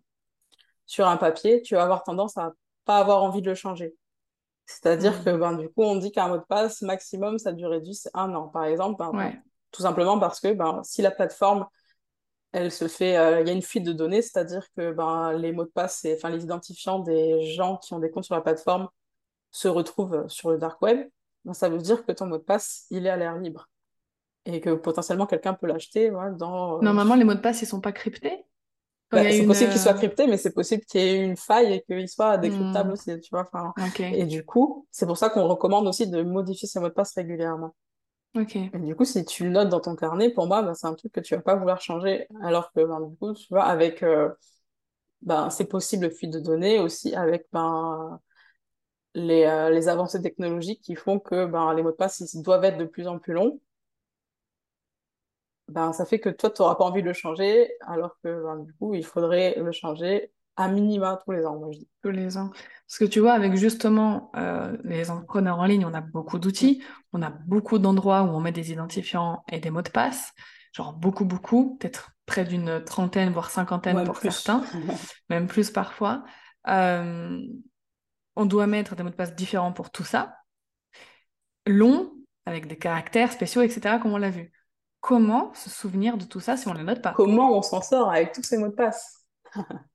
sur 0.86 1.08
un 1.08 1.18
papier, 1.18 1.62
tu 1.62 1.76
vas 1.76 1.84
avoir 1.84 2.04
tendance 2.04 2.38
à 2.38 2.54
pas 2.86 3.00
avoir 3.00 3.24
envie 3.24 3.42
de 3.42 3.50
le 3.50 3.56
changer. 3.56 3.96
C'est-à-dire 4.66 5.14
Hmm. 5.20 5.24
que 5.24 5.32
ben, 5.38 5.54
du 5.54 5.68
coup, 5.70 5.84
on 5.84 5.98
dit 5.98 6.12
qu'un 6.12 6.30
mot 6.30 6.38
de 6.38 6.44
passe 6.44 6.82
maximum, 6.84 7.40
sa 7.40 7.54
durée 7.54 7.80
de 7.82 7.86
vie, 7.86 7.96
c'est 7.96 8.12
un 8.16 8.34
an, 8.36 8.50
par 8.50 8.66
exemple. 8.66 8.98
ben, 9.00 9.14
Ouais. 9.14 9.42
tout 9.72 9.82
simplement 9.84 10.20
parce 10.20 10.40
que 10.42 10.54
ben, 10.54 10.82
si 10.84 11.02
la 11.02 11.12
plateforme, 11.12 11.68
elle 12.52 12.72
se 12.72 12.88
fait, 12.88 13.18
euh, 13.18 13.42
il 13.42 13.48
y 13.48 13.50
a 13.52 13.54
une 13.54 13.62
fuite 13.64 13.84
de 13.86 13.94
données, 13.94 14.22
c'est-à-dire 14.22 14.68
que 14.78 14.92
ben, 14.94 15.34
les 15.34 15.52
mots 15.54 15.66
de 15.66 15.70
passe, 15.72 16.06
et, 16.06 16.16
enfin 16.16 16.30
les 16.30 16.44
identifiants 16.44 17.00
des 17.00 17.44
gens 17.54 17.78
qui 17.78 17.94
ont 17.94 18.00
des 18.00 18.12
comptes 18.12 18.26
sur 18.26 18.36
la 18.36 18.42
plateforme 18.42 18.90
se 19.52 19.68
retrouvent 19.68 20.28
sur 20.30 20.52
le 20.52 20.58
dark 20.60 20.82
web, 20.82 21.08
ben, 21.46 21.54
ça 21.54 21.70
veut 21.70 21.80
dire 21.80 22.06
que 22.06 22.12
ton 22.12 22.28
mot 22.28 22.38
de 22.38 22.44
passe, 22.44 22.86
il 22.90 23.06
est 23.06 23.10
à 23.10 23.18
l'air 23.18 23.38
libre 23.38 23.70
et 24.46 24.60
que 24.60 24.72
potentiellement 24.72 25.26
quelqu'un 25.26 25.54
peut 25.54 25.68
l'acheter 25.68 26.12
dans, 26.38 26.78
euh, 26.78 26.82
Normalement, 26.82 27.16
les 27.16 27.24
mots 27.24 27.34
de 27.34 27.40
passe, 27.40 27.62
ils 27.62 27.66
sont 27.66 27.82
pas 27.82 27.92
cryptés. 27.92 28.46
Bah, 29.12 29.22
c'est 29.24 29.40
une... 29.40 29.48
possible 29.48 29.72
qu'il 29.72 29.80
soit 29.80 29.94
euh, 29.94 29.98
crypté, 29.98 30.28
mais 30.28 30.38
c'est 30.38 30.54
possible 30.54 30.84
qu'il 30.86 31.02
y 31.02 31.04
ait 31.04 31.24
une 31.24 31.38
faille 31.38 31.74
et 31.74 31.82
qu'il 31.84 32.10
soit 32.10 32.38
décryptable 32.38 32.90
hmm, 32.90 32.94
aussi, 32.94 33.20
tu 33.20 33.30
vois. 33.32 33.48
Et 34.00 34.26
du 34.26 34.44
coup, 34.44 34.88
c'est 34.92 35.06
pour 35.06 35.18
ça 35.18 35.30
qu'on 35.30 35.48
recommande 35.48 35.88
aussi 35.88 36.10
de 36.10 36.24
modifier 36.24 36.68
ses 36.68 36.80
mots 36.80 36.90
de 36.90 36.94
passe 36.94 37.14
régulièrement. 37.16 37.76
Et 38.36 38.80
du 38.80 38.96
coup, 38.96 39.06
si 39.06 39.24
tu 39.26 39.44
le 39.44 39.52
notes 39.52 39.70
dans 39.70 39.80
ton 39.80 39.96
carnet, 39.96 40.32
pour 40.32 40.48
moi, 40.48 40.64
bah, 40.64 40.74
c'est 40.74 40.88
un 40.88 40.96
truc 40.96 41.12
que 41.12 41.20
tu 41.20 41.36
vas 41.36 41.42
pas 41.42 41.56
vouloir 41.56 41.80
changer. 41.80 42.28
Alors 42.42 42.72
que, 42.72 42.84
ben, 42.84 43.00
du 43.02 43.16
coup, 43.16 43.34
tu 43.34 43.46
vois, 43.52 43.66
avec 43.66 44.02
euh, 44.02 44.30
ben, 45.22 45.52
ces 45.52 45.66
possibles 45.66 46.10
fuites 46.10 46.34
de 46.34 46.40
données, 46.40 46.80
aussi 46.80 47.14
avec 47.14 47.46
ben, 47.54 48.20
les, 49.16 49.46
euh, 49.46 49.70
les 49.70 49.88
avancées 49.90 50.22
technologiques 50.22 50.82
qui 50.82 50.96
font 50.96 51.20
que 51.20 51.46
ben, 51.46 51.74
les 51.74 51.84
mots 51.84 51.92
de 51.92 51.96
passe 51.96 52.20
ils 52.34 52.42
doivent 52.42 52.66
être 52.66 52.78
de 52.78 52.86
plus 52.86 53.08
en 53.08 53.20
plus 53.20 53.34
longs, 53.34 53.60
ben, 55.70 55.94
ça 55.94 56.06
fait 56.06 56.20
que 56.20 56.30
toi, 56.30 56.50
tu 56.50 56.62
n'auras 56.62 56.76
pas 56.76 56.84
envie 56.84 57.02
de 57.02 57.08
le 57.08 57.14
changer, 57.14 57.72
alors 57.82 58.18
que 58.24 58.44
ben, 58.44 58.58
du 58.60 58.74
coup, 58.74 58.94
il 58.94 59.06
faudrait 59.06 59.56
le 59.58 59.72
changer 59.72 60.32
à 60.56 60.68
minima 60.68 61.20
tous 61.26 61.32
les 61.32 61.46
ans, 61.46 61.58
moi 61.58 61.70
je 61.72 61.80
dis. 61.80 61.88
Tous 62.04 62.12
les 62.12 62.38
ans. 62.38 62.52
Parce 62.88 63.00
que 63.00 63.06
tu 63.06 63.20
vois, 63.20 63.34
avec 63.34 63.56
justement 63.56 64.32
euh, 64.36 64.78
les 64.84 65.10
entrepreneurs 65.10 65.60
en 65.60 65.66
ligne, 65.66 65.86
on 65.86 65.94
a 65.94 66.02
beaucoup 66.02 66.38
d'outils, 66.38 66.84
on 67.12 67.22
a 67.24 67.30
beaucoup 67.30 67.80
d'endroits 67.80 68.24
où 68.24 68.28
on 68.28 68.40
met 68.40 68.52
des 68.52 68.72
identifiants 68.72 69.44
et 69.52 69.60
des 69.60 69.72
mots 69.72 69.82
de 69.82 69.90
passe, 69.90 70.34
genre 70.74 70.94
beaucoup, 70.94 71.26
beaucoup, 71.26 71.78
peut-être 71.78 72.12
près 72.26 72.44
d'une 72.46 72.84
trentaine, 72.84 73.32
voire 73.32 73.50
cinquantaine 73.50 74.04
pour 74.04 74.20
plus. 74.20 74.32
certains, 74.32 74.64
même 75.30 75.48
plus 75.48 75.72
parfois. 75.72 76.24
Euh, 76.68 77.40
on 78.36 78.46
doit 78.46 78.68
mettre 78.68 78.96
des 78.96 79.04
mots 79.04 79.10
de 79.10 79.16
passe 79.16 79.36
différents 79.36 79.74
pour 79.74 79.92
tout 79.92 80.04
ça, 80.04 80.38
longs, 81.66 82.12
avec 82.46 82.68
des 82.68 82.78
caractères 82.78 83.32
spéciaux, 83.32 83.62
etc., 83.62 84.00
comme 84.02 84.14
on 84.14 84.18
l'a 84.18 84.30
vu. 84.30 84.52
Comment 85.02 85.54
se 85.54 85.70
souvenir 85.70 86.18
de 86.18 86.26
tout 86.26 86.40
ça 86.40 86.58
si 86.58 86.68
on 86.68 86.74
ne 86.74 86.78
les 86.80 86.84
note 86.84 87.02
pas? 87.02 87.14
Comment 87.14 87.58
on 87.58 87.62
s'en 87.62 87.82
sort 87.82 88.10
avec 88.10 88.32
tous 88.34 88.44
ces 88.44 88.58
mots 88.58 88.70
de 88.70 88.74
passe? 88.74 89.26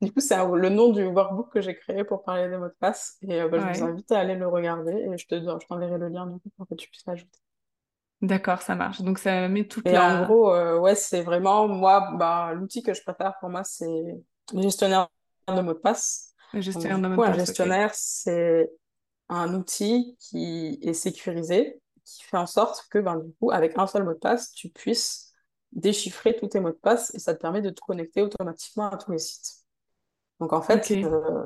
Du 0.00 0.12
coup, 0.12 0.20
c'est 0.20 0.36
le 0.36 0.68
nom 0.68 0.90
du 0.90 1.04
workbook 1.04 1.52
que 1.52 1.60
j'ai 1.60 1.76
créé 1.76 2.04
pour 2.04 2.22
parler 2.22 2.48
des 2.48 2.56
mots 2.56 2.68
de 2.68 2.76
passe. 2.78 3.16
Et 3.22 3.40
euh, 3.40 3.48
bah, 3.48 3.58
je 3.58 3.66
vous 3.66 3.82
invite 3.82 4.12
à 4.12 4.20
aller 4.20 4.36
le 4.36 4.46
regarder 4.46 4.92
et 4.92 5.18
je 5.18 5.26
te, 5.26 5.34
je 5.40 5.66
t'enverrai 5.66 5.98
le 5.98 6.08
lien 6.08 6.26
du 6.26 6.38
coup 6.38 6.50
pour 6.56 6.68
que 6.68 6.74
tu 6.76 6.88
puisses 6.88 7.04
l'ajouter. 7.04 7.38
d'accord, 8.20 8.62
ça 8.62 8.74
marche. 8.74 9.00
Donc 9.02 9.18
ça 9.18 9.48
met 9.48 9.66
toute 9.66 9.86
Et 9.86 9.98
en 9.98 10.08
la... 10.08 10.24
gros, 10.24 10.52
euh, 10.52 10.78
ouais, 10.78 10.94
c'est 10.94 11.22
vraiment, 11.22 11.66
moi, 11.68 12.12
bah, 12.14 12.52
l'outil 12.54 12.82
que 12.82 12.94
je 12.94 13.02
préfère 13.02 13.34
pour 13.40 13.48
moi, 13.48 13.64
c'est 13.64 13.86
le 14.54 14.62
gestionnaire 14.62 15.08
de 15.48 15.60
mots 15.60 15.74
de 15.74 15.78
passe. 15.78 16.27
Donc, 16.54 16.62
gestionnaire 16.62 17.14
coup, 17.14 17.22
un 17.22 17.32
gestionnaire, 17.34 17.90
c'est 17.94 18.70
un 19.28 19.54
outil 19.54 20.16
qui 20.18 20.78
est 20.82 20.94
sécurisé, 20.94 21.80
qui 22.04 22.24
fait 22.24 22.36
en 22.36 22.46
sorte 22.46 22.86
que, 22.90 22.98
ben, 22.98 23.16
du 23.16 23.32
coup, 23.34 23.50
avec 23.50 23.76
un 23.76 23.86
seul 23.86 24.04
mot 24.04 24.14
de 24.14 24.18
passe, 24.18 24.52
tu 24.52 24.68
puisses 24.70 25.32
déchiffrer 25.72 26.34
tous 26.36 26.48
tes 26.48 26.60
mots 26.60 26.70
de 26.70 26.74
passe 26.74 27.14
et 27.14 27.18
ça 27.18 27.34
te 27.34 27.40
permet 27.40 27.60
de 27.60 27.70
te 27.70 27.80
connecter 27.80 28.22
automatiquement 28.22 28.88
à 28.88 28.96
tous 28.96 29.12
les 29.12 29.18
sites. 29.18 29.64
Donc, 30.40 30.52
en 30.52 30.62
fait, 30.62 30.90
euh, 30.90 31.44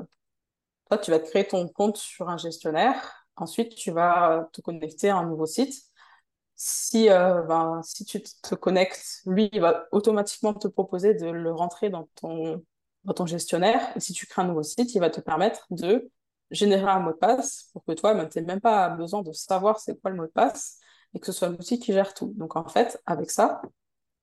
toi, 0.89 0.97
tu 0.97 1.11
vas 1.11 1.19
te 1.19 1.29
créer 1.29 1.47
ton 1.47 1.67
compte 1.67 1.97
sur 1.97 2.29
un 2.29 2.37
gestionnaire. 2.37 3.25
Ensuite, 3.35 3.75
tu 3.75 3.91
vas 3.91 4.47
te 4.53 4.61
connecter 4.61 5.09
à 5.09 5.17
un 5.17 5.25
nouveau 5.25 5.45
site. 5.45 5.73
Si, 6.55 7.09
euh, 7.09 7.41
ben, 7.41 7.81
si 7.83 8.05
tu 8.05 8.21
te 8.21 8.55
connectes, 8.55 9.21
lui, 9.25 9.49
il 9.51 9.59
va 9.59 9.87
automatiquement 9.91 10.53
te 10.53 10.67
proposer 10.67 11.13
de 11.15 11.27
le 11.27 11.51
rentrer 11.51 11.89
dans 11.89 12.07
ton, 12.15 12.63
dans 13.03 13.13
ton 13.13 13.25
gestionnaire. 13.25 13.81
Si 13.97 14.13
tu 14.13 14.25
crées 14.25 14.41
un 14.43 14.47
nouveau 14.47 14.63
site, 14.63 14.93
il 14.95 14.99
va 14.99 15.09
te 15.09 15.21
permettre 15.21 15.65
de 15.71 16.09
générer 16.51 16.89
un 16.89 16.99
mot 16.99 17.11
de 17.11 17.17
passe 17.17 17.69
pour 17.73 17.83
que 17.85 17.93
toi, 17.93 18.13
tu 18.25 18.39
n'aies 18.39 18.45
même 18.45 18.61
pas 18.61 18.89
besoin 18.89 19.21
de 19.21 19.31
savoir 19.31 19.79
c'est 19.79 19.99
quoi 19.99 20.11
le 20.11 20.17
mot 20.17 20.25
de 20.25 20.31
passe 20.31 20.79
et 21.13 21.19
que 21.19 21.25
ce 21.25 21.31
soit 21.31 21.49
l'outil 21.49 21.79
qui 21.79 21.93
gère 21.93 22.13
tout. 22.13 22.33
Donc, 22.37 22.55
en 22.55 22.67
fait, 22.67 23.01
avec 23.05 23.31
ça, 23.31 23.61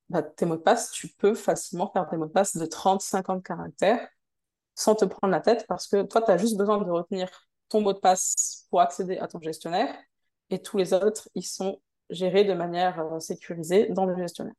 ben, 0.09 0.23
tes 0.23 0.47
mots 0.47 0.57
de 0.57 0.63
passe, 0.63 0.91
tu 0.93 1.09
peux 1.09 1.35
facilement 1.35 1.91
faire 1.93 2.09
des 2.09 2.17
mots 2.17 2.27
de 2.27 2.33
passe 2.33 2.57
de 2.57 2.67
30, 2.67 3.01
50 3.01 3.45
caractères 3.45 4.09
sans 4.75 4.95
te 4.95 5.05
prendre 5.05 5.33
la 5.33 5.41
tête 5.41 5.67
parce 5.69 5.87
que 5.87 6.03
toi, 6.03 6.23
tu 6.23 6.31
as 6.31 6.39
juste 6.39 6.57
besoin 6.57 6.79
de 6.79 6.91
retenir 6.91 7.29
ton 7.69 7.81
mot 7.81 7.93
de 7.93 7.99
passe 7.99 8.67
pour 8.71 8.81
accéder 8.81 9.19
à 9.19 9.29
ton 9.29 9.41
gestionnaire 9.41 9.95
et 10.51 10.61
tous 10.61 10.79
les 10.79 10.93
autres, 10.93 11.29
ils 11.35 11.47
sont 11.47 11.81
gérés 12.11 12.45
de 12.45 12.55
manière 12.55 12.99
euh, 13.01 13.21
sécurisée 13.21 13.89
dans 13.91 14.05
le 14.05 14.17
gestionnaire. 14.17 14.55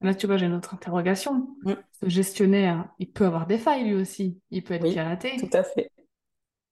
Là 0.00 0.14
tu 0.14 0.26
vois, 0.26 0.36
j'ai 0.36 0.46
une 0.46 0.54
autre 0.54 0.74
interrogation. 0.74 1.48
Mm. 1.64 1.72
Ce 2.02 2.08
gestionnaire, 2.08 2.88
il 2.98 3.10
peut 3.10 3.26
avoir 3.26 3.46
des 3.46 3.58
failles 3.58 3.84
lui 3.84 3.94
aussi. 3.94 4.40
Il 4.50 4.64
peut 4.64 4.74
être 4.74 4.82
Oui, 4.82 4.90
tout 4.90 4.94
piraté. 4.94 5.50
à 5.52 5.62
fait. 5.64 5.90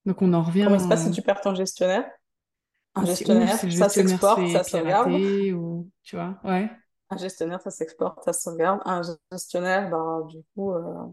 Donc 0.07 0.23
on 0.23 0.33
en 0.33 0.43
revient 0.43 0.65
Comment 0.65 0.77
il 0.77 0.83
se 0.83 0.89
passe 0.89 1.05
si 1.05 1.11
tu 1.11 1.23
perds 1.23 1.41
ton 1.41 1.55
gestionnaire? 1.55 2.09
Un 2.95 3.05
gestionnaire, 3.05 3.57
ça 3.57 3.89
se 3.89 3.95
s'exporte, 4.01 4.47
ça 4.49 4.65
sauvegarde. 4.65 5.09
pirater, 5.09 5.53
ou 5.53 5.89
tu 6.03 6.17
vois, 6.17 6.39
ouais. 6.45 6.71
Un 7.11 7.17
gestionnaire, 7.17 7.61
ça 7.61 7.71
s'exporte, 7.71 8.25
ça 8.25 8.33
sauvegarde. 8.33 8.81
Un 8.85 9.03
gestionnaire, 9.31 9.91
ben, 9.91 10.27
du 10.29 10.43
coup, 10.55 10.73
euh, 10.73 11.07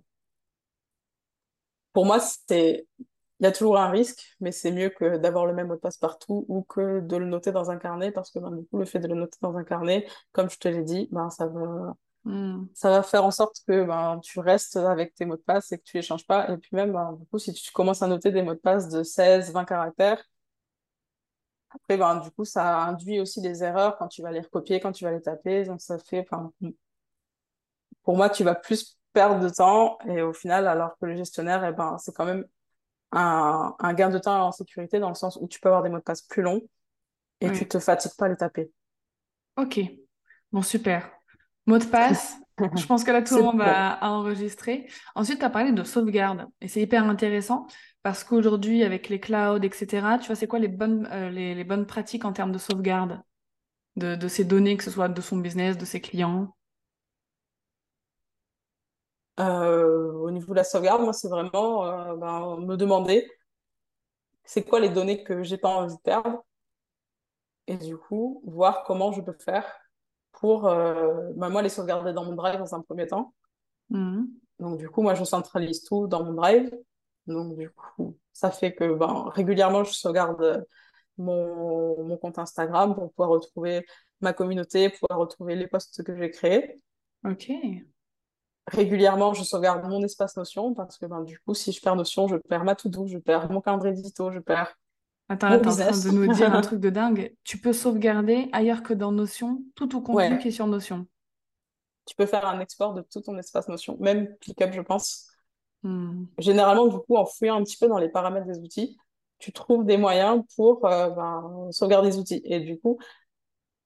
pour 1.93 2.06
moi, 2.06 2.19
c'est... 2.19 2.88
Il 3.41 3.43
y 3.43 3.47
a 3.47 3.51
toujours 3.51 3.78
un 3.78 3.89
risque, 3.89 4.38
mais 4.39 4.54
c'est 4.54 4.71
mieux 4.71 4.89
que 4.89 5.17
d'avoir 5.17 5.45
le 5.45 5.54
même 5.54 5.67
mot 5.67 5.75
de 5.75 5.80
passe 5.82 5.97
partout 5.97 6.45
ou 6.47 6.63
que 6.63 7.01
de 7.01 7.17
le 7.17 7.25
noter 7.25 7.51
dans 7.51 7.69
un 7.69 7.78
carnet, 7.78 8.12
parce 8.12 8.32
que 8.32 8.39
ben, 8.39 8.49
du 8.51 8.65
coup, 8.65 8.78
le 8.78 8.86
fait 8.86 8.99
de 8.99 9.08
le 9.10 9.15
noter 9.15 9.38
dans 9.41 9.58
un 9.58 9.65
carnet, 9.65 10.08
comme 10.32 10.49
je 10.49 10.58
te 10.58 10.69
l'ai 10.69 10.84
dit, 10.84 11.10
ben, 11.12 11.30
ça 11.30 11.47
va 11.47 11.93
Hmm. 12.25 12.65
ça 12.73 12.89
va 12.91 13.03
faire 13.03 13.23
en 13.25 13.31
sorte 13.31 13.61
que 13.67 13.83
ben, 13.85 14.19
tu 14.23 14.39
restes 14.39 14.75
avec 14.77 15.15
tes 15.15 15.25
mots 15.25 15.38
de 15.38 15.41
passe 15.41 15.71
et 15.71 15.77
que 15.77 15.83
tu 15.83 15.97
les 15.97 16.03
changes 16.03 16.25
pas. 16.27 16.49
Et 16.51 16.57
puis 16.57 16.69
même, 16.73 16.91
ben, 16.93 17.13
du 17.13 17.25
coup, 17.27 17.39
si 17.39 17.53
tu 17.53 17.71
commences 17.71 18.01
à 18.01 18.07
noter 18.07 18.31
des 18.31 18.41
mots 18.43 18.53
de 18.55 18.59
passe 18.59 18.89
de 18.89 19.03
16, 19.03 19.51
20 19.53 19.65
caractères, 19.65 20.23
après, 21.69 21.97
ben, 21.97 22.19
du 22.21 22.31
coup, 22.31 22.45
ça 22.45 22.79
induit 22.85 23.19
aussi 23.19 23.41
des 23.41 23.63
erreurs 23.63 23.97
quand 23.97 24.07
tu 24.07 24.21
vas 24.21 24.31
les 24.31 24.41
recopier, 24.41 24.79
quand 24.79 24.91
tu 24.93 25.03
vas 25.03 25.11
les 25.11 25.21
taper. 25.21 25.65
Donc, 25.65 25.81
ça 25.81 25.97
fait, 25.99 26.25
pour 28.03 28.15
moi, 28.17 28.29
tu 28.29 28.43
vas 28.43 28.55
plus 28.55 28.97
perdre 29.13 29.39
de 29.43 29.49
temps. 29.49 29.97
Et 30.07 30.21
au 30.21 30.33
final, 30.33 30.67
alors 30.67 30.97
que 30.99 31.05
le 31.05 31.15
gestionnaire, 31.15 31.63
eh 31.65 31.71
ben, 31.73 31.97
c'est 31.99 32.15
quand 32.15 32.25
même 32.25 32.45
un, 33.13 33.75
un 33.79 33.93
gain 33.95 34.09
de 34.09 34.19
temps 34.19 34.47
en 34.47 34.51
sécurité 34.51 34.99
dans 34.99 35.09
le 35.09 35.15
sens 35.15 35.38
où 35.41 35.47
tu 35.47 35.59
peux 35.59 35.69
avoir 35.69 35.83
des 35.83 35.89
mots 35.89 35.99
de 35.99 36.03
passe 36.03 36.23
plus 36.23 36.43
longs 36.43 36.61
et 37.41 37.51
tu 37.51 37.67
Ouais. 37.67 37.69
te 37.69 37.79
fatigues 37.79 38.15
pas 38.17 38.27
à 38.27 38.29
les 38.29 38.38
taper. 38.38 38.71
Ok. 39.57 39.79
Bon, 40.51 40.61
super. 40.63 41.11
Mot 41.65 41.78
de 41.78 41.86
passe. 41.86 42.38
Je 42.78 42.86
pense 42.86 43.04
que 43.04 43.12
là, 43.12 43.21
tout 43.21 43.36
le 43.36 43.43
monde 43.43 43.58
bon. 43.58 43.65
va 43.65 43.91
à 43.93 44.10
enregistrer. 44.10 44.88
Ensuite, 45.13 45.39
tu 45.39 45.45
as 45.45 45.49
parlé 45.49 45.71
de 45.73 45.84
sauvegarde. 45.84 46.47
Et 46.62 46.67
c'est 46.67 46.82
hyper 46.82 47.04
intéressant 47.06 47.67
parce 48.04 48.23
qu'aujourd'hui, 48.23 48.84
avec 48.84 49.10
les 49.10 49.19
clouds, 49.19 49.60
etc., 49.62 50.19
tu 50.19 50.28
vois, 50.28 50.36
c'est 50.36 50.47
quoi 50.47 50.60
les 50.60 50.67
bonnes, 50.67 51.08
euh, 51.12 51.30
les, 51.30 51.56
les 51.56 51.63
bonnes 51.63 51.86
pratiques 51.86 52.23
en 52.23 52.34
termes 52.34 52.51
de 52.51 52.58
sauvegarde 52.58 53.19
de, 53.97 54.15
de 54.15 54.28
ces 54.28 54.45
données, 54.45 54.78
que 54.78 54.84
ce 54.84 54.91
soit 54.91 55.10
de 55.10 55.21
son 55.21 55.38
business, 55.38 55.78
de 55.78 55.86
ses 55.86 56.01
clients? 56.01 56.56
Euh, 59.39 60.13
au 60.13 60.32
niveau 60.32 60.54
de 60.54 60.58
la 60.58 60.63
sauvegarde, 60.63 61.01
moi, 61.01 61.13
c'est 61.13 61.28
vraiment 61.28 61.86
euh, 61.86 62.15
ben, 62.15 62.58
me 62.65 62.78
demander 62.78 63.28
c'est 64.45 64.63
quoi 64.63 64.80
les 64.80 64.89
données 64.89 65.23
que 65.23 65.43
j'ai 65.43 65.58
pas 65.58 65.69
envie 65.69 65.95
de 65.95 66.01
perdre? 66.01 66.43
Et 67.67 67.78
du 67.78 67.95
coup, 67.95 68.41
voir 68.45 68.84
comment 68.86 69.12
je 69.12 69.21
peux 69.21 69.34
faire 69.34 69.65
pour, 70.39 70.67
euh, 70.67 71.32
ben, 71.36 71.50
moi, 71.50 71.62
les 71.62 71.69
sauvegarder 71.69 72.13
dans 72.13 72.26
mon 72.26 72.34
drive 72.34 72.60
dans 72.60 72.76
un 72.76 72.82
premier 72.82 73.08
temps. 73.08 73.34
Mhm. 73.89 74.28
Donc, 74.60 74.78
du 74.78 74.89
coup, 74.89 75.02
moi, 75.02 75.15
je 75.15 75.24
centralise 75.24 75.84
tout 75.84 76.08
dans 76.08 76.24
mon 76.24 76.34
drive. 76.34 76.71
Donc, 77.28 77.58
du 77.58 77.69
coup, 77.69 78.17
ça 78.34 78.52
fait 78.52 78.74
que 78.74 78.93
ben, 78.93 79.30
régulièrement, 79.34 79.84
je 79.84 79.93
sauvegarde 79.93 80.65
mon, 81.17 82.04
mon 82.04 82.17
compte 82.17 82.39
Instagram 82.39 82.95
pour 82.95 83.12
pouvoir 83.12 83.30
retrouver 83.30 83.86
ma 84.21 84.34
communauté, 84.34 84.89
pouvoir 84.89 85.19
retrouver 85.19 85.56
les 85.56 85.67
posts 85.67 86.04
que 86.04 86.15
j'ai 86.15 86.30
créés. 86.30 86.82
Ok. 87.26 87.52
Régulièrement, 88.67 89.34
je 89.34 89.43
sauvegarde 89.43 89.88
mon 89.88 90.04
espace 90.04 90.36
Notion 90.38 90.74
parce 90.74 90.98
que 90.98 91.06
ben, 91.06 91.21
du 91.21 91.39
coup, 91.39 91.54
si 91.54 91.71
je 91.71 91.82
perds 91.82 91.95
Notion, 91.95 92.28
je 92.28 92.38
perds 92.38 92.63
ma 92.63 92.76
to-do, 92.76 93.08
je 93.08 93.17
perds 93.17 93.52
mon 93.52 93.62
calendrier 93.62 93.98
édito, 93.98 94.32
je 94.32 94.39
perds 94.39 94.76
Attends, 95.27 95.49
là, 95.49 95.59
t'es 95.59 95.67
en 95.67 95.75
train 95.75 95.91
de 95.91 96.11
nous 96.11 96.27
dire 96.27 96.53
un 96.53 96.61
truc 96.61 96.79
de 96.79 96.89
dingue. 96.89 97.35
Tu 97.43 97.57
peux 97.57 97.73
sauvegarder 97.73 98.49
ailleurs 98.51 98.83
que 98.83 98.93
dans 98.93 99.11
Notion 99.11 99.63
tout 99.75 99.88
ton 99.88 100.01
contenu 100.01 100.38
qui 100.38 100.47
est 100.47 100.51
Ouais, 100.51 100.51
sur 100.51 100.67
Notion. 100.67 101.07
tu 102.05 102.15
peux 102.15 102.25
faire 102.25 102.45
un 102.47 102.59
export 102.59 102.93
de 102.93 103.01
tout 103.01 103.21
ton 103.21 103.38
espace 103.38 103.67
Notion, 103.67 103.97
même 103.99 104.35
ClickUp, 104.39 104.71
je 104.73 104.81
pense. 104.81 105.27
Hmm. 105.83 106.25
Généralement, 106.38 106.88
du 106.88 106.97
coup, 106.97 107.15
en 107.15 107.25
fouillant 107.25 107.55
un 107.55 107.63
petit 107.63 107.77
peu 107.77 107.88
dans 107.88 107.97
les 107.97 108.09
paramètres 108.09 108.47
des 108.47 108.59
outils, 108.59 108.97
tu 109.39 109.51
trouves 109.51 109.85
des 109.85 109.97
moyens 109.97 110.43
pour 110.55 110.85
euh, 110.85 111.09
ben, 111.09 111.67
sauvegarder 111.71 112.09
des 112.09 112.17
outils. 112.17 112.41
Et 112.45 112.59
du 112.59 112.79
coup, 112.79 112.99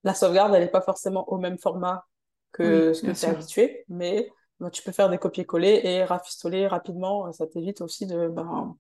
la 0.04 0.14
sauvegarde, 0.14 0.54
elle 0.56 0.64
n'est 0.64 0.70
pas 0.70 0.82
forcément 0.82 1.28
au 1.30 1.38
même 1.38 1.58
format 1.58 2.06
que 2.52 2.90
Oui, 2.90 2.96
ce 2.96 3.02
que 3.02 3.12
tu 3.12 3.26
es 3.26 3.30
habitué, 3.30 3.86
mais 3.90 4.30
ben, 4.60 4.70
tu 4.70 4.84
peux 4.84 4.92
faire 4.92 5.10
des 5.10 5.18
copier-coller 5.18 5.82
et 5.84 6.04
rafistoler 6.04 6.68
rapidement. 6.68 7.32
Ça 7.32 7.48
t'évite 7.48 7.82
aussi 7.82 8.06
de, 8.06 8.28
ben, 8.28 8.78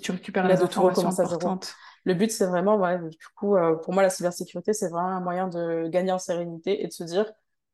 tu 0.00 0.10
récupères 0.10 0.46
les 0.46 0.60
informations 0.60 1.08
importantes. 1.08 1.74
Le 2.04 2.14
but, 2.14 2.30
c'est 2.30 2.46
vraiment, 2.46 2.76
ouais, 2.76 2.98
du 2.98 3.16
coup, 3.34 3.56
euh, 3.56 3.74
pour 3.76 3.92
moi, 3.92 4.02
la 4.02 4.10
cybersécurité, 4.10 4.72
c'est 4.72 4.88
vraiment 4.88 5.08
un 5.08 5.20
moyen 5.20 5.48
de 5.48 5.88
gagner 5.88 6.12
en 6.12 6.18
sérénité 6.18 6.82
et 6.82 6.86
de 6.86 6.92
se 6.92 7.02
dire, 7.02 7.30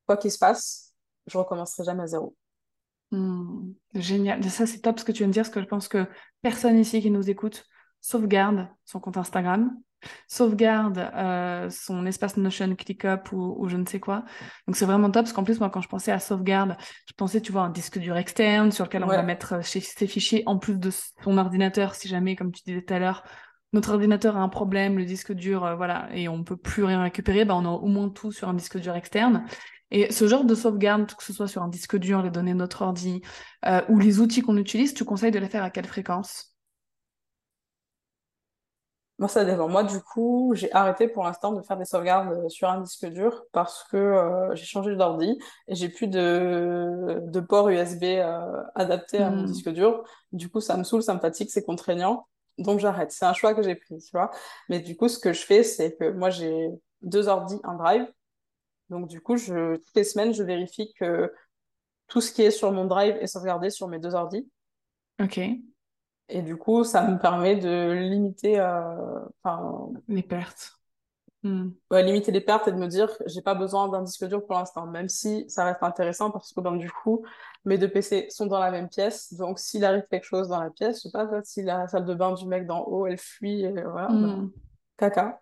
quoi 0.06 0.16
qu'il 0.16 0.30
se 0.30 0.38
passe, 0.38 0.94
je 1.26 1.36
recommencerai 1.36 1.84
jamais 1.84 2.04
à 2.04 2.06
zéro. 2.06 2.34
Hmm, 3.10 3.72
génial. 3.94 4.42
Ça, 4.50 4.66
c'est 4.66 4.80
top 4.80 4.98
ce 4.98 5.04
que 5.04 5.12
tu 5.12 5.18
viens 5.18 5.28
de 5.28 5.32
dire, 5.32 5.42
parce 5.42 5.54
que 5.54 5.60
je 5.60 5.66
pense 5.66 5.88
que 5.88 6.06
personne 6.40 6.78
ici 6.78 7.02
qui 7.02 7.10
nous 7.10 7.28
écoute 7.28 7.66
sauvegarde 8.02 8.68
son 8.84 9.00
compte 9.00 9.16
Instagram, 9.16 9.74
sauvegarde 10.26 10.98
euh, 11.14 11.70
son 11.70 12.04
espace 12.04 12.36
Notion 12.36 12.74
ClickUp 12.74 13.32
ou, 13.32 13.56
ou 13.58 13.68
je 13.68 13.76
ne 13.76 13.86
sais 13.86 14.00
quoi. 14.00 14.24
Donc 14.66 14.76
c'est 14.76 14.84
vraiment 14.84 15.10
top 15.10 15.22
parce 15.22 15.32
qu'en 15.32 15.44
plus 15.44 15.60
moi 15.60 15.70
quand 15.70 15.80
je 15.80 15.88
pensais 15.88 16.12
à 16.12 16.18
sauvegarde, 16.18 16.76
je 17.06 17.14
pensais 17.14 17.40
tu 17.40 17.52
vois 17.52 17.62
un 17.62 17.70
disque 17.70 17.98
dur 17.98 18.16
externe 18.16 18.72
sur 18.72 18.84
lequel 18.84 19.04
on 19.04 19.06
va 19.06 19.22
mettre 19.22 19.54
euh, 19.54 19.62
ses 19.62 20.06
fichiers 20.06 20.42
en 20.46 20.58
plus 20.58 20.78
de 20.78 20.90
son 20.90 21.38
ordinateur 21.38 21.94
si 21.94 22.08
jamais 22.08 22.36
comme 22.36 22.52
tu 22.52 22.62
disais 22.66 22.82
tout 22.82 22.92
à 22.92 22.98
l'heure 22.98 23.22
notre 23.72 23.92
ordinateur 23.92 24.36
a 24.36 24.40
un 24.40 24.50
problème, 24.50 24.98
le 24.98 25.06
disque 25.06 25.32
dur 25.32 25.64
euh, 25.64 25.76
voilà 25.76 26.08
et 26.12 26.28
on 26.28 26.44
peut 26.44 26.56
plus 26.56 26.84
rien 26.84 27.02
récupérer, 27.02 27.44
bah 27.44 27.54
on 27.56 27.64
a 27.64 27.70
au 27.70 27.86
moins 27.86 28.10
tout 28.10 28.32
sur 28.32 28.48
un 28.48 28.54
disque 28.54 28.78
dur 28.78 28.94
externe. 28.96 29.46
Et 29.94 30.10
ce 30.10 30.26
genre 30.26 30.44
de 30.44 30.54
sauvegarde, 30.54 31.12
que 31.14 31.22
ce 31.22 31.34
soit 31.34 31.48
sur 31.48 31.62
un 31.62 31.68
disque 31.68 31.98
dur, 31.98 32.22
les 32.22 32.30
données 32.30 32.54
de 32.54 32.58
notre 32.58 32.80
ordi, 32.80 33.20
ou 33.90 33.98
les 33.98 34.20
outils 34.20 34.40
qu'on 34.40 34.56
utilise, 34.56 34.94
tu 34.94 35.04
conseilles 35.04 35.32
de 35.32 35.38
les 35.38 35.50
faire 35.50 35.62
à 35.62 35.68
quelle 35.68 35.84
fréquence? 35.84 36.51
Moi, 39.22 39.28
ça 39.28 39.44
dépend. 39.44 39.68
Moi, 39.68 39.84
du 39.84 40.00
coup, 40.00 40.50
j'ai 40.56 40.72
arrêté 40.72 41.06
pour 41.06 41.22
l'instant 41.22 41.52
de 41.52 41.62
faire 41.62 41.76
des 41.76 41.84
sauvegardes 41.84 42.32
euh, 42.32 42.48
sur 42.48 42.68
un 42.68 42.80
disque 42.80 43.06
dur 43.06 43.44
parce 43.52 43.84
que 43.84 43.96
euh, 43.96 44.52
j'ai 44.56 44.64
changé 44.64 44.96
d'ordi 44.96 45.38
et 45.68 45.76
j'ai 45.76 45.88
plus 45.88 46.08
de, 46.08 47.20
de 47.22 47.38
port 47.38 47.68
USB 47.68 48.02
euh, 48.02 48.64
adapté 48.74 49.18
à 49.18 49.30
mon 49.30 49.42
hmm. 49.42 49.46
disque 49.46 49.68
dur. 49.68 50.02
Du 50.32 50.48
coup, 50.50 50.60
ça 50.60 50.76
me 50.76 50.82
saoule, 50.82 51.04
ça 51.04 51.14
me 51.14 51.20
fatigue, 51.20 51.50
c'est 51.50 51.62
contraignant. 51.62 52.26
Donc, 52.58 52.80
j'arrête. 52.80 53.12
C'est 53.12 53.24
un 53.24 53.32
choix 53.32 53.54
que 53.54 53.62
j'ai 53.62 53.76
pris, 53.76 53.96
tu 53.98 54.10
vois. 54.10 54.32
Mais 54.68 54.80
du 54.80 54.96
coup, 54.96 55.06
ce 55.06 55.20
que 55.20 55.32
je 55.32 55.42
fais, 55.42 55.62
c'est 55.62 55.94
que 55.94 56.10
moi, 56.10 56.30
j'ai 56.30 56.70
deux 57.02 57.28
ordis, 57.28 57.60
un 57.62 57.74
drive. 57.74 58.12
Donc, 58.90 59.06
du 59.06 59.20
coup, 59.20 59.36
je, 59.36 59.76
toutes 59.76 59.94
les 59.94 60.02
semaines, 60.02 60.34
je 60.34 60.42
vérifie 60.42 60.92
que 60.98 61.32
tout 62.08 62.20
ce 62.20 62.32
qui 62.32 62.42
est 62.42 62.50
sur 62.50 62.72
mon 62.72 62.86
drive 62.86 63.16
est 63.20 63.28
sauvegardé 63.28 63.70
sur 63.70 63.86
mes 63.86 64.00
deux 64.00 64.16
ordis. 64.16 64.50
Ok. 65.20 65.38
Et 66.32 66.40
du 66.40 66.56
coup, 66.56 66.82
ça 66.82 67.06
me 67.06 67.18
permet 67.18 67.56
de 67.56 67.92
limiter, 67.92 68.58
euh, 68.58 69.20
les 70.08 70.22
pertes. 70.22 70.72
Hmm. 71.42 71.70
limiter 71.90 72.30
les 72.30 72.40
pertes 72.40 72.68
et 72.68 72.72
de 72.72 72.76
me 72.76 72.86
dire, 72.86 73.10
j'ai 73.26 73.42
pas 73.42 73.54
besoin 73.54 73.88
d'un 73.88 74.02
disque 74.02 74.24
dur 74.26 74.46
pour 74.46 74.54
l'instant, 74.54 74.86
même 74.86 75.08
si 75.08 75.44
ça 75.50 75.64
reste 75.64 75.82
intéressant 75.82 76.30
parce 76.30 76.52
que 76.52 76.60
ben, 76.60 76.76
du 76.76 76.90
coup, 76.90 77.22
mes 77.64 77.76
deux 77.76 77.90
PC 77.90 78.28
sont 78.30 78.46
dans 78.46 78.60
la 78.60 78.70
même 78.70 78.88
pièce. 78.88 79.34
Donc, 79.34 79.58
s'il 79.58 79.84
arrive 79.84 80.04
quelque 80.08 80.24
chose 80.24 80.48
dans 80.48 80.62
la 80.62 80.70
pièce, 80.70 80.98
je 80.98 81.08
sais 81.08 81.10
pas, 81.10 81.28
si 81.44 81.62
la 81.62 81.86
salle 81.88 82.06
de 82.06 82.14
bain 82.14 82.32
du 82.32 82.46
mec 82.46 82.66
d'en 82.66 82.84
haut, 82.84 83.06
elle 83.06 83.18
fuit, 83.18 83.62
et 83.62 83.72
voilà, 83.72 84.08
ben, 84.08 84.36
hmm. 84.36 84.52
caca. 84.96 85.40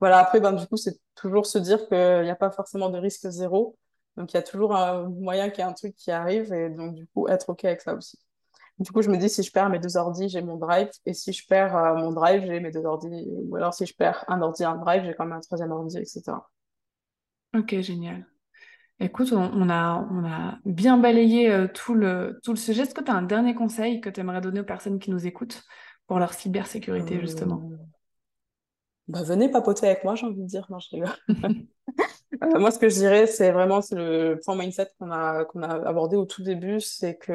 Voilà, 0.00 0.18
après, 0.18 0.40
ben, 0.40 0.52
du 0.52 0.66
coup, 0.66 0.76
c'est 0.76 0.98
toujours 1.14 1.46
se 1.46 1.58
dire 1.58 1.88
qu'il 1.88 2.22
n'y 2.22 2.30
a 2.30 2.36
pas 2.36 2.50
forcément 2.50 2.90
de 2.90 2.98
risque 2.98 3.26
zéro. 3.30 3.76
Donc, 4.16 4.32
il 4.32 4.36
y 4.36 4.40
a 4.40 4.42
toujours 4.42 4.74
un 4.76 5.08
moyen 5.08 5.48
qu'il 5.48 5.60
y 5.60 5.66
ait 5.66 5.70
un 5.70 5.72
truc 5.72 5.94
qui 5.96 6.10
arrive 6.10 6.52
et 6.52 6.68
donc, 6.68 6.94
du 6.94 7.06
coup, 7.06 7.28
être 7.28 7.48
OK 7.48 7.64
avec 7.64 7.80
ça 7.80 7.94
aussi. 7.94 8.18
Du 8.78 8.92
coup, 8.92 9.02
je 9.02 9.10
me 9.10 9.16
dis, 9.16 9.28
si 9.28 9.42
je 9.42 9.50
perds 9.50 9.70
mes 9.70 9.78
deux 9.80 9.96
ordi, 9.96 10.28
j'ai 10.28 10.40
mon 10.42 10.56
drive. 10.56 10.88
Et 11.04 11.12
si 11.14 11.32
je 11.32 11.44
perds 11.46 11.76
euh, 11.76 11.94
mon 11.96 12.12
drive, 12.12 12.42
j'ai 12.46 12.60
mes 12.60 12.70
deux 12.70 12.84
ordi. 12.84 13.08
Ou 13.28 13.56
alors, 13.56 13.74
si 13.74 13.86
je 13.86 13.94
perds 13.94 14.24
un 14.28 14.40
ordi, 14.40 14.64
un 14.64 14.76
drive, 14.76 15.04
j'ai 15.04 15.14
quand 15.14 15.24
même 15.26 15.38
un 15.38 15.40
troisième 15.40 15.72
ordi, 15.72 15.98
etc. 15.98 16.48
Ok, 17.54 17.80
génial. 17.80 18.26
Écoute, 19.00 19.32
on, 19.32 19.70
a, 19.70 20.08
on 20.10 20.24
a 20.24 20.58
bien 20.64 20.98
balayé 20.98 21.50
euh, 21.50 21.68
tout, 21.68 21.94
le, 21.94 22.40
tout 22.44 22.52
le 22.52 22.56
sujet. 22.58 22.82
Est-ce 22.82 22.94
que 22.94 23.04
tu 23.04 23.10
as 23.10 23.14
un 23.14 23.22
dernier 23.22 23.54
conseil 23.54 24.00
que 24.00 24.10
tu 24.10 24.20
aimerais 24.20 24.40
donner 24.40 24.60
aux 24.60 24.64
personnes 24.64 24.98
qui 24.98 25.10
nous 25.10 25.26
écoutent 25.26 25.62
pour 26.06 26.18
leur 26.18 26.34
cybersécurité, 26.34 27.20
justement? 27.20 27.68
euh, 27.72 27.76
bah, 29.08 29.22
Venez 29.22 29.50
papoter 29.50 29.86
avec 29.86 30.04
moi, 30.04 30.14
j'ai 30.14 30.26
envie 30.26 30.42
de 30.42 30.46
dire. 30.46 30.66
Non, 30.70 30.78
je 30.78 30.88
rigole. 30.92 31.10
moi, 32.58 32.70
ce 32.70 32.78
que 32.78 32.88
je 32.88 32.94
dirais, 32.96 33.26
c'est 33.26 33.52
vraiment 33.52 33.80
le 33.92 34.36
point 34.44 34.56
mindset 34.56 34.88
qu'on 34.98 35.10
a, 35.10 35.44
qu'on 35.44 35.62
a 35.62 35.88
abordé 35.88 36.16
au 36.16 36.24
tout 36.26 36.42
début, 36.42 36.80
c'est 36.80 37.16
que 37.16 37.32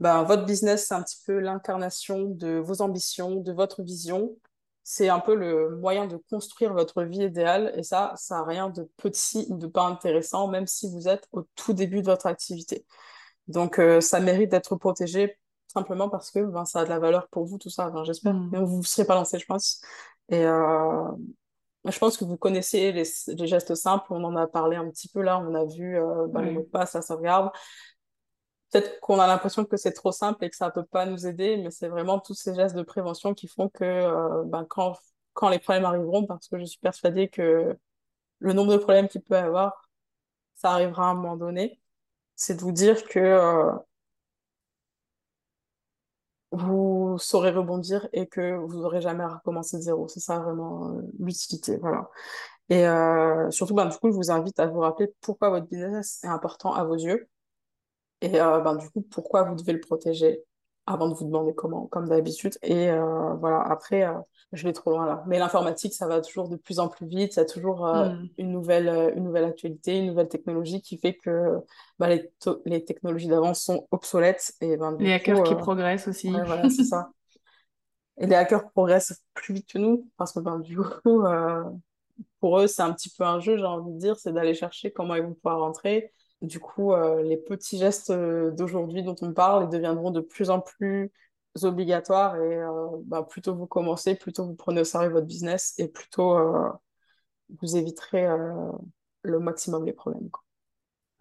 ben, 0.00 0.24
votre 0.24 0.44
business, 0.44 0.86
c'est 0.88 0.94
un 0.94 1.02
petit 1.02 1.20
peu 1.26 1.38
l'incarnation 1.38 2.24
de 2.24 2.58
vos 2.58 2.82
ambitions, 2.82 3.36
de 3.36 3.52
votre 3.52 3.82
vision. 3.82 4.36
C'est 4.82 5.08
un 5.08 5.20
peu 5.20 5.34
le 5.34 5.76
moyen 5.78 6.06
de 6.06 6.18
construire 6.30 6.74
votre 6.74 7.04
vie 7.04 7.24
idéale. 7.24 7.72
Et 7.76 7.82
ça, 7.82 8.12
ça 8.16 8.36
n'a 8.36 8.44
rien 8.44 8.68
de 8.68 8.88
petit 8.96 9.46
ou 9.48 9.56
de 9.56 9.66
pas 9.66 9.84
intéressant, 9.84 10.48
même 10.48 10.66
si 10.66 10.90
vous 10.90 11.08
êtes 11.08 11.28
au 11.32 11.46
tout 11.54 11.72
début 11.72 12.02
de 12.02 12.06
votre 12.06 12.26
activité. 12.26 12.84
Donc, 13.48 13.78
euh, 13.78 14.00
ça 14.00 14.20
mérite 14.20 14.50
d'être 14.50 14.76
protégé 14.76 15.38
simplement 15.68 16.08
parce 16.08 16.30
que 16.30 16.40
ben, 16.40 16.64
ça 16.64 16.80
a 16.80 16.84
de 16.84 16.90
la 16.90 16.98
valeur 16.98 17.28
pour 17.28 17.44
vous, 17.46 17.58
tout 17.58 17.70
ça. 17.70 17.92
J'espère. 18.04 18.34
Mm. 18.34 18.64
Vous 18.64 18.78
ne 18.78 18.82
serez 18.82 19.06
pas 19.06 19.14
lancé, 19.14 19.38
je 19.38 19.46
pense. 19.46 19.80
Et 20.28 20.44
euh, 20.44 21.10
je 21.84 21.98
pense 21.98 22.16
que 22.16 22.24
vous 22.24 22.36
connaissez 22.36 22.92
les, 22.92 23.04
les, 23.28 23.46
gestes 23.46 23.74
simples. 23.74 24.06
On 24.10 24.24
en 24.24 24.36
a 24.36 24.46
parlé 24.46 24.76
un 24.76 24.88
petit 24.88 25.08
peu 25.08 25.22
là. 25.22 25.38
On 25.38 25.54
a 25.54 25.64
vu 25.64 25.98
euh, 25.98 26.26
ben, 26.28 26.42
les 26.42 26.50
mots 26.52 26.62
de 26.62 26.66
passe, 26.66 26.94
la 26.94 27.02
sauvegarde 27.02 27.50
peut-être 28.70 29.00
qu'on 29.00 29.18
a 29.20 29.26
l'impression 29.26 29.64
que 29.64 29.76
c'est 29.76 29.92
trop 29.92 30.12
simple 30.12 30.44
et 30.44 30.50
que 30.50 30.56
ça 30.56 30.66
ne 30.66 30.70
peut 30.72 30.84
pas 30.84 31.06
nous 31.06 31.26
aider, 31.26 31.56
mais 31.58 31.70
c'est 31.70 31.88
vraiment 31.88 32.18
tous 32.18 32.34
ces 32.34 32.54
gestes 32.54 32.76
de 32.76 32.82
prévention 32.82 33.34
qui 33.34 33.48
font 33.48 33.68
que 33.68 33.84
euh, 33.84 34.42
ben, 34.46 34.64
quand, 34.68 34.96
quand 35.32 35.48
les 35.48 35.58
problèmes 35.58 35.84
arriveront, 35.84 36.26
parce 36.26 36.48
que 36.48 36.58
je 36.58 36.64
suis 36.64 36.78
persuadée 36.80 37.28
que 37.28 37.76
le 38.40 38.52
nombre 38.52 38.72
de 38.72 38.78
problèmes 38.78 39.08
qu'il 39.08 39.22
peut 39.22 39.34
y 39.36 39.38
avoir, 39.38 39.88
ça 40.56 40.72
arrivera 40.72 41.08
à 41.08 41.10
un 41.12 41.14
moment 41.14 41.36
donné, 41.36 41.80
c'est 42.36 42.56
de 42.56 42.60
vous 42.62 42.72
dire 42.72 43.04
que 43.04 43.18
euh, 43.20 43.72
vous 46.52 47.16
saurez 47.18 47.50
rebondir 47.50 48.08
et 48.12 48.26
que 48.26 48.54
vous 48.54 48.80
n'aurez 48.80 49.00
jamais 49.00 49.24
à 49.24 49.28
recommencer 49.28 49.76
de 49.78 49.82
zéro. 49.82 50.08
C'est 50.08 50.20
ça 50.20 50.38
vraiment 50.38 50.90
euh, 50.90 51.02
l'utilité. 51.18 51.76
Voilà. 51.78 52.10
Et 52.70 52.84
surtout, 53.52 53.74
ben, 53.74 53.86
du 53.86 53.96
coup, 53.98 54.10
je 54.10 54.16
vous 54.16 54.30
invite 54.30 54.58
à 54.58 54.66
vous 54.66 54.80
rappeler 54.80 55.12
pourquoi 55.20 55.50
votre 55.50 55.66
business 55.66 56.20
est 56.24 56.28
important 56.28 56.72
à 56.72 56.84
vos 56.84 56.94
yeux 56.94 57.28
et 58.24 58.40
euh, 58.40 58.60
ben, 58.60 58.74
du 58.76 58.88
coup, 58.88 59.02
pourquoi 59.02 59.42
vous 59.42 59.54
devez 59.54 59.74
le 59.74 59.80
protéger 59.80 60.42
avant 60.86 61.08
de 61.08 61.14
vous 61.14 61.26
demander 61.26 61.54
comment, 61.54 61.86
comme 61.86 62.08
d'habitude. 62.08 62.56
Et 62.62 62.88
euh, 62.88 63.34
voilà, 63.34 63.60
après, 63.60 64.04
euh, 64.04 64.14
je 64.52 64.66
vais 64.66 64.72
trop 64.72 64.92
loin 64.92 65.06
là. 65.06 65.24
Mais 65.26 65.38
l'informatique, 65.38 65.92
ça 65.92 66.06
va 66.06 66.22
toujours 66.22 66.48
de 66.48 66.56
plus 66.56 66.78
en 66.78 66.88
plus 66.88 67.06
vite. 67.06 67.36
Il 67.36 67.38
y 67.38 67.42
a 67.42 67.44
toujours 67.44 67.86
hmm. 67.86 68.28
une, 68.38 68.50
nouvelle, 68.50 69.12
une 69.14 69.24
nouvelle 69.24 69.44
actualité, 69.44 69.98
une 69.98 70.06
nouvelle 70.06 70.28
technologie 70.28 70.80
qui 70.80 70.96
fait 70.96 71.14
que 71.14 71.58
ben, 71.98 72.08
les, 72.08 72.32
les, 72.64 72.82
technologies 72.82 73.28
d'avant 73.28 73.52
sont 73.52 73.86
obsolètes. 73.90 74.54
Et 74.62 74.78
ben, 74.78 74.96
les 74.98 75.12
hackers 75.12 75.42
qui 75.42 75.54
progressent 75.54 76.08
aussi. 76.08 76.30
voilà, 76.30 76.70
c'est 76.70 76.84
ça. 76.84 77.10
Et 78.16 78.26
les 78.26 78.36
hackers 78.36 78.70
progressent 78.70 79.22
plus 79.34 79.54
vite 79.54 79.68
que 79.68 79.78
nous 79.78 80.08
parce 80.16 80.32
que 80.32 80.40
ben, 80.40 80.60
du 80.60 80.78
coup, 81.02 81.24
pour 82.40 82.60
eux, 82.60 82.68
c'est 82.68 82.82
un 82.82 82.92
petit 82.92 83.10
peu 83.10 83.24
un 83.24 83.40
jeu, 83.40 83.58
j'ai 83.58 83.64
envie 83.64 83.92
de 83.92 83.98
dire, 83.98 84.16
c'est 84.16 84.32
d'aller 84.32 84.54
chercher 84.54 84.92
comment 84.92 85.14
ils 85.14 85.22
vont 85.22 85.34
pouvoir 85.34 85.60
rentrer 85.60 86.10
du 86.42 86.60
coup, 86.60 86.92
euh, 86.92 87.22
les 87.22 87.36
petits 87.36 87.78
gestes 87.78 88.10
euh, 88.10 88.50
d'aujourd'hui 88.50 89.02
dont 89.02 89.16
on 89.22 89.32
parle 89.32 89.68
deviendront 89.68 90.10
de 90.10 90.20
plus 90.20 90.50
en 90.50 90.60
plus 90.60 91.12
obligatoires 91.62 92.36
et 92.36 92.56
euh, 92.56 92.88
bah, 93.04 93.22
plutôt 93.22 93.54
vous 93.54 93.66
commencez, 93.66 94.14
plutôt 94.14 94.46
vous 94.46 94.54
prenez 94.54 94.80
au 94.80 94.84
sérieux 94.84 95.10
votre 95.10 95.26
business 95.26 95.74
et 95.78 95.88
plutôt 95.88 96.36
vous 97.60 97.76
éviterez 97.76 98.26
le 99.22 99.38
maximum 99.38 99.86
les 99.86 99.92
problèmes. 99.92 100.28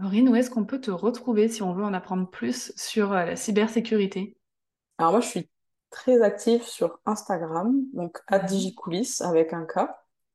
Aurine, 0.04 0.30
où 0.30 0.36
est-ce 0.36 0.49
qu'on 0.49 0.65
peut 0.65 0.82
te 0.82 0.89
retrouver 0.89 1.49
si 1.49 1.62
on 1.62 1.73
veut 1.73 1.84
en 1.84 1.93
apprendre 1.93 2.28
plus 2.28 2.73
sur 2.76 3.12
la 3.12 3.36
cybersécurité? 3.36 4.36
Alors 4.97 5.12
moi, 5.12 5.21
je 5.21 5.28
suis 5.28 5.49
très 5.91 6.21
active 6.21 6.63
sur 6.63 6.99
Instagram, 7.06 7.71
donc 7.93 8.19
à 8.28 8.39
mhm. 8.39 9.04
Avec 9.21 9.54
un 9.54 9.65
K. 9.65 9.88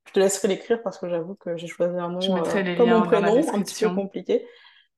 Je 0.07 0.13
te 0.13 0.21
laisserai 0.21 0.49
l'écrire 0.49 0.81
parce 0.83 0.97
que 0.97 1.09
j'avoue 1.09 1.35
que 1.35 1.57
j'ai 1.57 1.67
choisi 1.67 1.99
un 1.99 2.09
nom 2.09 2.21
je 2.21 2.33
mettrai 2.33 2.63
les 2.63 2.77
comme 2.77 2.89
liens 2.89 3.01
mon 3.01 3.07
prénom, 3.07 3.55
un 3.55 3.63
petit 3.63 3.85
peu 3.85 3.95
compliqué. 3.95 4.47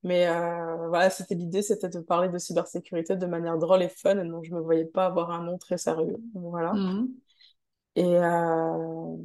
Mais 0.03 0.27
euh, 0.27 0.87
voilà, 0.87 1.09
c'était 1.09 1.35
l'idée, 1.35 1.61
c'était 1.61 1.89
de 1.89 1.99
parler 1.99 2.29
de 2.29 2.37
cybersécurité 2.37 3.15
de 3.15 3.25
manière 3.27 3.57
drôle 3.57 3.83
et 3.83 3.89
fun, 3.89 4.15
donc 4.25 4.45
je 4.45 4.53
me 4.53 4.59
voyais 4.59 4.85
pas 4.85 5.05
avoir 5.05 5.31
un 5.31 5.43
nom 5.43 5.57
très 5.57 5.77
sérieux. 5.77 6.17
Voilà. 6.33 6.73
Mhm. 6.73 7.09
Et 7.95 8.15
euh, 8.17 9.15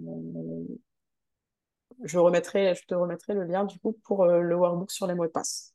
je 2.05 2.18
remettrai, 2.18 2.74
je 2.74 2.85
te 2.85 2.95
remettrai 2.95 3.35
le 3.35 3.45
lien 3.45 3.64
du 3.64 3.79
coup 3.79 3.93
pour 4.05 4.24
euh, 4.24 4.41
le 4.41 4.55
workbook 4.55 4.91
sur 4.91 5.07
les 5.07 5.14
mots 5.14 5.27
de 5.27 5.31
passe. 5.31 5.72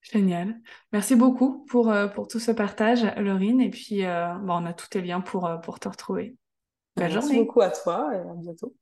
Génial. 0.00 0.58
Merci 0.92 1.16
beaucoup 1.16 1.64
pour, 1.66 1.92
pour 2.14 2.28
tout 2.28 2.38
ce 2.38 2.50
partage, 2.50 3.04
Laurine. 3.18 3.60
Et 3.60 3.68
puis, 3.68 4.02
bon, 4.02 4.62
on 4.62 4.64
a 4.64 4.72
tous 4.72 4.88
tes 4.88 5.02
liens 5.02 5.20
pour, 5.20 5.50
pour 5.62 5.80
te 5.80 5.88
retrouver. 5.88 6.36
Belle 6.96 7.12
Merci 7.12 7.36
beaucoup 7.36 7.60
à 7.60 7.70
toi 7.70 8.08
et 8.14 8.18
à 8.18 8.34
bientôt. 8.34 8.74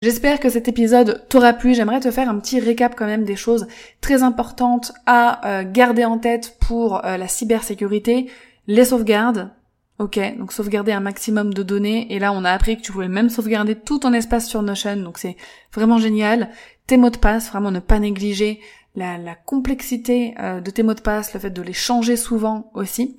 J'espère 0.00 0.38
que 0.38 0.48
cet 0.48 0.68
épisode 0.68 1.26
t'aura 1.28 1.52
plu. 1.52 1.74
J'aimerais 1.74 1.98
te 1.98 2.12
faire 2.12 2.28
un 2.28 2.38
petit 2.38 2.60
récap 2.60 2.94
quand 2.96 3.06
même 3.06 3.24
des 3.24 3.34
choses 3.34 3.66
très 4.00 4.22
importantes 4.22 4.92
à 5.06 5.44
euh, 5.48 5.64
garder 5.66 6.04
en 6.04 6.18
tête 6.18 6.56
pour 6.60 7.04
euh, 7.04 7.16
la 7.16 7.26
cybersécurité. 7.26 8.30
Les 8.68 8.84
sauvegardes. 8.84 9.50
Ok, 9.98 10.20
donc 10.38 10.52
sauvegarder 10.52 10.92
un 10.92 11.00
maximum 11.00 11.52
de 11.52 11.64
données. 11.64 12.14
Et 12.14 12.20
là, 12.20 12.32
on 12.32 12.44
a 12.44 12.52
appris 12.52 12.76
que 12.76 12.82
tu 12.82 12.92
pouvais 12.92 13.08
même 13.08 13.28
sauvegarder 13.28 13.74
tout 13.74 13.98
ton 13.98 14.12
espace 14.12 14.46
sur 14.46 14.62
Notion. 14.62 14.98
Donc 14.98 15.18
c'est 15.18 15.36
vraiment 15.72 15.98
génial. 15.98 16.50
Tes 16.86 16.96
mots 16.96 17.10
de 17.10 17.18
passe, 17.18 17.48
vraiment 17.50 17.72
ne 17.72 17.80
pas 17.80 17.98
négliger 17.98 18.60
la, 18.94 19.34
complexité 19.34 20.34
euh, 20.38 20.60
de 20.60 20.70
tes 20.70 20.84
mots 20.84 20.94
de 20.94 21.00
passe, 21.00 21.34
le 21.34 21.40
fait 21.40 21.50
de 21.50 21.62
les 21.62 21.72
changer 21.72 22.16
souvent 22.16 22.70
aussi. 22.74 23.16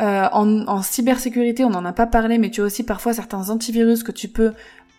Euh, 0.00 0.26
en, 0.32 0.66
en 0.66 0.82
cybersécurité, 0.82 1.64
on 1.64 1.70
n'en 1.70 1.84
a 1.84 1.92
pas 1.92 2.06
parlé, 2.08 2.38
mais 2.38 2.50
tu 2.50 2.60
as 2.60 2.64
aussi 2.64 2.82
parfois 2.82 3.12
certains 3.12 3.50
antivirus 3.50 4.02
que 4.02 4.10
tu 4.10 4.26
peux 4.26 4.52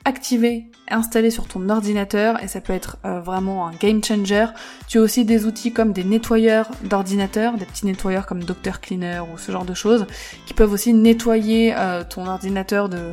activer, 0.05 0.65
installer 0.89 1.31
sur 1.31 1.47
ton 1.47 1.69
ordinateur 1.69 2.41
et 2.43 2.47
ça 2.47 2.61
peut 2.61 2.73
être 2.73 2.97
euh, 3.05 3.19
vraiment 3.21 3.67
un 3.67 3.71
game 3.71 4.03
changer. 4.03 4.47
Tu 4.87 4.97
as 4.97 5.01
aussi 5.01 5.25
des 5.25 5.45
outils 5.45 5.71
comme 5.71 5.93
des 5.93 6.03
nettoyeurs 6.03 6.69
d'ordinateur, 6.83 7.57
des 7.57 7.65
petits 7.65 7.85
nettoyeurs 7.85 8.25
comme 8.25 8.43
Doctor 8.43 8.81
Cleaner 8.81 9.21
ou 9.21 9.37
ce 9.37 9.51
genre 9.51 9.65
de 9.65 9.73
choses, 9.73 10.05
qui 10.45 10.53
peuvent 10.53 10.71
aussi 10.71 10.93
nettoyer 10.93 11.73
euh, 11.77 12.03
ton 12.03 12.27
ordinateur 12.27 12.89
de, 12.89 13.11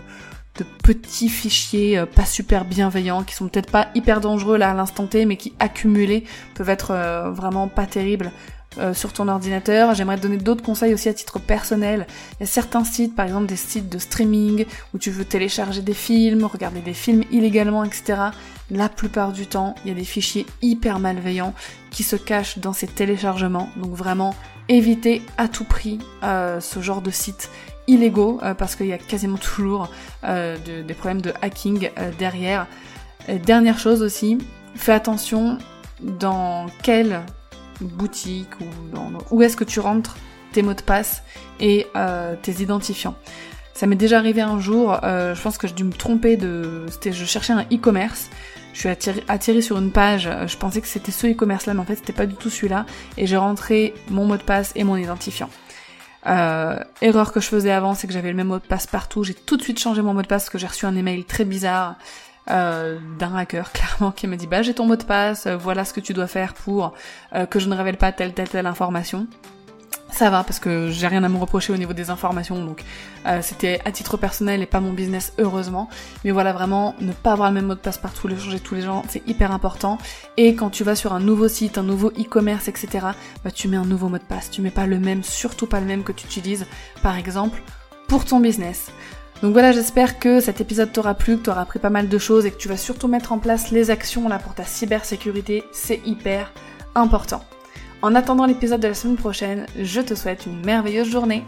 de 0.59 0.65
petits 0.83 1.29
fichiers 1.29 1.99
euh, 1.99 2.07
pas 2.07 2.25
super 2.25 2.65
bienveillants, 2.65 3.23
qui 3.23 3.35
sont 3.35 3.49
peut-être 3.49 3.71
pas 3.71 3.89
hyper 3.95 4.21
dangereux 4.21 4.59
là 4.59 4.71
à 4.71 4.75
l'instant 4.75 5.07
T, 5.07 5.27
mais 5.27 5.37
qui 5.37 5.53
accumulés 5.61 6.25
peuvent 6.55 6.71
être 6.71 7.31
vraiment 7.31 7.69
pas 7.69 7.87
terribles 7.87 8.33
euh, 8.79 8.95
sur 8.95 9.13
ton 9.13 9.27
ordinateur. 9.27 9.95
J'aimerais 9.95 10.17
te 10.17 10.23
donner 10.23 10.37
d'autres 10.37 10.63
conseils 10.63 10.95
aussi 10.95 11.09
à 11.09 11.13
titre 11.13 11.41
personnel. 11.41 12.07
Il 12.39 12.43
y 12.43 12.45
a 12.45 12.47
certains 12.47 12.85
sites, 12.85 13.17
par 13.17 13.27
exemple 13.27 13.47
des 13.47 13.57
sites 13.57 13.89
de 13.89 13.99
streaming, 13.99 14.65
où 14.95 14.99
tu 14.99 15.11
veux 15.11 15.25
télécharger 15.25 15.83
des 15.83 15.93
films, 15.93 16.45
regarder 16.45 16.79
des 16.79 16.95
films 16.95 17.25
illégalement, 17.33 17.83
etc. 17.83 18.21
La 18.71 18.89
plupart 18.89 19.33
du 19.33 19.49
temps, 19.49 19.75
il 19.85 19.89
y 19.89 19.91
a 19.91 19.97
des 19.97 20.05
fichiers 20.05 20.47
hyper 20.63 21.01
malveillants 21.01 21.53
qui 21.91 22.05
se 22.05 22.15
cachent 22.15 22.59
dans 22.59 22.73
ces 22.73 22.87
téléchargements. 22.87 23.69
Donc 23.77 23.93
vraiment, 23.93 24.37
évitez 24.69 25.21
à 25.37 25.49
tout 25.49 25.65
prix 25.65 25.99
euh, 26.23 26.61
ce 26.61 26.79
genre 26.79 27.03
de 27.03 27.11
sites 27.11 27.51
illégaux, 27.89 28.39
euh, 28.45 28.55
parce 28.55 28.77
qu'il 28.77 28.87
y 28.87 28.93
a 28.93 28.99
quasiment 28.99 29.39
toujours 29.39 29.91
des 30.23 30.95
problèmes 30.95 31.23
de 31.23 31.33
hacking 31.43 31.91
derrière. 32.21 32.69
dernière 33.45 33.81
chose 33.81 34.01
aussi, 34.01 34.39
fais 34.77 34.93
attention 34.93 35.59
dans 36.01 36.67
quel 36.85 37.23
boutique 37.85 38.61
ou 38.61 38.65
où 39.31 39.43
est-ce 39.43 39.57
que 39.57 39.65
tu 39.65 39.81
rentres 39.81 40.17
tes 40.53 40.63
mots 40.63 40.75
de 40.75 40.83
passe 40.83 41.23
et 41.59 41.87
euh, 41.97 42.35
tes 42.41 42.63
identifiants. 42.63 43.15
Ça 43.75 43.87
m'est 43.87 43.97
déjà 43.97 44.19
arrivé 44.19 44.41
un 44.43 44.61
jour, 44.61 44.99
euh, 45.05 45.35
je 45.35 45.41
pense 45.41 45.57
que 45.57 45.67
j'ai 45.67 45.75
dû 45.75 45.85
me 45.85 45.93
tromper 45.93 46.37
de... 46.37 46.85
C'était, 46.91 47.13
je 47.13 47.25
cherchais 47.25 47.53
un 47.53 47.63
e-commerce, 47.73 48.29
je 48.75 48.81
suis 48.81 48.89
attirée, 49.29 49.63
sur 49.63 49.79
une 49.79 49.91
page, 49.91 50.27
euh, 50.27 50.47
je 50.47 50.57
pensais 50.57 50.81
que 50.81 50.87
c'était 50.87 51.13
ce 51.13 51.29
e-commerce 51.29 51.67
là, 51.67 51.75
mais 51.75 51.81
en 51.81 51.85
fait 51.85 51.97
c'était 51.97 52.13
pas 52.13 52.27
du 52.27 52.35
tout 52.35 52.51
celui-là, 52.51 52.85
et 53.17 53.27
j'ai 53.27 53.37
rentré 53.37 53.95
mon 54.11 54.27
mot 54.27 54.37
de 54.37 54.43
passe 54.43 54.73
et 54.75 54.85
mon 54.85 54.97
identifiant. 54.97 55.49
erreur 56.27 57.33
que 57.33 57.41
je 57.41 57.49
faisais 57.49 57.71
avant, 57.71 57.95
c'est 57.95 58.07
que 58.07 58.13
j'avais 58.13 58.31
le 58.31 58.37
même 58.37 58.49
mot 58.49 58.59
de 58.59 58.67
passe 58.67 58.87
partout, 58.87 59.25
j'ai 59.25 59.35
tout 59.35 59.57
de 59.57 59.63
suite 59.63 59.79
changé 59.79 60.03
mon 60.03 60.13
mot 60.13 60.23
de 60.23 60.27
passe 60.27 60.45
parce 60.45 60.51
que 60.51 60.59
j'ai 60.59 60.67
reçu 60.67 60.85
un 60.85 60.97
email 60.97 61.25
très 61.25 61.45
bizarre 61.45 61.97
euh, 62.51 62.99
d'un 63.19 63.35
hacker 63.37 63.73
clairement 63.73 64.11
qui 64.11 64.27
me 64.27 64.37
dit 64.37 64.47
bah 64.47 64.63
j'ai 64.63 64.75
ton 64.75 64.87
mot 64.87 64.97
de 64.97 65.05
passe, 65.05 65.47
euh, 65.47 65.57
voilà 65.57 65.85
ce 65.85 65.93
que 65.93 66.01
tu 66.01 66.13
dois 66.13 66.27
faire 66.27 66.55
pour 66.55 66.95
euh, 67.35 67.47
que 67.47 67.61
je 67.61 67.69
ne 67.69 67.77
révèle 67.77 67.97
pas 67.97 68.13
telle 68.13 68.35
telle 68.35 68.49
telle 68.49 68.67
information. 68.67 69.27
Ça 70.11 70.29
va 70.29 70.43
parce 70.43 70.59
que 70.59 70.89
j'ai 70.91 71.07
rien 71.07 71.23
à 71.23 71.29
me 71.29 71.37
reprocher 71.37 71.73
au 71.73 71.77
niveau 71.77 71.93
des 71.93 72.11
informations, 72.11 72.65
donc 72.65 72.83
c'était 73.43 73.81
à 73.85 73.93
titre 73.93 74.17
personnel 74.17 74.61
et 74.61 74.67
pas 74.67 74.81
mon 74.81 74.93
business 74.93 75.33
heureusement. 75.39 75.89
Mais 76.25 76.33
voilà 76.33 76.53
vraiment 76.53 76.97
ne 77.01 77.13
pas 77.13 77.31
avoir 77.31 77.49
le 77.49 77.55
même 77.55 77.67
mot 77.67 77.77
de 77.77 77.81
passe 77.81 77.99
partout, 77.99 78.27
le 78.27 78.37
changer 78.37 78.59
tous 78.59 78.75
les 78.75 78.81
gens, 78.81 79.05
c'est 79.09 79.23
hyper 79.29 79.53
important. 79.53 79.99
Et 80.37 80.57
quand 80.57 80.69
tu 80.69 80.83
vas 80.83 80.97
sur 80.97 81.13
un 81.13 81.21
nouveau 81.21 81.47
site, 81.47 81.79
un 81.79 81.85
nouveau 81.85 82.09
e-commerce, 82.09 82.67
etc., 82.67 83.07
bah 83.45 83.53
tu 83.53 83.69
mets 83.69 83.77
un 83.77 83.85
nouveau 83.85 84.09
mot 84.09 84.19
de 84.19 84.25
passe. 84.25 84.51
Tu 84.51 84.63
mets 84.63 84.73
pas 84.73 84.87
le 84.87 84.99
même, 84.99 85.23
surtout 85.23 85.69
pas 85.69 85.79
le 85.79 85.87
même 85.87 86.03
que 86.03 86.11
tu 86.11 86.27
utilises, 86.27 86.67
par 87.05 87.17
exemple, 87.17 87.63
pour 88.09 88.25
ton 88.25 88.41
business. 88.41 88.91
Donc 89.43 89.53
voilà, 89.53 89.73
j'espère 89.73 90.19
que 90.19 90.41
cet 90.41 90.61
épisode 90.61 90.93
t'aura 90.93 91.15
plu, 91.15 91.39
que 91.39 91.45
t'auras 91.45 91.63
appris 91.63 91.79
pas 91.79 91.89
mal 91.89 92.09
de 92.09 92.19
choses 92.19 92.45
et 92.45 92.51
que 92.51 92.59
tu 92.59 92.69
vas 92.69 92.77
surtout 92.77 93.09
mettre 93.09 93.33
en 93.33 93.39
place 93.39 93.71
les 93.71 93.91
actions 93.91 94.29
là 94.29 94.39
pour 94.39 94.55
ta 94.55 94.65
cybersécurité, 94.65 95.65
c'est 95.73 96.03
hyper 96.05 96.53
important. 96.95 97.43
En 98.03 98.15
attendant 98.15 98.45
l'épisode 98.45 98.81
de 98.81 98.89
la 98.89 98.95
semaine 98.95 99.17
prochaine, 99.17 99.67
je 99.79 100.03
te 100.03 100.15
souhaite 100.15 100.45
une 100.45 100.65
merveilleuse 100.65 101.09
journée. 101.09 101.45